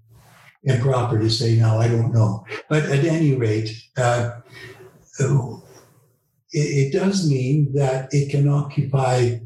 improper 0.64 1.18
to 1.18 1.30
say 1.30 1.56
now, 1.56 1.78
I 1.78 1.88
don't 1.88 2.12
know. 2.12 2.44
But 2.68 2.84
at 2.84 3.04
any 3.04 3.34
rate, 3.34 3.70
uh, 3.96 4.40
it, 5.20 5.62
it 6.52 6.92
does 6.92 7.28
mean 7.28 7.72
that 7.74 8.08
it 8.12 8.30
can 8.30 8.48
occupy 8.48 9.40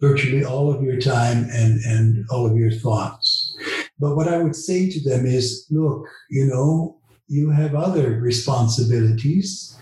virtually 0.00 0.44
all 0.44 0.72
of 0.72 0.82
your 0.82 1.00
time 1.00 1.46
and, 1.52 1.80
and 1.84 2.24
all 2.30 2.46
of 2.46 2.56
your 2.56 2.70
thoughts. 2.70 3.56
But 3.98 4.16
what 4.16 4.28
I 4.28 4.38
would 4.38 4.56
say 4.56 4.90
to 4.90 5.00
them 5.08 5.24
is 5.26 5.66
look, 5.70 6.06
you 6.30 6.46
know, 6.46 6.98
you 7.28 7.50
have 7.50 7.74
other 7.74 8.20
responsibilities. 8.20 9.76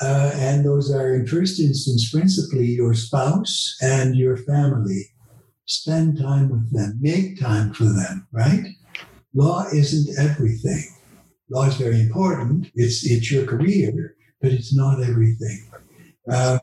Uh, 0.00 0.30
and 0.34 0.64
those 0.64 0.92
are, 0.92 1.14
in 1.14 1.26
first 1.26 1.58
instance, 1.58 2.10
principally 2.10 2.66
your 2.66 2.94
spouse 2.94 3.76
and 3.80 4.14
your 4.14 4.36
family. 4.36 5.06
Spend 5.66 6.18
time 6.18 6.50
with 6.50 6.72
them, 6.72 6.98
make 7.00 7.40
time 7.40 7.72
for 7.72 7.84
them, 7.84 8.26
right? 8.32 8.64
Law 9.34 9.64
isn't 9.72 10.18
everything. 10.18 10.84
Law 11.48 11.64
is 11.64 11.76
very 11.76 12.00
important. 12.00 12.70
It's, 12.74 13.06
it's 13.06 13.30
your 13.30 13.46
career, 13.46 14.16
but 14.40 14.52
it's 14.52 14.74
not 14.74 15.02
everything. 15.02 15.70
Uh, 16.30 16.58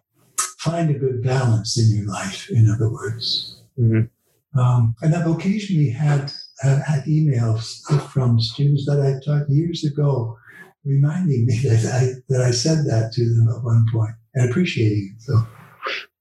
find 0.69 0.89
a 0.89 0.99
good 0.99 1.23
balance 1.23 1.77
in 1.77 1.95
your 1.95 2.07
life, 2.07 2.49
in 2.49 2.69
other 2.69 2.89
words. 2.91 3.61
Mm-hmm. 3.79 4.59
Um, 4.59 4.95
and 5.01 5.15
I've 5.15 5.27
occasionally 5.27 5.89
had, 5.89 6.31
uh, 6.63 6.79
had 6.81 7.03
emails 7.05 7.81
from 8.11 8.39
students 8.39 8.85
that 8.85 8.99
I 8.99 9.23
taught 9.25 9.49
years 9.49 9.83
ago 9.83 10.37
reminding 10.83 11.45
me 11.45 11.59
that 11.63 11.85
I, 11.93 12.33
that 12.33 12.41
I 12.41 12.51
said 12.51 12.85
that 12.85 13.11
to 13.13 13.33
them 13.35 13.47
at 13.49 13.63
one 13.63 13.85
point 13.91 14.15
and 14.35 14.49
appreciating 14.49 15.15
it. 15.15 15.21
So, 15.21 15.45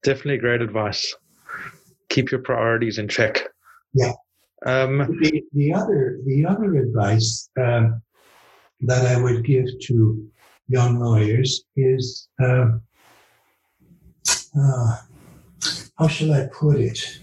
Definitely 0.03 0.39
great 0.39 0.63
advice. 0.63 1.15
Keep 2.09 2.31
your 2.31 2.41
priorities 2.41 2.99
in 2.99 3.09
check. 3.09 3.43
Yeah. 3.93 4.13
Um, 4.65 4.99
the, 5.21 5.43
the 5.53 5.73
other 5.73 6.19
the 6.25 6.47
other 6.47 6.77
advice 6.77 7.51
um, 7.61 8.01
that 8.81 9.05
I 9.07 9.21
would 9.21 9.45
give 9.45 9.67
to 9.83 10.29
young 10.69 10.99
lawyers 10.99 11.65
is 11.77 12.29
uh, 12.43 12.69
uh, 14.59 14.97
how 15.99 16.09
shall 16.09 16.33
I 16.33 16.47
put 16.53 16.79
it? 16.81 17.21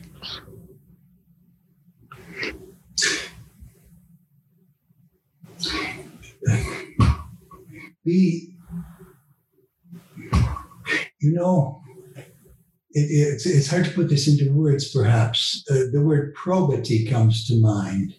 Be, 8.06 8.54
you 11.22 11.34
know, 11.34 11.82
it, 12.92 13.00
it's, 13.00 13.46
it's 13.46 13.70
hard 13.70 13.86
to 13.86 13.92
put 13.92 14.10
this 14.10 14.28
into 14.28 14.52
words, 14.52 14.92
perhaps. 14.92 15.64
Uh, 15.72 15.86
the 15.92 16.02
word 16.02 16.36
probity 16.36 17.06
comes 17.06 17.48
to 17.48 17.60
mind. 17.62 18.16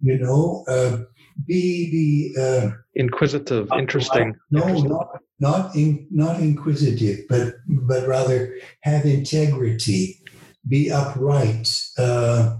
You 0.00 0.18
know, 0.18 0.64
uh, 0.68 0.98
be 1.46 2.32
the 2.36 2.42
uh, 2.42 2.70
inquisitive, 2.94 3.68
interesting. 3.76 4.36
No, 4.50 4.60
interesting. 4.62 4.90
not 4.90 5.20
not 5.38 5.74
in, 5.74 6.06
not 6.10 6.40
inquisitive, 6.40 7.20
but 7.28 7.54
but 7.66 8.06
rather 8.06 8.54
have 8.82 9.04
integrity, 9.04 10.20
be 10.68 10.90
upright 10.90 11.68
uh, 11.98 12.56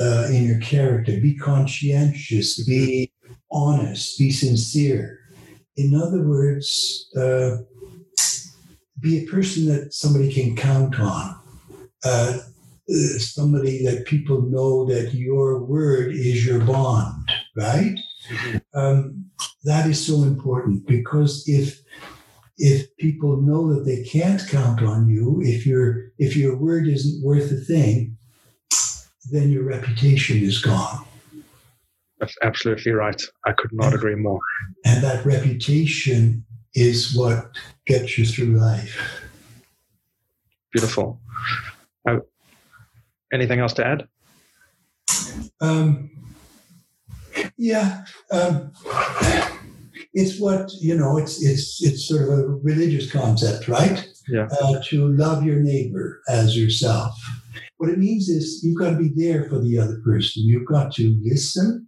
uh, 0.00 0.26
in 0.30 0.44
your 0.44 0.60
character, 0.60 1.20
be 1.20 1.34
conscientious, 1.36 2.64
be 2.64 3.12
honest, 3.50 4.18
be 4.18 4.30
sincere. 4.30 5.18
In 5.76 5.94
other 5.94 6.22
words, 6.22 7.08
uh, 7.16 7.58
be 9.00 9.18
a 9.18 9.30
person 9.30 9.66
that 9.66 9.92
somebody 9.92 10.32
can 10.32 10.56
count 10.56 10.98
on. 10.98 11.36
Uh, 12.04 12.38
somebody 13.18 13.84
that 13.84 14.06
people 14.06 14.42
know 14.42 14.84
that 14.84 15.14
your 15.14 15.62
word 15.64 16.12
is 16.12 16.44
your 16.44 16.60
bond, 16.60 17.28
right? 17.56 17.98
Mm-hmm. 18.30 18.78
Um, 18.78 19.30
that 19.64 19.86
is 19.86 20.04
so 20.04 20.22
important 20.24 20.86
because 20.86 21.44
if 21.46 21.80
if 22.58 22.94
people 22.98 23.40
know 23.40 23.72
that 23.72 23.84
they 23.84 24.02
can't 24.04 24.46
count 24.48 24.82
on 24.82 25.08
you, 25.08 25.40
if 25.42 25.66
your 25.66 26.12
if 26.18 26.36
your 26.36 26.56
word 26.56 26.86
isn't 26.86 27.22
worth 27.24 27.50
a 27.50 27.56
thing, 27.56 28.16
then 29.30 29.50
your 29.50 29.64
reputation 29.64 30.38
is 30.38 30.60
gone. 30.60 31.04
That's 32.18 32.36
absolutely 32.42 32.92
right. 32.92 33.20
I 33.46 33.52
could 33.52 33.72
not 33.72 33.86
and, 33.86 33.94
agree 33.94 34.14
more. 34.14 34.40
And 34.84 35.02
that 35.02 35.24
reputation 35.24 36.44
is 36.74 37.16
what 37.16 37.50
gets 37.86 38.16
you 38.16 38.24
through 38.24 38.58
life. 38.58 39.22
Beautiful. 40.72 41.20
I, 42.06 42.18
Anything 43.32 43.60
else 43.60 43.72
to 43.74 43.86
add? 43.86 44.06
Um, 45.60 46.10
Yeah. 47.56 48.04
Um, 48.30 48.72
it's 50.14 50.38
what 50.38 50.70
you 50.80 50.96
know. 50.96 51.16
It's 51.18 51.42
it's 51.42 51.82
it's 51.82 52.08
sort 52.08 52.22
of 52.22 52.28
a 52.28 52.46
religious 52.62 53.10
concept, 53.10 53.68
right? 53.68 54.06
Yeah. 54.28 54.48
Uh, 54.60 54.80
to 54.86 55.08
love 55.08 55.44
your 55.44 55.60
neighbor 55.60 56.22
as 56.28 56.56
yourself. 56.56 57.18
What 57.78 57.90
it 57.90 57.98
means 57.98 58.28
is 58.28 58.62
you've 58.62 58.78
got 58.78 58.90
to 58.90 58.96
be 58.96 59.10
there 59.14 59.48
for 59.48 59.58
the 59.58 59.78
other 59.78 60.00
person. 60.04 60.44
You've 60.44 60.66
got 60.66 60.92
to 60.94 61.18
listen, 61.22 61.86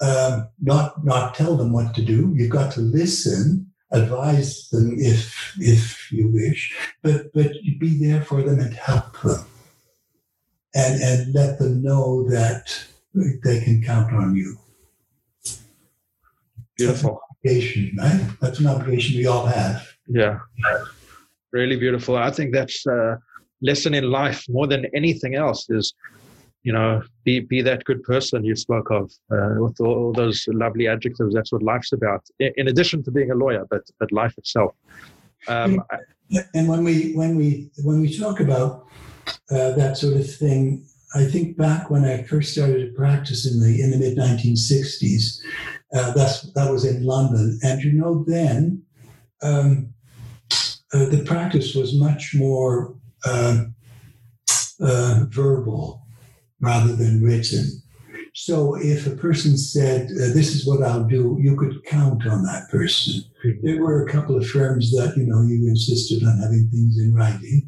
um, 0.00 0.48
not 0.62 1.04
not 1.04 1.34
tell 1.34 1.56
them 1.56 1.72
what 1.72 1.94
to 1.94 2.02
do. 2.02 2.32
You've 2.36 2.50
got 2.50 2.72
to 2.74 2.80
listen, 2.80 3.70
advise 3.92 4.68
them 4.70 4.94
if 4.98 5.54
if 5.58 6.12
you 6.12 6.30
wish, 6.32 6.76
but 7.02 7.32
but 7.34 7.52
be 7.80 7.98
there 8.06 8.22
for 8.22 8.42
them 8.42 8.60
and 8.60 8.74
help 8.74 9.20
them, 9.22 9.44
and 10.74 11.02
and 11.02 11.34
let 11.34 11.58
them 11.58 11.82
know 11.82 12.28
that 12.30 12.86
they 13.42 13.60
can 13.60 13.82
count 13.82 14.12
on 14.12 14.34
you. 14.34 14.56
Beautiful. 16.76 17.20
Obligation, 17.30 17.96
right? 17.98 18.20
That's 18.40 18.60
an 18.60 18.66
obligation 18.66 19.18
we 19.18 19.26
all 19.26 19.46
have. 19.46 19.86
Yeah. 20.06 20.38
Really 21.52 21.76
beautiful. 21.76 22.16
I 22.16 22.30
think 22.30 22.52
that's 22.52 22.84
a 22.86 23.18
lesson 23.62 23.94
in 23.94 24.10
life 24.10 24.44
more 24.48 24.66
than 24.66 24.86
anything 24.94 25.34
else 25.34 25.70
is, 25.70 25.94
you 26.62 26.72
know, 26.72 27.02
be 27.24 27.40
be 27.40 27.62
that 27.62 27.84
good 27.84 28.02
person 28.02 28.44
you 28.44 28.56
spoke 28.56 28.90
of 28.90 29.10
uh, 29.32 29.54
with 29.58 29.80
all 29.80 30.12
those 30.12 30.44
lovely 30.48 30.86
adjectives. 30.88 31.32
That's 31.34 31.52
what 31.52 31.62
life's 31.62 31.92
about. 31.92 32.22
In 32.38 32.68
addition 32.68 33.02
to 33.04 33.10
being 33.10 33.30
a 33.30 33.34
lawyer, 33.34 33.64
but 33.70 33.82
but 33.98 34.12
life 34.12 34.34
itself. 34.36 34.72
Um, 35.48 35.82
and 36.54 36.68
when 36.68 36.84
we 36.84 37.12
when 37.12 37.36
we 37.36 37.70
when 37.84 38.00
we 38.00 38.18
talk 38.18 38.40
about 38.40 38.86
uh, 39.50 39.72
that 39.72 39.96
sort 39.96 40.16
of 40.16 40.28
thing, 40.34 40.84
I 41.16 41.24
think 41.24 41.56
back 41.56 41.90
when 41.90 42.04
I 42.04 42.22
first 42.24 42.52
started 42.52 42.86
to 42.86 42.92
practice 42.92 43.50
in 43.50 43.58
the 43.60 43.82
in 43.82 43.90
the 43.90 43.98
mid 43.98 44.18
1960s. 44.18 45.40
Uh, 45.94 46.12
that's 46.12 46.52
that 46.52 46.70
was 46.70 46.84
in 46.84 47.04
London, 47.04 47.58
and 47.62 47.82
you 47.82 47.92
know 47.92 48.24
then 48.26 48.82
um, 49.42 49.94
uh, 50.92 51.06
the 51.06 51.24
practice 51.24 51.74
was 51.74 51.98
much 51.98 52.34
more 52.34 52.96
uh, 53.24 53.64
uh 54.80 55.24
verbal 55.28 56.02
rather 56.60 56.94
than 56.94 57.22
written. 57.22 57.82
So 58.34 58.76
if 58.76 59.06
a 59.06 59.16
person 59.16 59.56
said, 59.56 60.10
uh, 60.10 60.34
"This 60.34 60.54
is 60.54 60.66
what 60.66 60.82
I'll 60.82 61.04
do," 61.04 61.38
you 61.40 61.56
could 61.56 61.82
count 61.86 62.26
on 62.26 62.42
that 62.42 62.68
person. 62.68 63.22
Mm-hmm. 63.44 63.66
There 63.66 63.82
were 63.82 64.04
a 64.04 64.10
couple 64.10 64.36
of 64.36 64.46
firms 64.46 64.90
that 64.90 65.16
you 65.16 65.24
know 65.24 65.40
you 65.42 65.66
insisted 65.68 66.22
on 66.24 66.40
having 66.42 66.68
things 66.70 66.98
in 66.98 67.14
writing. 67.14 67.65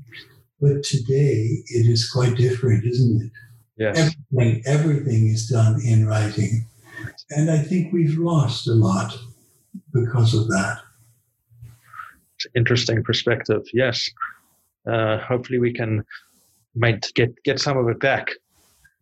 But 0.61 0.83
today 0.83 1.63
it 1.67 1.87
is 1.87 2.11
quite 2.11 2.37
different, 2.37 2.85
isn't 2.85 3.23
it? 3.23 3.33
Yes. 3.77 4.15
Everything, 4.33 4.63
everything 4.67 5.29
is 5.29 5.49
done 5.49 5.81
in 5.85 6.07
writing. 6.07 6.67
And 7.31 7.51
I 7.51 7.59
think 7.59 7.93
we've 7.93 8.19
lost 8.19 8.67
a 8.67 8.75
lot 8.75 9.17
because 9.93 10.35
of 10.35 10.49
that. 10.49 10.81
Interesting 12.57 13.03
perspective. 13.05 13.63
Yes. 13.73 14.11
Uh, 14.87 15.19
hopefully 15.19 15.59
we 15.59 15.73
can 15.73 16.05
might 16.75 17.07
get 17.15 17.31
get 17.43 17.61
some 17.61 17.77
of 17.77 17.89
it 17.89 18.01
back, 18.01 18.31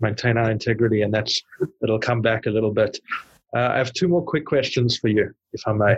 maintain 0.00 0.36
our 0.36 0.50
integrity, 0.50 1.02
and 1.02 1.12
that's 1.12 1.42
it'll 1.82 1.98
come 1.98 2.22
back 2.22 2.46
a 2.46 2.50
little 2.50 2.72
bit. 2.72 2.98
Uh, 3.54 3.68
I 3.72 3.78
have 3.78 3.92
two 3.92 4.08
more 4.08 4.22
quick 4.22 4.46
questions 4.46 4.96
for 4.96 5.08
you, 5.08 5.32
if 5.52 5.62
I 5.66 5.72
may. 5.72 5.96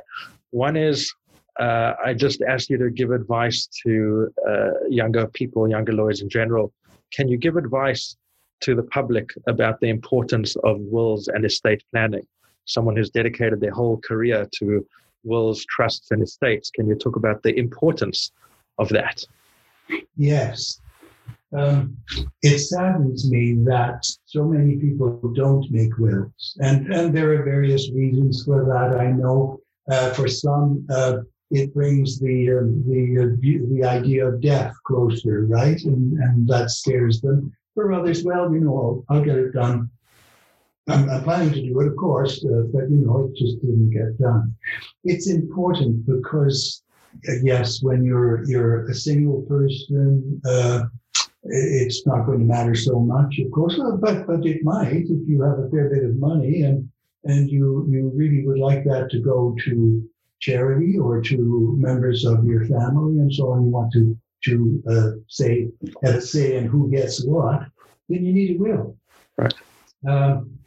One 0.51 0.77
is 0.77 1.13
uh, 1.59 1.95
I 2.05 2.15
just 2.15 2.43
ask 2.43 2.71
you 2.71 2.79
to 2.79 2.91
give 2.91 3.11
advice 3.11 3.69
to 3.85 4.33
uh, 4.49 4.71
younger 4.89 5.27
people, 5.27 5.69
younger 5.69 5.93
lawyers 5.93 6.21
in 6.21 6.29
general. 6.29 6.73
Can 7.13 7.29
you 7.29 7.37
give 7.37 7.57
advice 7.57 8.17
to 8.61 8.75
the 8.75 8.83
public 8.83 9.31
about 9.47 9.81
the 9.81 9.89
importance 9.89 10.57
of 10.65 10.79
wills 10.81 11.29
and 11.29 11.45
estate 11.45 11.83
planning? 11.91 12.27
Someone 12.65 12.97
who's 12.97 13.11
dedicated 13.11 13.61
their 13.61 13.73
whole 13.73 13.99
career 13.99 14.47
to 14.59 14.87
wills, 15.25 15.65
trusts, 15.65 16.11
and 16.11 16.23
estates. 16.23 16.71
Can 16.71 16.87
you 16.87 16.95
talk 16.95 17.17
about 17.17 17.43
the 17.43 17.57
importance 17.59 18.33
of 18.79 18.89
that? 18.91 19.25
Yes. 20.17 20.81
Um, 21.57 21.97
it 22.43 22.59
saddens 22.59 23.31
me 23.31 23.55
that 23.65 24.05
so 24.27 24.45
many 24.45 24.77
people 24.77 25.33
don't 25.35 25.67
make 25.71 25.97
wills, 25.97 26.59
and 26.61 26.93
and 26.93 27.17
there 27.17 27.33
are 27.33 27.43
various 27.43 27.91
reasons 27.91 28.45
for 28.45 28.67
that. 28.67 29.01
I 29.01 29.11
know 29.13 29.59
uh, 29.91 30.11
for 30.13 30.29
some, 30.29 30.87
uh, 30.91 31.19
it 31.51 31.73
brings 31.73 32.19
the 32.19 32.51
uh, 32.51 32.67
the 32.87 33.19
uh, 33.23 33.69
the 33.73 33.85
idea 33.85 34.27
of 34.27 34.41
death 34.41 34.75
closer, 34.87 35.47
right? 35.47 35.81
And 35.83 36.19
and 36.19 36.49
that 36.49 36.71
scares 36.71 37.21
them. 37.21 37.53
For 37.75 37.93
others, 37.93 38.25
well, 38.25 38.53
you 38.53 38.61
know, 38.61 39.05
I'll, 39.09 39.17
I'll 39.17 39.25
get 39.25 39.37
it 39.37 39.53
done. 39.53 39.89
I'm, 40.89 41.09
I'm, 41.09 41.23
planning 41.23 41.53
to 41.53 41.63
do 41.63 41.81
it, 41.81 41.87
of 41.87 41.97
course, 41.97 42.45
uh, 42.45 42.63
but 42.73 42.91
you 42.91 43.05
know, 43.05 43.31
it 43.31 43.37
just 43.37 43.61
didn't 43.61 43.91
get 43.91 44.19
done. 44.19 44.55
It's 45.05 45.29
important 45.29 46.07
because, 46.07 46.83
uh, 47.29 47.35
yes, 47.43 47.83
when 47.83 48.05
you're 48.05 48.45
you're 48.45 48.89
a 48.89 48.95
single 48.95 49.43
person, 49.43 50.41
uh, 50.47 50.85
it's 51.45 52.07
not 52.07 52.27
going 52.27 52.41
to 52.41 52.45
matter 52.45 52.75
so 52.75 53.01
much, 53.01 53.39
of 53.39 53.51
course. 53.53 53.79
But 54.01 54.27
but 54.27 54.45
it 54.45 54.63
might 54.63 55.07
if 55.09 55.29
you 55.29 55.43
have 55.43 55.59
a 55.59 55.69
fair 55.71 55.89
bit 55.89 56.05
of 56.05 56.17
money 56.17 56.63
and 56.63 56.89
and 57.25 57.51
you 57.51 57.87
you 57.89 58.11
really 58.15 58.47
would 58.47 58.59
like 58.59 58.85
that 58.85 59.11
to 59.11 59.21
go 59.21 59.55
to 59.65 60.08
charity 60.41 60.99
or 60.99 61.21
to 61.23 61.77
members 61.79 62.25
of 62.25 62.45
your 62.45 62.65
family 62.67 63.19
and 63.19 63.33
so 63.33 63.53
on, 63.53 63.65
you 63.65 63.71
want 63.71 63.93
to 63.93 64.19
to 64.45 64.83
uh, 64.89 65.11
say 65.29 65.69
have 66.05 66.15
a 66.17 66.21
say 66.21 66.57
in 66.57 66.67
who 66.67 66.91
gets 66.91 67.25
what, 67.25 67.63
then 68.09 68.25
you 68.25 68.33
need 68.33 68.57
a 68.57 68.59
will. 68.59 68.97
Right. 69.37 69.55
Um, 70.07 70.59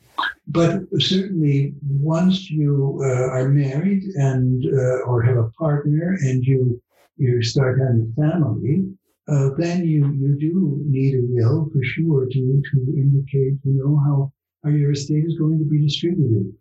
but 0.48 0.82
certainly, 1.00 1.74
once 1.82 2.50
you 2.50 3.00
uh, 3.02 3.30
are 3.30 3.50
married 3.50 4.04
and 4.16 4.66
uh, 4.66 5.00
or 5.06 5.22
have 5.22 5.38
a 5.38 5.50
partner 5.52 6.18
and 6.22 6.44
you 6.44 6.82
you 7.18 7.42
start 7.42 7.80
having 7.80 8.12
a 8.12 8.22
family, 8.22 8.92
uh, 9.30 9.50
then 9.58 9.86
you 9.86 10.12
you 10.12 10.38
do 10.38 10.84
need 10.86 11.16
a 11.16 11.22
will 11.22 11.70
for 11.72 11.84
sure 11.84 12.26
to 12.26 12.62
to 12.72 12.78
indicate 12.98 13.54
you 13.64 13.74
know 13.80 13.96
how 14.06 14.32
how 14.64 14.70
your 14.70 14.92
estate 14.92 15.26
is 15.26 15.38
going 15.38 15.60
to 15.60 15.66
be 15.66 15.82
distributed. 15.82 16.54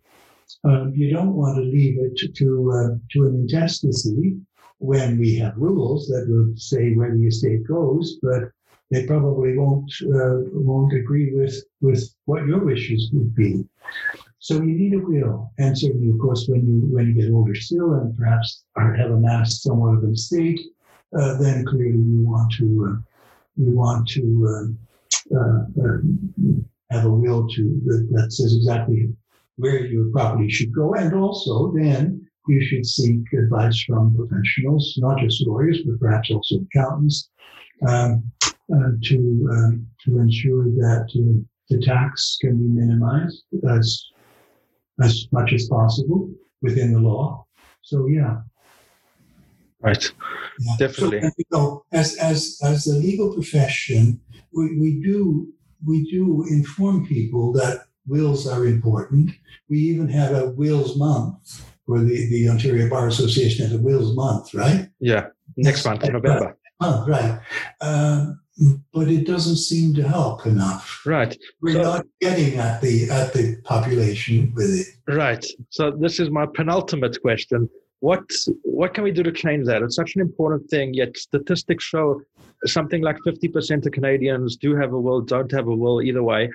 Um, 0.64 0.92
you 0.94 1.12
don't 1.12 1.34
want 1.34 1.56
to 1.56 1.62
leave 1.62 1.98
it 1.98 2.16
to 2.18 2.28
to, 2.28 2.72
uh, 2.72 2.98
to 3.12 3.26
an 3.26 3.34
intestacy 3.36 4.36
when 4.78 5.18
we 5.18 5.36
have 5.36 5.56
rules 5.56 6.08
that 6.08 6.26
will 6.28 6.56
say 6.56 6.94
where 6.94 7.14
the 7.14 7.26
estate 7.26 7.66
goes, 7.66 8.18
but 8.22 8.50
they 8.90 9.06
probably 9.06 9.56
won't 9.56 9.92
uh, 10.02 10.40
won't 10.52 10.92
agree 10.92 11.32
with 11.34 11.54
with 11.80 12.02
what 12.24 12.46
your 12.46 12.64
wishes 12.64 13.10
would 13.12 13.34
be. 13.34 13.64
So 14.38 14.54
you 14.54 14.74
need 14.78 14.94
a 14.94 14.98
will, 14.98 15.52
and 15.58 15.76
certainly, 15.78 16.10
of 16.10 16.18
course, 16.18 16.46
when 16.48 16.66
you 16.66 16.88
when 16.94 17.06
you 17.06 17.14
get 17.14 17.30
older 17.30 17.54
still, 17.54 17.94
and 17.94 18.16
perhaps 18.16 18.64
have 18.76 19.10
amassed 19.10 19.62
somewhat 19.62 19.98
of 19.98 20.04
an 20.04 20.14
estate, 20.14 20.60
uh, 21.16 21.36
then 21.38 21.64
clearly 21.66 21.98
you 21.98 22.22
want 22.26 22.50
to 22.52 22.66
uh, 22.88 22.96
you 23.56 23.76
want 23.76 24.08
to 24.08 24.24
uh, 24.50 25.36
uh, 25.38 25.98
have 26.90 27.04
a 27.04 27.10
will 27.10 27.46
to 27.48 27.80
that, 27.84 28.08
that 28.12 28.32
says 28.32 28.54
exactly 28.54 29.12
where 29.60 29.86
your 29.86 30.10
property 30.10 30.48
should 30.50 30.72
go. 30.74 30.94
And 30.94 31.14
also, 31.14 31.72
then 31.72 32.26
you 32.48 32.60
should 32.66 32.86
seek 32.86 33.20
advice 33.32 33.78
from 33.86 34.16
professionals, 34.16 34.94
not 34.98 35.18
just 35.20 35.46
lawyers, 35.46 35.78
but 35.86 36.00
perhaps 36.00 36.30
also 36.30 36.56
accountants, 36.66 37.30
um, 37.86 38.24
uh, 38.74 38.90
to 39.02 39.48
um, 39.52 39.86
to 40.04 40.18
ensure 40.18 40.64
that 40.64 41.06
uh, 41.14 41.42
the 41.68 41.80
tax 41.80 42.38
can 42.40 42.56
be 42.58 42.80
minimized 42.80 43.44
as 43.68 43.86
as 45.02 45.26
much 45.32 45.52
as 45.52 45.68
possible 45.68 46.30
within 46.62 46.92
the 46.92 47.00
law. 47.00 47.46
So 47.82 48.06
yeah. 48.06 48.40
Right. 49.82 50.12
Yeah. 50.60 50.74
Definitely. 50.78 51.20
So, 51.20 51.30
you 51.38 51.44
know, 51.52 51.84
as 51.92 52.16
as 52.16 52.58
as 52.62 52.84
the 52.84 52.94
legal 52.94 53.32
profession, 53.32 54.20
we, 54.52 54.78
we 54.78 55.00
do 55.02 55.52
we 55.86 56.10
do 56.10 56.44
inform 56.48 57.06
people 57.06 57.52
that 57.54 57.86
wills 58.10 58.46
are 58.46 58.66
important. 58.66 59.30
We 59.70 59.78
even 59.78 60.08
have 60.08 60.32
a 60.34 60.50
wills 60.50 60.96
month 60.96 61.64
where 61.86 62.00
the, 62.00 62.28
the 62.28 62.48
Ontario 62.48 62.88
Bar 62.88 63.08
Association 63.08 63.64
has 63.64 63.74
a 63.74 63.78
wills 63.78 64.14
month, 64.14 64.52
right? 64.52 64.88
Yeah, 65.00 65.28
next 65.56 65.84
month, 65.84 66.02
November. 66.02 66.56
Oh, 66.80 67.04
right. 67.06 67.40
Um, 67.80 68.40
but 68.92 69.08
it 69.08 69.26
doesn't 69.26 69.56
seem 69.56 69.94
to 69.94 70.02
help 70.06 70.46
enough. 70.46 71.02
Right. 71.06 71.36
We're 71.62 71.74
so, 71.74 71.82
not 71.82 72.06
getting 72.20 72.58
at 72.58 72.80
the 72.80 73.08
at 73.10 73.32
the 73.32 73.56
population 73.64 74.52
with 74.54 74.70
it. 74.80 75.14
Right. 75.14 75.44
So 75.70 75.90
this 75.90 76.20
is 76.20 76.30
my 76.30 76.46
penultimate 76.46 77.20
question. 77.22 77.68
What 78.00 78.24
what 78.62 78.94
can 78.94 79.04
we 79.04 79.12
do 79.12 79.22
to 79.22 79.32
change 79.32 79.66
that? 79.66 79.82
It's 79.82 79.96
such 79.96 80.14
an 80.16 80.20
important 80.20 80.68
thing. 80.70 80.94
Yet 80.94 81.16
statistics 81.16 81.84
show 81.84 82.20
something 82.66 83.02
like 83.02 83.16
fifty 83.24 83.48
percent 83.48 83.86
of 83.86 83.92
Canadians 83.92 84.56
do 84.56 84.74
have 84.76 84.92
a 84.92 85.00
will, 85.00 85.22
don't 85.22 85.52
have 85.52 85.68
a 85.68 85.74
will. 85.74 86.02
Either 86.02 86.22
way, 86.22 86.50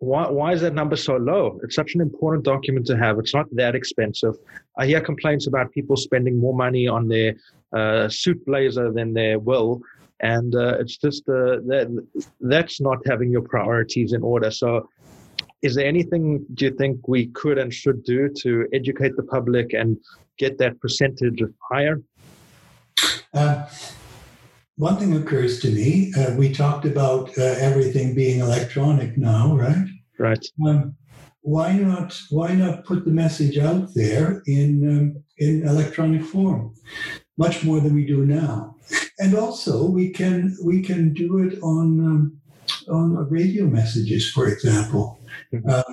why, 0.00 0.28
why 0.30 0.52
is 0.52 0.62
that 0.62 0.74
number 0.74 0.96
so 0.96 1.16
low? 1.16 1.60
It's 1.62 1.76
such 1.76 1.94
an 1.94 2.00
important 2.00 2.44
document 2.44 2.86
to 2.86 2.96
have. 2.96 3.18
It's 3.18 3.34
not 3.34 3.46
that 3.52 3.74
expensive. 3.74 4.34
I 4.78 4.86
hear 4.86 5.00
complaints 5.00 5.46
about 5.46 5.70
people 5.72 5.96
spending 5.96 6.38
more 6.38 6.54
money 6.54 6.88
on 6.88 7.06
their 7.06 7.34
uh, 7.76 8.08
suit 8.08 8.44
blazer 8.46 8.90
than 8.90 9.12
their 9.12 9.38
will. 9.38 9.82
And 10.20 10.54
uh, 10.54 10.78
it's 10.80 10.96
just 10.96 11.28
uh, 11.28 11.60
that 11.68 12.06
that's 12.40 12.80
not 12.80 12.98
having 13.06 13.30
your 13.30 13.42
priorities 13.42 14.12
in 14.14 14.22
order. 14.22 14.50
So, 14.50 14.88
is 15.62 15.74
there 15.74 15.86
anything 15.86 16.44
do 16.54 16.66
you 16.66 16.70
think 16.70 17.06
we 17.06 17.26
could 17.28 17.58
and 17.58 17.72
should 17.72 18.02
do 18.04 18.30
to 18.40 18.66
educate 18.72 19.16
the 19.16 19.22
public 19.22 19.74
and 19.74 19.98
get 20.38 20.56
that 20.58 20.80
percentage 20.80 21.42
higher? 21.70 22.00
One 24.80 24.96
thing 24.96 25.14
occurs 25.14 25.60
to 25.60 25.70
me. 25.70 26.10
Uh, 26.16 26.34
we 26.36 26.54
talked 26.54 26.86
about 26.86 27.36
uh, 27.36 27.42
everything 27.42 28.14
being 28.14 28.40
electronic 28.40 29.18
now, 29.18 29.54
right? 29.54 29.86
Right. 30.18 30.42
Um, 30.66 30.96
why 31.42 31.74
not? 31.74 32.18
Why 32.30 32.54
not 32.54 32.86
put 32.86 33.04
the 33.04 33.10
message 33.10 33.58
out 33.58 33.94
there 33.94 34.42
in 34.46 34.70
um, 34.88 35.22
in 35.36 35.68
electronic 35.68 36.22
form, 36.24 36.74
much 37.36 37.62
more 37.62 37.78
than 37.80 37.94
we 37.94 38.06
do 38.06 38.24
now? 38.24 38.74
And 39.18 39.36
also, 39.36 39.84
we 39.84 40.08
can 40.08 40.56
we 40.64 40.80
can 40.80 41.12
do 41.12 41.40
it 41.40 41.58
on 41.62 41.86
um, 42.00 42.40
on 42.88 43.28
radio 43.28 43.66
messages, 43.66 44.30
for 44.30 44.48
example. 44.48 45.20
Mm-hmm. 45.52 45.68
Uh, 45.68 45.92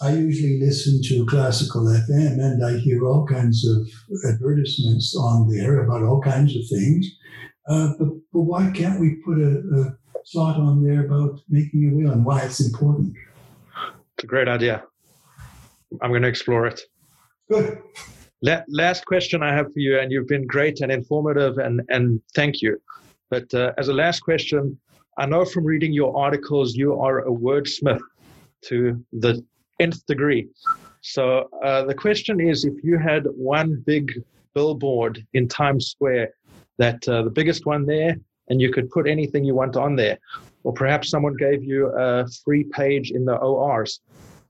I 0.00 0.12
usually 0.12 0.60
listen 0.60 1.02
to 1.08 1.26
classical 1.26 1.86
FM 1.86 2.38
and 2.38 2.64
I 2.64 2.78
hear 2.78 3.06
all 3.06 3.26
kinds 3.26 3.66
of 3.66 3.88
advertisements 4.30 5.16
on 5.16 5.48
there 5.48 5.82
about 5.82 6.04
all 6.04 6.20
kinds 6.20 6.54
of 6.54 6.62
things. 6.68 7.10
Uh, 7.68 7.92
but, 7.98 8.08
but 8.32 8.40
why 8.40 8.70
can't 8.74 9.00
we 9.00 9.16
put 9.24 9.38
a, 9.38 9.62
a 9.76 9.98
slot 10.24 10.56
on 10.56 10.84
there 10.84 11.06
about 11.06 11.40
making 11.48 11.90
a 11.90 11.94
will 11.94 12.12
and 12.12 12.24
why 12.24 12.40
it's 12.42 12.60
important? 12.60 13.14
It's 14.16 14.24
a 14.24 14.26
great 14.26 14.48
idea. 14.48 14.84
I'm 16.02 16.10
going 16.10 16.22
to 16.22 16.28
explore 16.28 16.66
it. 16.66 16.80
Good. 17.50 17.78
La- 18.42 18.62
last 18.68 19.06
question 19.06 19.42
I 19.42 19.54
have 19.54 19.66
for 19.72 19.78
you, 19.78 19.98
and 19.98 20.12
you've 20.12 20.28
been 20.28 20.46
great 20.46 20.80
and 20.80 20.92
informative, 20.92 21.58
and, 21.58 21.80
and 21.88 22.20
thank 22.34 22.60
you. 22.60 22.80
But 23.30 23.52
uh, 23.54 23.72
as 23.78 23.88
a 23.88 23.94
last 23.94 24.20
question, 24.20 24.78
I 25.16 25.26
know 25.26 25.44
from 25.44 25.64
reading 25.64 25.92
your 25.92 26.16
articles 26.16 26.74
you 26.74 27.00
are 27.00 27.20
a 27.20 27.30
wordsmith 27.30 28.02
to 28.66 29.02
the 29.12 29.44
nth 29.80 30.04
degree. 30.06 30.48
So 31.00 31.48
uh, 31.64 31.84
the 31.84 31.94
question 31.94 32.40
is 32.40 32.64
if 32.64 32.74
you 32.82 32.98
had 32.98 33.24
one 33.34 33.82
big 33.86 34.12
billboard 34.54 35.24
in 35.34 35.48
Times 35.48 35.88
Square, 35.88 36.30
that 36.78 37.06
uh, 37.08 37.22
the 37.22 37.30
biggest 37.30 37.66
one 37.66 37.86
there, 37.86 38.16
and 38.48 38.60
you 38.60 38.70
could 38.72 38.90
put 38.90 39.08
anything 39.08 39.44
you 39.44 39.54
want 39.54 39.76
on 39.76 39.96
there, 39.96 40.18
or 40.64 40.72
perhaps 40.72 41.10
someone 41.10 41.36
gave 41.36 41.62
you 41.62 41.86
a 41.96 42.26
free 42.44 42.64
page 42.64 43.10
in 43.10 43.24
the 43.24 43.36
ORs, 43.36 44.00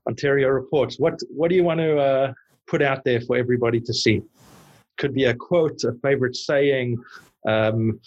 Ontario 0.07 0.49
Reports. 0.49 0.99
What 0.99 1.19
what 1.29 1.49
do 1.49 1.55
you 1.55 1.63
want 1.63 1.79
to 1.79 1.97
uh, 1.97 2.33
put 2.67 2.81
out 2.81 3.03
there 3.03 3.21
for 3.21 3.37
everybody 3.37 3.79
to 3.81 3.93
see? 3.93 4.21
Could 4.97 5.13
be 5.13 5.25
a 5.25 5.33
quote, 5.33 5.83
a 5.83 5.93
favorite 6.01 6.35
saying, 6.35 6.97
um, 7.47 7.99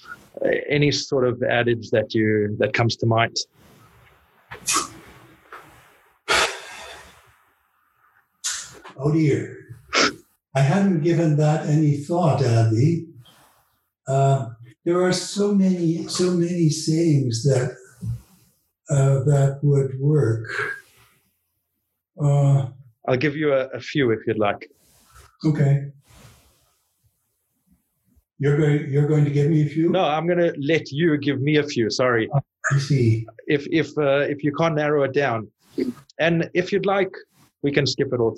any 0.68 0.90
sort 0.90 1.26
of 1.26 1.42
adage 1.42 1.90
that 1.90 2.14
you 2.14 2.56
that 2.58 2.72
comes 2.72 2.96
to 2.96 3.06
mind. 3.06 3.36
Oh 9.00 9.12
dear. 9.12 9.54
I 10.54 10.60
hadn't 10.60 11.02
given 11.02 11.36
that 11.36 11.66
any 11.66 11.98
thought, 11.98 12.44
Avi. 12.44 13.06
Uh, 14.08 14.48
there 14.84 15.02
are 15.02 15.12
so 15.12 15.54
many, 15.54 16.08
so 16.08 16.30
many 16.30 16.70
sayings 16.70 17.44
that 17.44 17.76
uh, 18.90 19.22
that 19.24 19.60
would 19.62 20.00
work. 20.00 20.48
Uh, 22.20 22.68
I'll 23.06 23.18
give 23.18 23.36
you 23.36 23.52
a, 23.52 23.66
a, 23.66 23.80
few 23.80 24.10
if 24.10 24.20
you'd 24.26 24.38
like. 24.38 24.70
Okay. 25.44 25.92
You're 28.38 28.56
going. 28.56 28.90
You're 28.90 29.06
going 29.06 29.24
to 29.24 29.30
give 29.30 29.50
me 29.50 29.62
a 29.62 29.68
few. 29.68 29.90
No, 29.90 30.04
I'm 30.04 30.26
going 30.26 30.38
to 30.38 30.54
let 30.58 30.90
you 30.90 31.18
give 31.18 31.40
me 31.40 31.56
a 31.56 31.62
few. 31.62 31.90
Sorry. 31.90 32.30
I 32.72 32.78
see. 32.78 33.26
If 33.46 33.66
if 33.70 33.96
uh, 33.98 34.20
if 34.20 34.42
you 34.42 34.54
can't 34.54 34.76
narrow 34.76 35.02
it 35.02 35.12
down, 35.12 35.48
and 36.18 36.48
if 36.54 36.72
you'd 36.72 36.86
like, 36.86 37.10
we 37.62 37.72
can 37.72 37.86
skip 37.86 38.12
it 38.12 38.20
all 38.20 38.34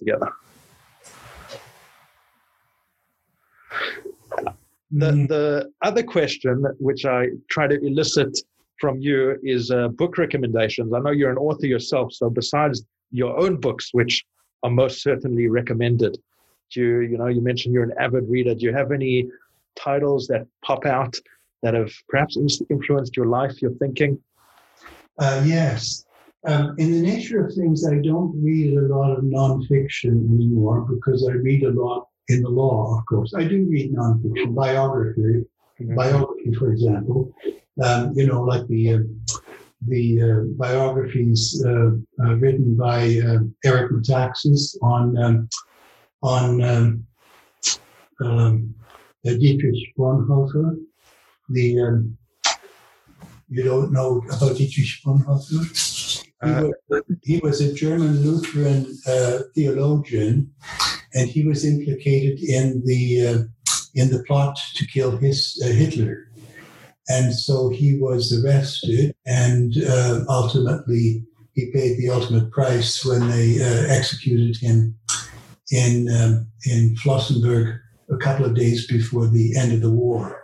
The, 4.90 5.06
mm. 5.06 5.28
the 5.28 5.70
other 5.82 6.02
question, 6.02 6.64
which 6.78 7.04
I 7.04 7.28
try 7.48 7.66
to 7.68 7.78
elicit 7.84 8.36
from 8.80 8.98
you, 8.98 9.38
is 9.42 9.70
uh, 9.70 9.88
book 9.88 10.18
recommendations. 10.18 10.92
I 10.92 10.98
know 11.00 11.10
you're 11.10 11.30
an 11.30 11.38
author 11.38 11.66
yourself, 11.66 12.12
so 12.12 12.28
besides 12.28 12.82
your 13.10 13.38
own 13.38 13.56
books, 13.56 13.90
which 13.92 14.24
are 14.62 14.70
most 14.70 15.02
certainly 15.02 15.48
recommended, 15.48 16.18
do 16.72 16.80
you, 16.80 17.00
you 17.00 17.18
know, 17.18 17.26
you 17.26 17.40
mentioned 17.40 17.74
you're 17.74 17.84
an 17.84 17.94
avid 17.98 18.28
reader. 18.28 18.54
Do 18.54 18.64
you 18.64 18.72
have 18.72 18.92
any 18.92 19.28
titles 19.76 20.26
that 20.28 20.46
pop 20.64 20.86
out 20.86 21.16
that 21.62 21.74
have 21.74 21.92
perhaps 22.08 22.36
influenced 22.70 23.16
your 23.16 23.26
life, 23.26 23.60
your 23.60 23.72
thinking? 23.72 24.18
Uh, 25.18 25.42
yes. 25.44 26.04
Um, 26.46 26.74
in 26.78 26.92
the 26.92 27.02
nature 27.02 27.44
of 27.44 27.54
things, 27.54 27.86
I 27.86 27.96
don't 27.96 28.32
read 28.42 28.76
a 28.76 28.82
lot 28.82 29.12
of 29.16 29.24
nonfiction 29.24 30.32
anymore 30.34 30.86
because 30.88 31.28
I 31.28 31.32
read 31.32 31.64
a 31.64 31.70
lot 31.70 32.08
in 32.30 32.42
the 32.42 32.48
law, 32.48 32.98
of 32.98 33.06
course. 33.06 33.34
I 33.34 33.44
do 33.44 33.66
read 33.68 33.92
nonfiction, 33.92 34.54
biography, 34.54 35.44
mm-hmm. 35.80 35.94
biography, 35.94 36.52
for 36.54 36.70
example. 36.70 37.32
Um, 37.82 38.12
you 38.14 38.26
know, 38.26 38.42
like 38.42 38.66
the 38.68 38.94
uh, 38.94 38.98
the 39.88 40.04
uh, 40.22 40.40
biographies 40.64 41.64
uh, 41.66 41.90
uh 42.22 42.34
written 42.36 42.76
by 42.76 43.20
uh, 43.26 43.40
Eric 43.64 43.92
Metaxas 43.92 44.76
on 44.82 45.16
um, 45.24 45.48
on 46.22 46.62
um, 46.62 47.06
um 48.22 48.74
uh, 49.26 49.34
Dietrich 49.40 49.82
Bonhoeffer. 49.98 50.76
The 51.48 51.80
um, 51.80 52.16
you 53.48 53.64
don't 53.64 53.92
know 53.92 54.22
about 54.28 54.56
Dietrich 54.56 55.02
Bonhoeffer? 55.04 55.62
He 56.42 56.48
was, 56.48 57.02
he 57.22 57.38
was 57.38 57.60
a 57.60 57.74
German 57.74 58.22
Lutheran 58.22 58.86
theologian 59.54 60.54
and 61.14 61.28
he 61.28 61.46
was 61.46 61.64
implicated 61.64 62.38
in 62.40 62.82
the 62.84 63.26
uh, 63.26 63.38
in 63.94 64.10
the 64.10 64.22
plot 64.24 64.58
to 64.74 64.86
kill 64.86 65.16
his 65.16 65.60
uh, 65.64 65.68
Hitler. 65.68 66.28
And 67.08 67.34
so 67.34 67.70
he 67.70 67.98
was 67.98 68.32
arrested, 68.32 69.14
and 69.26 69.74
uh, 69.88 70.20
ultimately 70.28 71.24
he 71.54 71.72
paid 71.72 71.98
the 71.98 72.08
ultimate 72.10 72.50
price 72.52 73.04
when 73.04 73.28
they 73.28 73.60
uh, 73.60 73.92
executed 73.92 74.56
him 74.56 74.96
in 75.70 76.08
um, 76.08 76.46
in 76.66 76.94
Flossenburg 76.96 77.80
a 78.10 78.16
couple 78.16 78.44
of 78.44 78.54
days 78.54 78.86
before 78.86 79.26
the 79.28 79.56
end 79.56 79.72
of 79.72 79.80
the 79.80 79.90
war. 79.90 80.40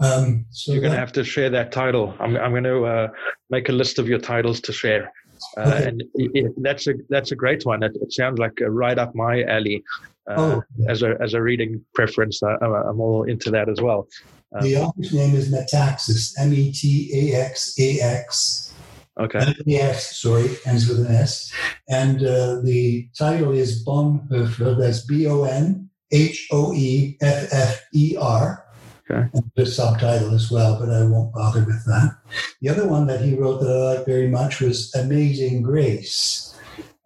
Um, 0.00 0.46
so 0.50 0.72
You're 0.72 0.80
going 0.80 0.92
to 0.92 0.98
have 0.98 1.12
to 1.12 1.24
share 1.24 1.50
that 1.50 1.72
title. 1.72 2.14
I'm, 2.20 2.36
I'm 2.36 2.52
going 2.52 2.64
to 2.64 2.84
uh, 2.84 3.08
make 3.50 3.68
a 3.68 3.72
list 3.72 3.98
of 3.98 4.08
your 4.08 4.20
titles 4.20 4.60
to 4.62 4.72
share. 4.72 5.12
Uh, 5.56 5.82
and 5.84 6.02
it, 6.14 6.30
it, 6.34 6.52
that's 6.58 6.86
a 6.86 6.94
that's 7.08 7.32
a 7.32 7.36
great 7.36 7.64
one. 7.64 7.82
It, 7.82 7.96
it 8.00 8.12
sounds 8.12 8.38
like 8.38 8.60
uh, 8.60 8.70
right 8.70 8.98
up 8.98 9.14
my 9.14 9.44
alley. 9.44 9.82
Uh, 10.28 10.34
oh. 10.38 10.62
As 10.88 11.02
a 11.02 11.16
as 11.20 11.34
a 11.34 11.42
reading 11.42 11.84
preference, 11.94 12.42
I, 12.42 12.54
am 12.62 13.00
all 13.00 13.24
into 13.24 13.50
that 13.50 13.68
as 13.68 13.80
well. 13.80 14.08
Um, 14.54 14.62
the 14.62 14.76
author's 14.76 15.12
name 15.12 15.34
is 15.34 15.52
Metaxas, 15.52 16.32
M 16.38 16.52
E 16.52 16.72
T 16.72 17.10
A 17.14 17.40
X 17.40 17.78
A 17.78 18.00
X. 18.00 18.74
Okay. 19.18 19.52
Yes, 19.66 20.20
sorry, 20.20 20.48
ends 20.64 20.88
with 20.88 21.00
an 21.00 21.12
S. 21.12 21.52
And 21.88 22.22
uh, 22.22 22.60
the 22.62 23.08
title 23.18 23.52
is 23.52 23.84
Bonhoeffer. 23.84 24.78
That's 24.78 25.04
B 25.04 25.26
O 25.26 25.42
N 25.44 25.90
H 26.12 26.46
O 26.52 26.72
E 26.72 27.16
F 27.20 27.48
F 27.52 27.84
E 27.92 28.16
R. 28.18 28.64
Okay. 29.10 29.28
And 29.32 29.50
the 29.56 29.64
subtitle 29.64 30.34
as 30.34 30.50
well, 30.50 30.78
but 30.78 30.90
I 30.90 31.04
won't 31.06 31.32
bother 31.32 31.64
with 31.64 31.84
that. 31.86 32.18
The 32.60 32.68
other 32.68 32.86
one 32.86 33.06
that 33.06 33.22
he 33.22 33.34
wrote 33.34 33.60
that 33.60 33.70
I 33.70 33.96
like 33.96 34.06
very 34.06 34.28
much 34.28 34.60
was 34.60 34.94
Amazing 34.94 35.62
Grace. 35.62 36.54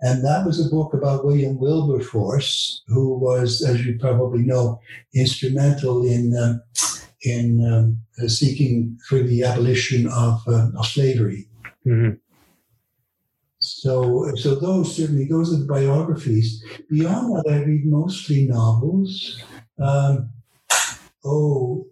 And 0.01 0.25
that 0.25 0.45
was 0.45 0.65
a 0.65 0.69
book 0.69 0.95
about 0.95 1.25
William 1.25 1.61
Wilberforce, 1.61 2.83
who 2.89 3.19
was, 3.19 3.63
as 3.63 3.87
you 3.87 3.99
probably 4.01 4.43
know, 4.43 4.81
instrumental 5.15 6.05
in 6.05 6.37
um, 6.37 6.61
in 7.23 7.65
um, 7.73 7.99
uh, 8.23 8.27
seeking 8.27 8.99
for 9.09 9.21
the 9.21 9.45
abolition 9.45 10.09
of, 10.09 10.43
uh, 10.49 10.71
of 10.77 10.87
slavery. 10.87 11.49
Mm-hmm. 11.87 12.15
So, 13.61 14.35
so 14.35 14.57
those 14.57 14.97
certainly 14.97 15.27
those 15.27 15.55
are 15.55 15.59
the 15.59 15.67
biographies. 15.67 16.65
Beyond 16.91 17.37
that, 17.37 17.53
I 17.53 17.63
read 17.63 17.87
mostly 17.87 18.49
novels. 18.49 19.41
Um, 19.79 20.31
oh, 21.25 21.87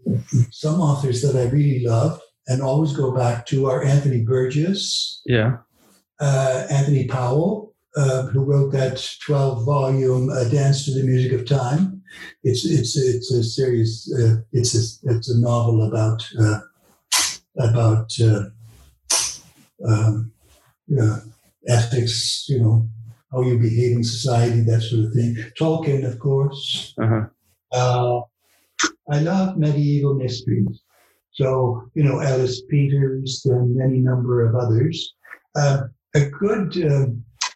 some 0.51 0.81
authors 0.81 1.23
that 1.23 1.37
I 1.37 1.51
really 1.51 1.85
love 1.85 2.21
and 2.47 2.63
always 2.63 2.93
go 2.93 3.13
back 3.13 3.47
to 3.47 3.67
are 3.67 3.85
Anthony 3.85 4.23
Burgess. 4.23 5.23
Yeah. 5.25 5.59
Uh, 6.21 6.67
Anthony 6.71 7.07
Powell, 7.07 7.75
uh, 7.97 8.27
who 8.27 8.41
wrote 8.45 8.73
that 8.73 9.03
12 9.25 9.65
volume 9.65 10.31
uh, 10.31 10.45
Dance 10.45 10.85
to 10.85 10.93
the 10.93 11.05
Music 11.05 11.33
of 11.33 11.47
Time. 11.47 12.03
It's, 12.43 12.65
it's, 12.65 12.97
it's 12.97 13.33
a 13.33 13.43
series, 13.45 14.13
uh, 14.19 14.43
it's, 14.53 14.75
a, 14.75 15.15
it's 15.15 15.31
a 15.31 15.39
novel 15.39 15.87
about, 15.87 16.29
uh, 16.39 16.61
about 17.59 18.13
uh, 18.21 18.45
um, 19.87 20.33
ethics, 21.69 22.47
you 22.49 22.61
know, 22.61 22.89
how 23.31 23.43
you 23.43 23.59
behave 23.59 23.97
in 23.97 24.05
society, 24.05 24.61
that 24.63 24.83
sort 24.83 25.05
of 25.05 25.13
thing. 25.13 25.37
Tolkien, 25.59 26.05
of 26.05 26.19
course. 26.19 26.95
Uh-huh. 27.01 27.27
I 29.11 29.19
love 29.21 29.59
medieval 29.59 30.15
mysteries. 30.15 30.83
So, 31.33 31.91
you 31.95 32.05
know, 32.05 32.21
Ellis 32.21 32.63
Peters 32.63 33.43
and 33.45 33.81
any 33.81 33.99
number 33.99 34.47
of 34.47 34.55
others. 34.55 35.15
Uh, 35.57 35.83
a 36.15 36.27
good 36.27 36.77
uh, 36.85 37.07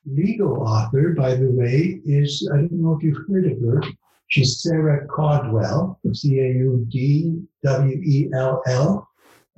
legal 0.05 0.63
author, 0.63 1.15
by 1.17 1.35
the 1.35 1.51
way, 1.51 2.01
is 2.05 2.49
I 2.53 2.57
don't 2.57 2.73
know 2.73 2.97
if 2.97 3.05
you've 3.05 3.25
heard 3.29 3.47
of 3.47 3.61
her. 3.63 3.83
She's 4.29 4.63
Sarah 4.63 5.07
Caudwell, 5.07 6.01
C 6.13 6.41
A 6.41 6.49
U 6.55 6.87
D 6.91 7.41
W 7.63 8.01
E 8.03 8.31
L 8.35 8.63
L. 8.67 9.09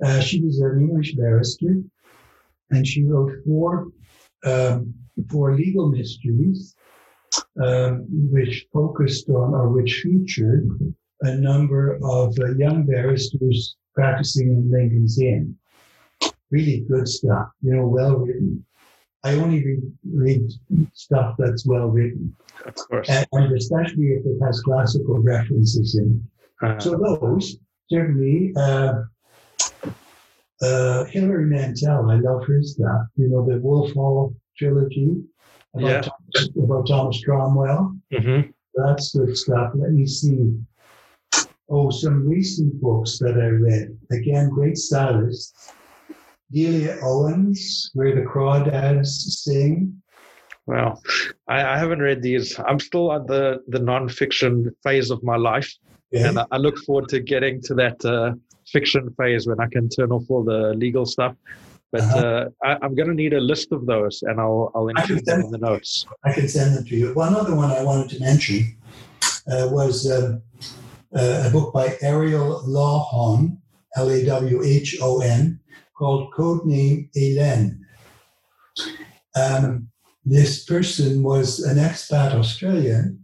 Uh, 0.03 0.19
she 0.19 0.43
was 0.43 0.59
an 0.59 0.79
English 0.79 1.15
barrister, 1.15 1.81
and 2.69 2.85
she 2.85 3.03
wrote 3.03 3.31
four 3.43 3.87
um, 4.45 4.93
four 5.29 5.55
legal 5.55 5.89
mysteries, 5.89 6.75
um, 7.63 8.05
which 8.09 8.67
focused 8.71 9.29
on 9.29 9.55
or 9.55 9.69
which 9.69 10.01
featured 10.03 10.69
a 11.21 11.35
number 11.35 11.99
of 12.03 12.37
uh, 12.39 12.53
young 12.55 12.85
barristers 12.85 13.75
practicing 13.93 14.49
in 14.49 14.71
Lincoln's 14.71 15.19
Inn. 15.19 15.55
Really 16.51 16.85
good 16.89 17.07
stuff, 17.07 17.49
you 17.61 17.75
know, 17.75 17.87
well 17.87 18.17
written. 18.17 18.63
I 19.23 19.33
only 19.33 19.65
read, 19.65 19.81
read 20.09 20.51
stuff 20.93 21.35
that's 21.37 21.65
well 21.65 21.87
written. 21.87 22.35
Of 22.65 22.75
course. 22.75 23.09
And, 23.09 23.27
and 23.33 23.57
especially 23.57 24.09
if 24.13 24.25
it 24.25 24.37
has 24.45 24.61
classical 24.61 25.19
references 25.19 25.95
in 25.95 26.23
it. 26.61 26.65
Uh, 26.65 26.79
so 26.79 26.97
those, 26.97 27.57
certainly, 27.89 28.53
uh, 28.55 29.03
uh, 30.61 31.03
Hilary 31.05 31.45
Mantel, 31.45 32.09
I 32.09 32.15
love 32.15 32.45
her 32.45 32.61
stuff. 32.61 33.07
You 33.15 33.27
know, 33.27 33.45
the 33.45 33.59
Wolf 33.59 33.91
Hall 33.93 34.35
trilogy 34.57 35.17
about, 35.73 35.87
yeah. 35.87 36.01
Thomas, 36.01 36.49
about 36.55 36.87
Thomas 36.87 37.23
Cromwell. 37.23 37.95
Mm-hmm. 38.13 38.49
That's 38.75 39.15
good 39.15 39.35
stuff. 39.35 39.71
Let 39.75 39.91
me 39.91 40.05
see. 40.05 40.55
Oh, 41.69 41.89
some 41.89 42.27
recent 42.27 42.79
books 42.81 43.19
that 43.19 43.35
I 43.35 43.47
read. 43.47 43.97
Again, 44.11 44.49
great 44.49 44.77
stylists. 44.77 45.73
Delia 46.51 46.97
Owens, 47.03 47.91
Where 47.93 48.15
the 48.15 48.21
Crawdads 48.21 49.07
Sing. 49.07 50.01
Well, 50.65 51.01
I, 51.47 51.63
I, 51.63 51.77
haven't 51.77 51.99
read 51.99 52.21
these. 52.21 52.57
I'm 52.59 52.79
still 52.79 53.11
at 53.13 53.27
the, 53.27 53.63
the 53.67 53.79
non-fiction 53.79 54.73
phase 54.83 55.11
of 55.11 55.23
my 55.23 55.35
life. 55.35 55.73
Yeah. 56.11 56.27
And 56.27 56.39
I, 56.39 56.45
I 56.51 56.57
look 56.57 56.77
forward 56.79 57.09
to 57.09 57.19
getting 57.19 57.61
to 57.63 57.73
that 57.75 58.03
uh, 58.03 58.33
fiction 58.67 59.13
phase 59.17 59.47
when 59.47 59.59
I 59.59 59.67
can 59.67 59.89
turn 59.89 60.11
off 60.11 60.23
all 60.29 60.43
the 60.43 60.73
legal 60.73 61.05
stuff. 61.05 61.35
But 61.91 62.01
uh-huh. 62.01 62.49
uh, 62.63 62.77
I, 62.81 62.85
am 62.85 62.95
going 62.95 63.07
to 63.07 63.15
need 63.15 63.33
a 63.33 63.39
list 63.39 63.71
of 63.71 63.85
those, 63.85 64.21
and 64.23 64.41
I'll 64.41 64.71
I'll 64.75 64.89
include 64.89 65.25
them 65.25 65.39
in 65.39 65.51
the 65.51 65.57
notes. 65.57 66.05
I 66.25 66.33
can 66.33 66.47
send 66.49 66.75
them 66.75 66.83
to 66.83 66.95
you. 66.95 67.13
One 67.13 67.33
other 67.33 67.55
one 67.55 67.71
I 67.71 67.81
wanted 67.81 68.09
to 68.09 68.19
mention 68.19 68.77
uh, 69.49 69.69
was 69.71 70.11
um, 70.11 70.41
a 71.13 71.49
book 71.51 71.73
by 71.73 71.97
Ariel 72.01 72.63
Lawhon, 72.67 73.57
L 73.95 74.09
A 74.09 74.25
W 74.25 74.63
H 74.63 74.97
O 75.01 75.21
N, 75.21 75.59
called 75.97 76.33
Codename 76.33 77.09
Hélène. 77.15 77.79
Um, 79.35 79.89
this 80.25 80.65
person 80.65 81.23
was 81.23 81.59
an 81.59 81.77
expat 81.77 82.33
Australian 82.33 83.19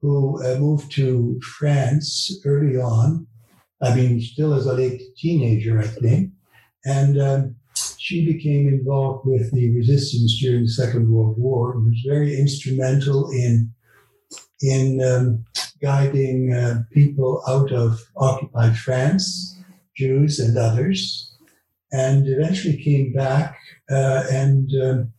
who 0.00 0.42
uh, 0.44 0.58
moved 0.58 0.92
to 0.92 1.40
France 1.40 2.40
early 2.44 2.76
on. 2.76 3.26
I 3.82 3.94
mean, 3.94 4.20
still 4.20 4.54
as 4.54 4.66
a 4.66 4.72
late 4.72 5.02
teenager, 5.16 5.80
I 5.80 5.86
think. 5.86 6.30
And 6.84 7.20
um, 7.20 7.56
she 7.98 8.24
became 8.30 8.68
involved 8.68 9.26
with 9.26 9.50
the 9.52 9.70
resistance 9.70 10.38
during 10.38 10.64
the 10.64 10.68
Second 10.68 11.10
World 11.10 11.36
War 11.38 11.72
and 11.72 11.86
was 11.86 12.04
very 12.06 12.38
instrumental 12.38 13.30
in 13.30 13.72
in 14.60 15.02
um, 15.02 15.44
guiding 15.84 16.54
uh, 16.54 16.82
people 16.90 17.42
out 17.46 17.70
of 17.70 18.00
occupied 18.16 18.76
France, 18.76 19.58
Jews 19.94 20.40
and 20.40 20.56
others, 20.56 21.30
and 21.92 22.26
eventually 22.26 22.82
came 22.82 23.12
back 23.12 23.58
uh, 23.90 24.24
and 24.30 24.70
um, 24.82 25.12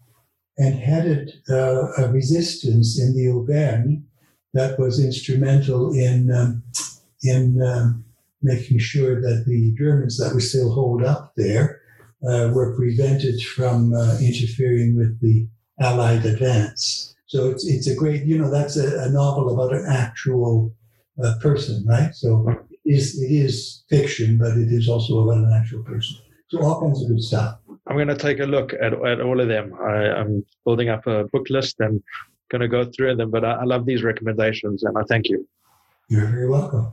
and 0.58 0.76
headed 0.80 1.34
uh, 1.50 1.92
a 1.98 2.10
resistance 2.12 3.00
in 3.00 3.16
the 3.16 3.30
Auvergne 3.30 4.02
that 4.54 4.80
was 4.80 5.04
instrumental 5.04 5.94
in 5.94 6.32
um, 6.32 6.64
in 7.22 7.62
um, 7.62 8.04
making 8.42 8.80
sure 8.80 9.22
that 9.22 9.46
the 9.46 9.74
Germans 9.78 10.18
that 10.18 10.34
were 10.34 10.40
still 10.40 10.72
holed 10.72 11.04
up 11.04 11.34
there 11.36 11.82
uh, 12.28 12.50
were 12.54 12.76
prevented 12.76 13.40
from 13.42 13.94
uh, 13.94 14.18
interfering 14.20 14.98
with 14.98 15.22
the 15.22 15.48
Allied 15.80 16.26
advance. 16.26 17.15
So 17.36 17.50
it's 17.50 17.68
it's 17.68 17.88
a 17.88 17.96
great, 17.96 18.24
you 18.24 18.38
know, 18.38 18.50
that's 18.50 18.78
a, 18.78 19.04
a 19.04 19.10
novel 19.10 19.54
about 19.54 19.74
an 19.74 19.86
actual 19.90 20.74
uh, 21.22 21.34
person, 21.42 21.86
right? 21.86 22.16
So 22.16 22.48
it 22.72 22.80
is 22.86 23.22
it 23.22 23.30
is 23.30 23.84
fiction, 23.90 24.38
but 24.38 24.56
it 24.58 24.72
is 24.72 24.88
also 24.88 25.20
about 25.20 25.44
an 25.44 25.52
actual 25.54 25.84
person. 25.84 26.16
So 26.48 26.64
all 26.64 26.80
kinds 26.80 27.02
of 27.02 27.10
good 27.10 27.22
stuff. 27.22 27.58
I'm 27.88 27.98
going 27.98 28.08
to 28.08 28.16
take 28.16 28.40
a 28.40 28.46
look 28.46 28.72
at, 28.72 28.94
at 28.94 29.20
all 29.20 29.42
of 29.42 29.50
them. 29.50 29.74
I, 29.82 30.22
am 30.22 30.46
building 30.64 30.88
up 30.88 31.06
a 31.08 31.26
book 31.26 31.50
list 31.50 31.76
and 31.82 32.02
going 32.52 32.62
to 32.62 32.70
go 32.70 32.86
through 32.86 33.18
them. 33.18 33.32
But 33.32 33.44
I, 33.44 33.52
I 33.52 33.64
love 33.66 33.86
these 33.86 34.02
recommendations, 34.02 34.84
and 34.84 34.98
I 34.98 35.04
thank 35.04 35.28
you. 35.28 35.46
You're 36.08 36.28
very 36.28 36.48
welcome. 36.48 36.88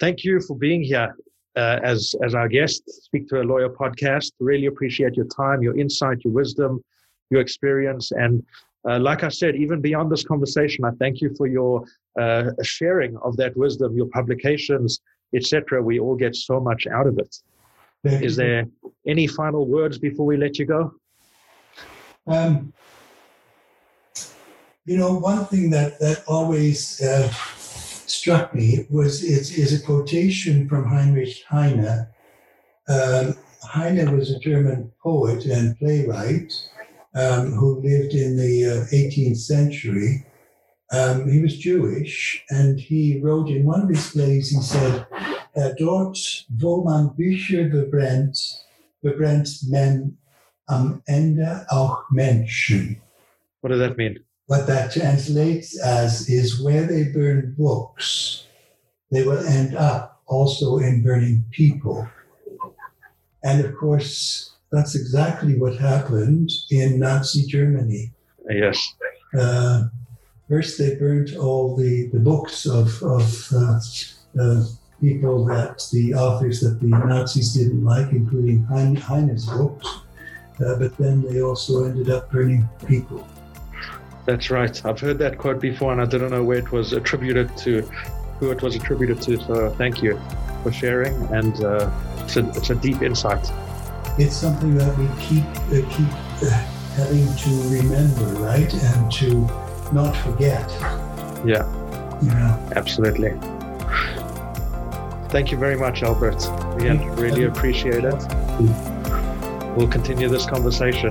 Thank 0.00 0.22
you 0.22 0.38
for 0.42 0.54
being 0.54 0.82
here 0.82 1.16
uh, 1.56 1.78
as 1.82 2.14
as 2.22 2.34
our 2.34 2.48
guest, 2.48 2.82
Speak 3.06 3.26
to 3.28 3.40
a 3.40 3.44
Lawyer 3.44 3.70
podcast. 3.70 4.32
Really 4.38 4.66
appreciate 4.66 5.14
your 5.14 5.28
time, 5.28 5.62
your 5.62 5.78
insight, 5.78 6.18
your 6.24 6.34
wisdom, 6.34 6.84
your 7.30 7.40
experience, 7.40 8.12
and 8.12 8.44
uh, 8.88 8.98
like 8.98 9.22
I 9.22 9.28
said, 9.28 9.54
even 9.56 9.80
beyond 9.80 10.10
this 10.10 10.24
conversation, 10.24 10.84
I 10.84 10.90
thank 10.98 11.20
you 11.20 11.34
for 11.36 11.46
your 11.46 11.84
uh, 12.20 12.50
sharing 12.62 13.16
of 13.18 13.36
that 13.36 13.56
wisdom, 13.56 13.96
your 13.96 14.08
publications, 14.08 15.00
etc. 15.34 15.82
We 15.82 16.00
all 16.00 16.16
get 16.16 16.34
so 16.34 16.60
much 16.60 16.86
out 16.86 17.06
of 17.06 17.18
it. 17.18 17.34
Thank 18.04 18.24
Is 18.24 18.36
you. 18.36 18.42
there 18.42 18.66
any 19.06 19.26
final 19.26 19.66
words 19.66 19.98
before 19.98 20.26
we 20.26 20.36
let 20.36 20.58
you 20.58 20.66
go? 20.66 20.92
Um, 22.26 22.72
you 24.84 24.96
know, 24.96 25.14
one 25.14 25.46
thing 25.46 25.70
that 25.70 26.00
that 26.00 26.24
always 26.26 27.00
uh, 27.00 27.28
struck 27.30 28.52
me 28.54 28.86
was 28.90 29.22
is, 29.22 29.56
is 29.56 29.80
a 29.80 29.84
quotation 29.84 30.68
from 30.68 30.84
Heinrich 30.84 31.44
Heine. 31.48 32.06
Um, 32.88 33.36
Heine 33.62 34.16
was 34.16 34.30
a 34.30 34.40
German 34.40 34.90
poet 35.00 35.46
and 35.46 35.78
playwright 35.78 36.52
um, 37.14 37.52
who 37.52 37.80
lived 37.80 38.14
in 38.14 38.36
the 38.36 38.64
uh, 38.64 38.94
18th 38.94 39.38
century. 39.38 40.24
Um, 40.90 41.30
he 41.30 41.40
was 41.40 41.56
Jewish, 41.58 42.44
and 42.50 42.78
he 42.78 43.20
wrote 43.20 43.48
in 43.48 43.64
one 43.64 43.82
of 43.82 43.88
his 43.88 44.10
plays, 44.10 44.50
he 44.50 44.60
said, 44.60 45.06
uh, 45.56 45.70
Dort, 45.78 46.18
wo 46.60 46.84
man 46.84 47.10
Bücher 47.18 47.70
bebrennt, 47.70 48.38
bebrennt 49.02 49.48
man 49.70 50.16
am 50.68 51.02
Ende 51.08 51.66
auch 51.70 52.04
Menschen. 52.12 53.00
What 53.60 53.70
does 53.70 53.80
that 53.80 53.96
mean? 53.96 54.18
What 54.46 54.66
that 54.66 54.92
translates 54.92 55.78
as 55.80 56.28
is 56.28 56.62
where 56.62 56.86
they 56.86 57.04
burn 57.04 57.54
books, 57.56 58.46
they 59.10 59.24
will 59.24 59.38
end 59.46 59.76
up 59.76 60.22
also 60.26 60.78
in 60.78 61.02
burning 61.02 61.44
people. 61.50 62.08
And 63.44 63.64
of 63.64 63.76
course, 63.76 64.51
that's 64.72 64.94
exactly 64.94 65.58
what 65.58 65.76
happened 65.76 66.50
in 66.70 66.98
Nazi 66.98 67.46
Germany. 67.46 68.10
Yes. 68.50 68.94
Uh, 69.38 69.84
first, 70.48 70.78
they 70.78 70.96
burnt 70.96 71.36
all 71.36 71.76
the, 71.76 72.08
the 72.12 72.18
books 72.18 72.66
of, 72.66 73.00
of 73.02 73.52
uh, 73.54 73.78
uh, 74.40 74.64
people 75.00 75.44
that 75.44 75.86
the 75.92 76.14
authors 76.14 76.60
that 76.60 76.80
the 76.80 76.86
Nazis 76.86 77.52
didn't 77.52 77.84
like, 77.84 78.10
including 78.12 78.64
Heine's 78.64 79.46
books. 79.46 79.86
Uh, 80.64 80.78
but 80.78 80.96
then 80.96 81.22
they 81.22 81.42
also 81.42 81.84
ended 81.84 82.08
up 82.08 82.30
burning 82.30 82.68
people. 82.86 83.26
That's 84.24 84.50
right. 84.50 84.84
I've 84.86 85.00
heard 85.00 85.18
that 85.18 85.36
quote 85.36 85.60
before, 85.60 85.92
and 85.92 86.00
I 86.00 86.06
didn't 86.06 86.30
know 86.30 86.44
where 86.44 86.58
it 86.58 86.70
was 86.72 86.92
attributed 86.92 87.56
to, 87.58 87.82
who 88.38 88.50
it 88.52 88.62
was 88.62 88.76
attributed 88.76 89.20
to. 89.22 89.38
So 89.38 89.70
thank 89.70 90.02
you 90.02 90.20
for 90.62 90.72
sharing, 90.72 91.14
and 91.32 91.62
uh, 91.64 91.90
it's, 92.18 92.36
a, 92.36 92.48
it's 92.50 92.70
a 92.70 92.76
deep 92.76 93.02
insight. 93.02 93.50
It's 94.18 94.36
something 94.36 94.76
that 94.76 94.96
we 94.98 95.06
keep 95.20 95.44
uh, 95.44 95.88
keep 95.90 96.08
uh, 96.42 96.50
having 96.96 97.26
to 97.34 97.50
remember, 97.70 98.24
right, 98.42 98.72
and 98.72 99.12
to 99.12 99.48
not 99.92 100.14
forget. 100.16 100.70
Yeah. 101.44 101.66
Yeah. 102.22 102.70
Absolutely. 102.76 103.30
Thank 105.30 105.50
you 105.50 105.56
very 105.56 105.76
much, 105.76 106.02
Albert. 106.02 106.44
Again, 106.76 107.10
really 107.16 107.44
appreciate 107.44 108.04
it. 108.04 108.26
We'll 109.76 109.88
continue 109.88 110.28
this 110.28 110.44
conversation. 110.44 111.10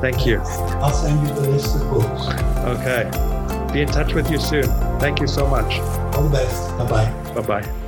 Thank 0.00 0.26
you. 0.26 0.40
I'll 0.82 0.92
send 0.92 1.26
you 1.26 1.34
the 1.34 1.50
list 1.50 1.74
of 1.74 1.90
books. 1.90 2.28
Okay. 2.78 3.10
Be 3.72 3.80
in 3.82 3.88
touch 3.88 4.12
with 4.14 4.30
you 4.30 4.38
soon. 4.38 4.64
Thank 5.00 5.20
you 5.20 5.26
so 5.26 5.46
much. 5.46 5.78
All 6.14 6.24
the 6.24 6.30
best. 6.30 6.76
Bye 6.78 6.88
bye. 6.88 7.32
Bye 7.34 7.60
bye. 7.62 7.79